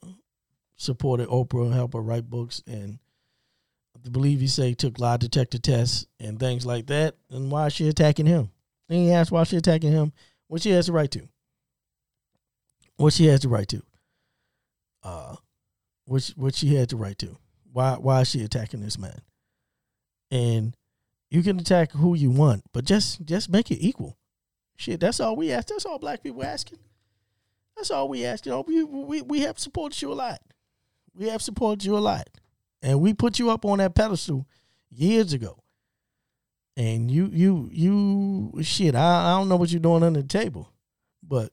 supported 0.77 1.29
Oprah, 1.29 1.73
help 1.73 1.95
her 1.95 2.01
write 2.01 2.29
books 2.29 2.63
and 2.67 2.99
I 4.05 4.09
believe 4.11 4.41
he 4.41 4.47
say 4.47 4.75
took 4.75 4.99
lie 4.99 5.17
detector 5.17 5.59
tests 5.59 6.07
and 6.21 6.39
things 6.39 6.65
like 6.65 6.87
that. 6.87 7.17
And 7.31 7.51
why 7.51 7.67
is 7.67 7.73
she 7.73 7.89
attacking 7.89 8.27
him? 8.27 8.51
And 8.89 8.99
he 8.99 9.13
asked 9.13 9.31
why 9.31 9.45
she 9.45 9.57
attacking 9.57 9.93
him, 9.93 10.13
what 10.47 10.63
she 10.63 10.71
has 10.71 10.87
the 10.87 10.93
right 10.93 11.11
to. 11.11 11.29
What 12.97 13.13
she 13.13 13.27
has 13.27 13.41
the 13.41 13.49
right 13.49 13.69
to. 13.69 13.83
Uh 15.03 15.37
which 16.05 16.31
what 16.31 16.55
she 16.55 16.75
had 16.75 16.89
the 16.89 16.97
right 16.97 17.19
to. 17.19 17.37
Why 17.73 17.95
why 17.95 18.23
is 18.23 18.31
she 18.31 18.43
attacking 18.43 18.81
this 18.81 18.99
man? 18.99 19.21
And 20.31 20.75
you 21.31 21.43
can 21.43 21.61
attack 21.61 21.93
who 21.93 22.15
you 22.15 22.31
want, 22.31 22.65
but 22.73 22.85
just 22.85 23.25
just 23.25 23.51
make 23.51 23.71
it 23.71 23.85
equal. 23.85 24.17
Shit, 24.77 25.01
that's 25.01 25.21
all 25.21 25.37
we 25.37 25.53
ask. 25.53 25.69
That's 25.69 25.85
all 25.85 25.99
black 25.99 26.23
people 26.23 26.45
asking. 26.45 26.79
That's 27.77 27.91
all 27.91 28.09
we 28.09 28.25
ask. 28.25 28.47
You 28.47 28.53
know, 28.53 28.65
we 28.67 28.83
we 28.83 29.23
we 29.23 29.41
have 29.41 29.59
supported 29.59 30.01
you 30.01 30.13
a 30.13 30.15
lot. 30.15 30.41
We 31.15 31.29
have 31.29 31.43
supported 31.43 31.85
you 31.85 31.97
a 31.97 32.01
lot, 32.01 32.29
and 32.83 33.01
we 33.01 33.15
put 33.15 33.39
you 33.39 33.51
up 33.51 33.65
on 33.65 33.79
that 33.79 33.95
pedestal 33.95 34.47
years 34.91 35.33
ago. 35.33 35.63
And 36.77 37.11
you 37.11 37.29
you 37.33 37.69
you 37.73 38.63
shit. 38.63 38.95
I, 38.95 39.33
I 39.33 39.39
don't 39.39 39.49
know 39.49 39.57
what 39.57 39.71
you're 39.71 39.81
doing 39.81 40.05
under 40.05 40.23
the 40.23 40.29
table, 40.29 40.73
but 41.23 41.51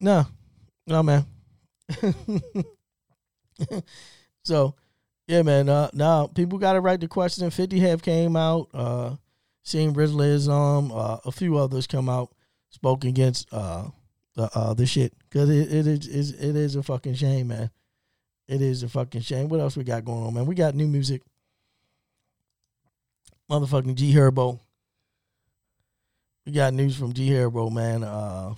no, 0.00 0.26
no 0.86 1.02
man. 1.02 1.26
so 4.44 4.76
yeah, 5.26 5.42
man. 5.42 5.68
Uh, 5.68 5.90
now 5.92 6.28
people 6.28 6.58
got 6.58 6.74
to 6.74 6.80
write 6.80 7.00
the 7.00 7.08
question. 7.08 7.50
Fifty 7.50 7.80
have 7.80 8.00
came 8.00 8.36
out. 8.36 8.68
Uh, 8.72 9.16
seeing 9.64 9.92
Rizza 9.92 10.34
Islam, 10.34 10.92
uh, 10.92 11.18
a 11.24 11.32
few 11.32 11.58
others 11.58 11.88
come 11.88 12.08
out, 12.08 12.32
spoke 12.70 13.04
against 13.04 13.52
uh, 13.52 13.88
the 14.36 14.48
uh, 14.54 14.74
the 14.74 14.86
shit 14.86 15.12
because 15.28 15.50
it, 15.50 15.72
it 15.72 15.86
is 16.06 16.30
it 16.30 16.54
is 16.54 16.76
a 16.76 16.82
fucking 16.82 17.14
shame, 17.14 17.48
man. 17.48 17.70
It 18.48 18.62
is 18.62 18.82
a 18.82 18.88
fucking 18.88 19.22
shame. 19.22 19.48
What 19.48 19.60
else 19.60 19.76
we 19.76 19.84
got 19.84 20.04
going 20.04 20.22
on, 20.24 20.34
man? 20.34 20.46
We 20.46 20.54
got 20.54 20.74
new 20.74 20.86
music. 20.86 21.22
Motherfucking 23.50 23.94
G 23.96 24.12
Herbo. 24.12 24.60
We 26.44 26.52
got 26.52 26.72
news 26.74 26.96
from 26.96 27.12
G 27.12 27.30
Herbo, 27.30 27.72
man. 27.72 28.04
Uh, 28.04 28.54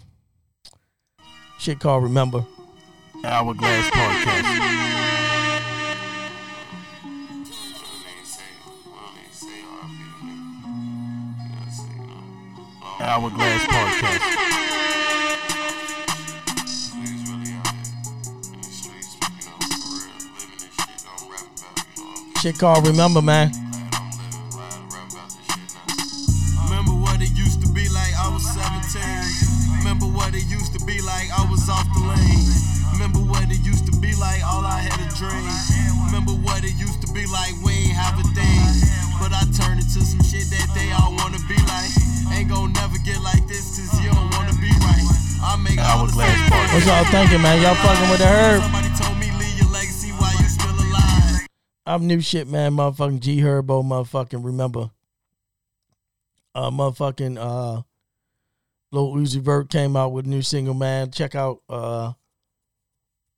shit 1.59 1.81
called 1.81 2.03
Remember. 2.05 2.45
Hourglass 3.25 3.91
Podcast. 3.91 4.79
Hourglass 13.01 13.63
Podcast. 13.65 14.68
Shit 22.39 22.57
called 22.57 22.87
Remember, 22.87 23.21
man. 23.21 23.51
Remember 26.71 26.95
what 26.95 27.19
it 27.19 27.35
used 27.35 27.59
to 27.67 27.69
be 27.75 27.91
like 27.91 28.15
I 28.15 28.31
was 28.31 28.47
17. 28.55 29.83
Remember 29.83 30.07
what 30.07 30.31
it 30.39 30.47
used 30.47 30.71
to 30.79 30.81
be 30.87 31.03
like 31.03 31.35
I 31.35 31.43
was 31.51 31.67
off 31.67 31.83
the 31.99 32.07
lane. 32.07 32.47
Remember 32.95 33.19
what 33.27 33.51
it 33.51 33.59
used 33.67 33.91
to 33.91 33.95
be 33.99 34.15
like 34.23 34.39
all 34.47 34.63
I 34.63 34.79
had 34.79 35.03
a 35.03 35.11
dream. 35.19 35.51
Remember 36.07 36.31
what 36.47 36.63
it 36.63 36.79
used 36.79 37.03
to 37.03 37.11
be 37.11 37.27
like 37.27 37.59
we 37.67 37.91
ain't 37.91 37.99
have 37.99 38.15
a 38.15 38.27
thing. 38.31 38.63
But 39.19 39.35
I 39.35 39.43
turned 39.51 39.83
into 39.83 39.99
some 39.99 40.23
shit 40.23 40.47
that 40.55 40.71
they 40.79 40.95
all 40.95 41.19
wanna 41.19 41.43
be 41.51 41.59
like. 41.67 41.91
Ain't 42.39 42.55
gon' 42.55 42.71
never 42.79 43.03
get 43.03 43.19
like 43.19 43.51
this 43.51 43.83
cause 43.83 43.99
you 43.99 44.15
don't 44.15 44.31
wanna 44.39 44.55
be 44.63 44.71
right. 44.87 45.07
I 45.43 45.59
make 45.59 45.83
all 45.83 46.07
the 46.07 46.15
Hourglass. 46.15 46.71
What 46.71 46.87
y'all 46.87 47.03
thinking, 47.11 47.43
man? 47.43 47.59
Y'all 47.59 47.75
fucking 47.83 48.11
with 48.15 48.23
the 48.23 48.31
herb? 48.31 48.78
I'm 51.89 52.07
new 52.07 52.21
shit, 52.21 52.47
man. 52.47 52.73
Motherfucking 52.73 53.21
G 53.21 53.39
Herbo, 53.39 53.83
motherfucking 53.83 54.45
remember. 54.45 54.91
Uh, 56.55 56.71
motherfucking 56.71 57.39
uh, 57.41 57.81
Lil 58.93 59.15
Uzi 59.15 59.41
Vert 59.41 59.71
came 59.71 59.97
out 59.97 60.13
with 60.13 60.27
a 60.27 60.29
new 60.29 60.43
single, 60.43 60.75
man. 60.75 61.11
Check 61.11 61.35
out 61.35 61.63
uh 61.71 62.13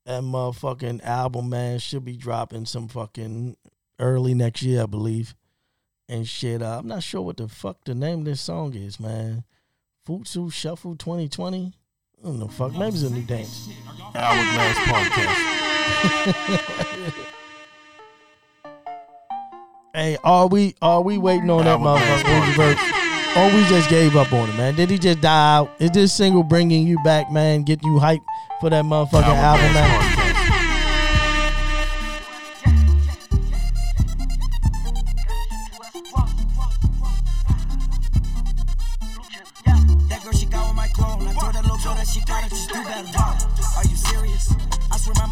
that 0.05 0.24
motherfucking 0.24 1.05
album, 1.05 1.51
man. 1.51 1.78
Should 1.78 2.05
be 2.05 2.16
dropping 2.16 2.66
some 2.66 2.89
fucking 2.89 3.56
early 4.01 4.35
next 4.35 4.62
year, 4.62 4.82
I 4.82 4.86
believe. 4.86 5.36
And 6.09 6.27
shit, 6.27 6.60
uh, 6.60 6.81
I'm 6.81 6.89
not 6.89 7.05
sure 7.05 7.22
what 7.22 7.36
the 7.36 7.47
fuck 7.47 7.85
the 7.85 7.94
name 7.94 8.18
of 8.20 8.24
this 8.24 8.40
song 8.40 8.74
is, 8.74 8.98
man. 8.98 9.44
Futsal 10.05 10.52
Shuffle 10.52 10.97
2020. 10.97 11.72
I 12.18 12.22
don't 12.27 12.40
know, 12.40 12.48
fuck. 12.48 12.72
Maybe 12.72 12.97
it's 12.97 13.05
a 13.05 13.10
new 13.10 13.22
dance. 13.22 13.68
Hourglass 14.12 14.77
Podcast. 14.89 15.66
Hey, 19.92 20.16
are 20.22 20.46
we 20.46 20.76
are 20.80 21.02
we 21.02 21.18
waiting 21.18 21.50
on 21.50 21.64
that 21.64 21.80
motherfucker 21.80 22.74
Or 23.36 23.50
oh, 23.50 23.56
we 23.56 23.64
just 23.68 23.90
gave 23.90 24.14
up 24.14 24.32
on 24.32 24.48
it, 24.48 24.56
man? 24.56 24.76
Did 24.76 24.88
he 24.88 24.98
just 24.98 25.20
die 25.20 25.56
out? 25.56 25.72
Is 25.80 25.90
this 25.90 26.12
single 26.12 26.44
bringing 26.44 26.86
you 26.86 26.96
back, 27.02 27.32
man? 27.32 27.64
Get 27.64 27.82
you 27.82 27.98
hyped 27.98 28.24
for 28.60 28.70
that 28.70 28.84
motherfucking 28.84 29.22
album, 29.22 29.72
man? 29.72 30.19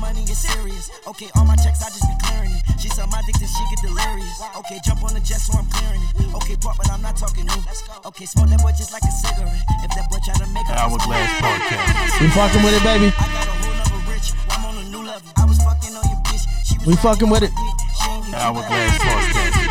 Money 0.09 0.24
is 0.24 0.40
serious. 0.40 0.89
Okay, 1.06 1.28
all 1.36 1.44
my 1.44 1.56
checks, 1.56 1.85
I 1.85 1.93
just 1.93 2.09
be 2.09 2.16
clearing 2.24 2.52
it. 2.56 2.62
She 2.80 2.89
said 2.89 3.05
my 3.12 3.20
dick, 3.28 3.36
then 3.36 3.48
she 3.48 3.62
get 3.68 3.80
delirious. 3.85 4.40
Okay, 4.56 4.80
jump 4.80 5.05
on 5.05 5.12
the 5.12 5.20
jet, 5.20 5.36
so 5.36 5.52
I'm 5.52 5.68
clearing 5.68 6.01
it. 6.01 6.32
Okay, 6.40 6.56
pop, 6.56 6.76
but 6.80 6.89
I'm 6.90 7.02
not 7.02 7.16
talking 7.16 7.44
new. 7.44 7.60
Okay, 8.09 8.24
smoke 8.24 8.48
that 8.48 8.60
boy 8.64 8.72
just 8.72 8.93
like 8.93 9.05
a 9.05 9.12
cigarette. 9.12 9.60
If 9.85 9.93
that 9.93 10.09
boy 10.09 10.16
try 10.24 10.35
to 10.40 10.48
make 10.56 10.64
a 10.68 10.74
Hourglass 10.80 11.28
Podcast. 11.44 12.20
We 12.24 12.26
fucking 12.32 12.62
with 12.64 12.74
it, 12.80 12.85
baby. 12.89 13.12
I 13.12 13.26
got 13.28 13.44
a 13.44 13.55
whole 13.60 13.76
nother 13.76 14.01
rich. 14.09 14.32
I'm 14.48 14.64
on 14.64 14.74
a 14.80 14.85
new 14.89 15.02
level. 15.05 15.28
I 15.36 15.44
was 15.44 15.60
fucking 15.60 15.93
on 15.93 16.05
your 16.09 16.20
bitch. 16.24 16.44
She 16.64 16.78
was 16.80 16.86
We 16.89 16.97
fucking 16.97 17.28
with 17.28 17.44
it. 17.44 17.52
She 17.52 18.09
ain't 18.09 18.24
get 18.32 18.40
Hourglass 18.40 18.97
Podcast. 19.05 19.68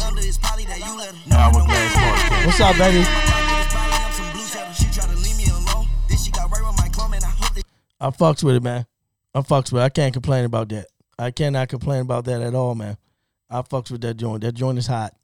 Thing 0.00 0.16
she 0.16 0.20
say 0.20 0.20
me 0.20 0.20
under 0.20 0.20
is 0.22 0.38
probably 0.38 0.64
that 0.66 0.78
you 0.78 0.96
let 0.96 1.14
her. 1.14 1.30
No, 1.30 1.36
I 1.36 1.52
don't 1.52 1.66
What's 2.46 2.60
up, 2.60 2.76
baby? 2.76 2.98
My 3.00 3.04
pocket 3.04 3.60
is 3.60 3.72
probably 3.72 4.04
on 4.04 4.12
some 4.12 4.32
blue 4.32 4.46
cheddar. 4.48 4.74
She 4.74 4.84
try 4.92 5.06
to 5.06 5.16
leave 5.20 5.36
me 5.36 5.46
alone, 5.50 5.86
then 6.08 6.18
she 6.18 6.30
got 6.30 6.50
right 6.50 6.64
with 6.64 6.76
my 6.78 6.88
clone, 6.88 7.10
man. 7.10 7.20
I 7.24 7.62
I 8.00 8.10
fucks 8.10 8.42
with 8.42 8.56
it, 8.56 8.62
man. 8.62 8.86
I 9.34 9.40
fucks 9.40 9.72
with 9.72 9.82
it. 9.82 9.84
I 9.84 9.88
can't 9.90 10.12
complain 10.12 10.44
about 10.44 10.68
that. 10.70 10.86
I 11.18 11.30
cannot 11.30 11.68
complain 11.68 12.00
about 12.00 12.24
that 12.24 12.40
at 12.40 12.54
all, 12.54 12.74
man. 12.74 12.96
I 13.50 13.60
fucks 13.62 13.90
with 13.90 14.00
that 14.02 14.14
joint. 14.14 14.40
That 14.42 14.52
joint 14.52 14.78
is 14.78 14.86
hot. 14.86 15.14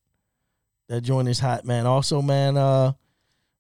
That 0.89 1.01
joint 1.01 1.29
is 1.29 1.39
hot, 1.41 1.65
man. 1.65 1.87
Also, 1.87 2.21
man, 2.23 2.57
uh, 2.57 2.93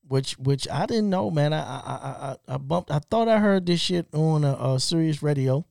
which 0.06 0.34
which 0.38 0.68
I 0.70 0.86
didn't 0.86 1.08
know, 1.10 1.30
man. 1.30 1.52
I 1.52 1.58
I 1.60 1.62
I, 1.62 2.30
I- 2.50 2.54
I 2.54 2.56
bumped. 2.58 2.90
I 2.90 2.98
thought 3.10 3.26
I 3.28 3.38
heard 3.38 3.64
this 3.66 3.80
shit 3.80 4.06
on 4.12 4.44
a, 4.44 4.52
uh 4.52 4.78
Sirius 4.78 5.22
Radio. 5.22 5.64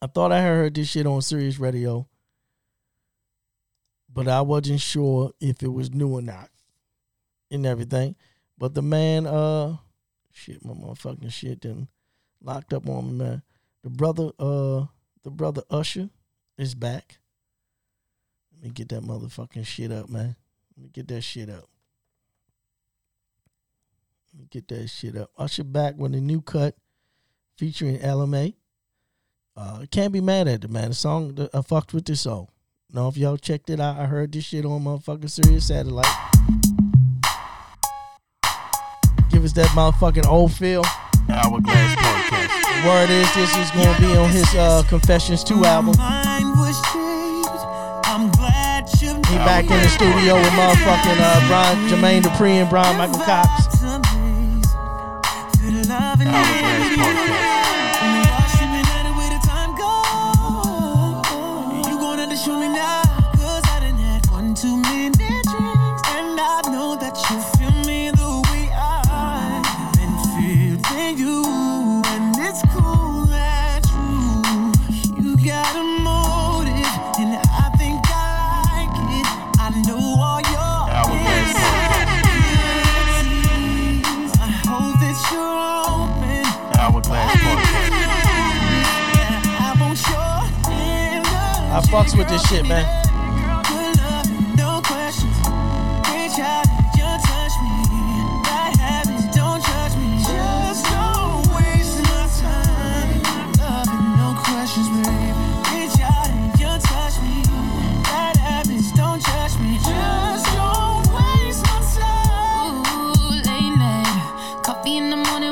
I 0.00 0.06
thought 0.06 0.32
I 0.32 0.40
heard 0.42 0.74
this 0.74 0.88
shit 0.88 1.06
on 1.06 1.20
Sirius 1.22 1.58
Radio, 1.58 2.06
but 4.12 4.28
I 4.28 4.40
wasn't 4.40 4.80
sure 4.80 5.32
if 5.40 5.62
it 5.62 5.72
was 5.72 5.92
new 5.92 6.14
or 6.14 6.22
not, 6.22 6.50
and 7.50 7.66
everything. 7.66 8.16
But 8.56 8.74
the 8.74 8.82
man, 8.82 9.26
uh, 9.26 9.76
shit, 10.32 10.64
my 10.64 10.72
motherfucking 10.72 11.32
shit 11.32 11.60
done 11.60 11.88
locked 12.42 12.72
up 12.72 12.88
on 12.88 13.06
me, 13.06 13.24
man. 13.24 13.42
The 13.82 13.90
brother, 13.90 14.30
uh, 14.38 14.86
the 15.22 15.30
brother 15.30 15.62
Usher 15.70 16.10
is 16.56 16.74
back. 16.74 17.18
Let 18.52 18.64
me 18.64 18.70
get 18.70 18.88
that 18.88 19.02
motherfucking 19.02 19.66
shit 19.66 19.92
up, 19.92 20.08
man. 20.08 20.34
Let 20.76 20.82
me 20.82 20.90
get 20.92 21.08
that 21.08 21.22
shit 21.22 21.48
up. 21.48 21.68
Let 24.32 24.40
me 24.40 24.46
get 24.50 24.68
that 24.68 24.88
shit 24.88 25.16
up. 25.16 25.30
Usher 25.38 25.64
back 25.64 25.96
with 25.96 26.14
a 26.14 26.20
new 26.20 26.40
cut 26.40 26.76
featuring 27.56 28.00
Ella 28.00 28.26
Mai. 28.26 28.54
Uh, 29.56 29.84
can't 29.90 30.12
be 30.12 30.20
mad 30.20 30.48
at 30.48 30.60
the 30.60 30.68
man. 30.68 30.88
The 30.88 30.94
song, 30.94 31.48
I 31.52 31.62
fucked 31.62 31.92
with 31.92 32.04
this 32.04 32.22
song. 32.22 32.48
Know 32.90 33.08
if 33.08 33.18
y'all 33.18 33.36
checked 33.36 33.68
it 33.68 33.80
out, 33.80 33.98
I 33.98 34.06
heard 34.06 34.32
this 34.32 34.44
shit 34.44 34.64
on 34.64 34.82
motherfucking 34.82 35.28
Sirius 35.28 35.68
Satellite. 35.68 36.06
Give 39.30 39.44
us 39.44 39.52
that 39.52 39.68
motherfucking 39.76 40.26
old 40.26 40.54
feel. 40.54 40.82
Hourglass 41.28 41.94
Podcast. 41.96 42.86
Word 42.88 43.10
is 43.10 43.34
this 43.34 43.54
is 43.58 43.70
gonna 43.72 44.00
be 44.00 44.16
on 44.16 44.30
his 44.30 44.48
uh, 44.54 44.82
Confessions 44.88 45.44
2 45.44 45.66
album. 45.66 45.98
Mine 45.98 46.48
was 46.56 46.80
changed. 46.90 47.60
I'm 48.08 48.30
glad 48.30 48.88
you 49.02 49.16
He 49.16 49.36
back 49.36 49.64
in 49.64 49.82
the 49.82 49.88
studio 49.88 50.36
with 50.36 50.52
motherfucking 50.56 51.20
uh, 51.20 51.46
Brian, 51.46 51.88
Jermaine 51.90 52.22
Dupri 52.22 52.52
and 52.52 52.70
Brian 52.70 52.96
Michael 52.96 53.20
Cox. 53.20 53.68
Hourglass 55.90 56.96
Podcast. 56.96 57.47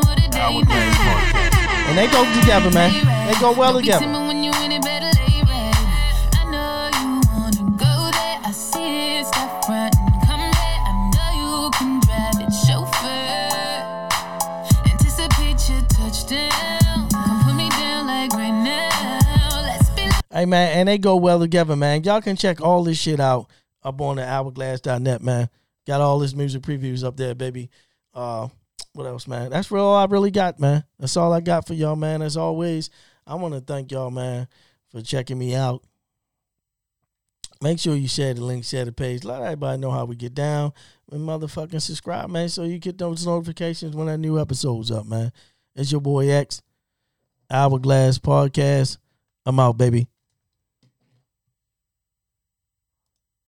What 0.00 0.24
a 0.24 0.28
day 0.30 0.38
Hourglass 0.40 0.96
Podcast. 0.96 1.88
And 1.88 1.98
they 1.98 2.06
go 2.06 2.40
together, 2.40 2.70
man. 2.70 3.26
They 3.26 3.40
go 3.40 3.52
well 3.52 3.74
together. 3.74 4.25
Man, 20.46 20.78
and 20.78 20.88
they 20.88 20.98
go 20.98 21.16
well 21.16 21.38
together, 21.38 21.76
man. 21.76 22.04
Y'all 22.04 22.20
can 22.20 22.36
check 22.36 22.60
all 22.60 22.84
this 22.84 22.98
shit 22.98 23.20
out 23.20 23.50
up 23.82 24.00
on 24.00 24.16
the 24.16 24.22
hourglass.net, 24.22 25.22
man. 25.22 25.48
Got 25.86 26.00
all 26.00 26.18
this 26.18 26.34
music 26.34 26.62
previews 26.62 27.04
up 27.04 27.16
there, 27.16 27.34
baby. 27.34 27.70
Uh 28.14 28.48
what 28.96 29.06
else, 29.06 29.28
man? 29.28 29.50
That's 29.50 29.70
all 29.70 29.94
I 29.94 30.06
really 30.06 30.30
got, 30.30 30.58
man. 30.58 30.82
That's 30.98 31.16
all 31.18 31.32
I 31.32 31.40
got 31.40 31.66
for 31.66 31.74
y'all, 31.74 31.96
man. 31.96 32.22
As 32.22 32.36
always, 32.36 32.88
I 33.26 33.34
want 33.34 33.52
to 33.52 33.60
thank 33.60 33.92
y'all, 33.92 34.10
man, 34.10 34.48
for 34.88 35.02
checking 35.02 35.38
me 35.38 35.54
out. 35.54 35.84
Make 37.60 37.78
sure 37.78 37.94
you 37.94 38.08
share 38.08 38.32
the 38.32 38.42
link, 38.42 38.64
share 38.64 38.86
the 38.86 38.92
page. 38.92 39.24
Let 39.24 39.42
everybody 39.42 39.80
know 39.80 39.90
how 39.90 40.06
we 40.06 40.16
get 40.16 40.34
down. 40.34 40.72
And 41.12 41.20
motherfucking 41.20 41.80
subscribe, 41.82 42.30
man, 42.30 42.48
so 42.48 42.64
you 42.64 42.78
get 42.78 42.98
those 42.98 43.26
notifications 43.26 43.94
when 43.94 44.06
that 44.06 44.18
new 44.18 44.40
episode's 44.40 44.90
up, 44.90 45.06
man. 45.06 45.30
It's 45.74 45.92
your 45.92 46.00
boy 46.00 46.30
X, 46.30 46.62
Hourglass 47.50 48.18
Podcast. 48.18 48.96
I'm 49.44 49.60
out, 49.60 49.76
baby. 49.76 50.08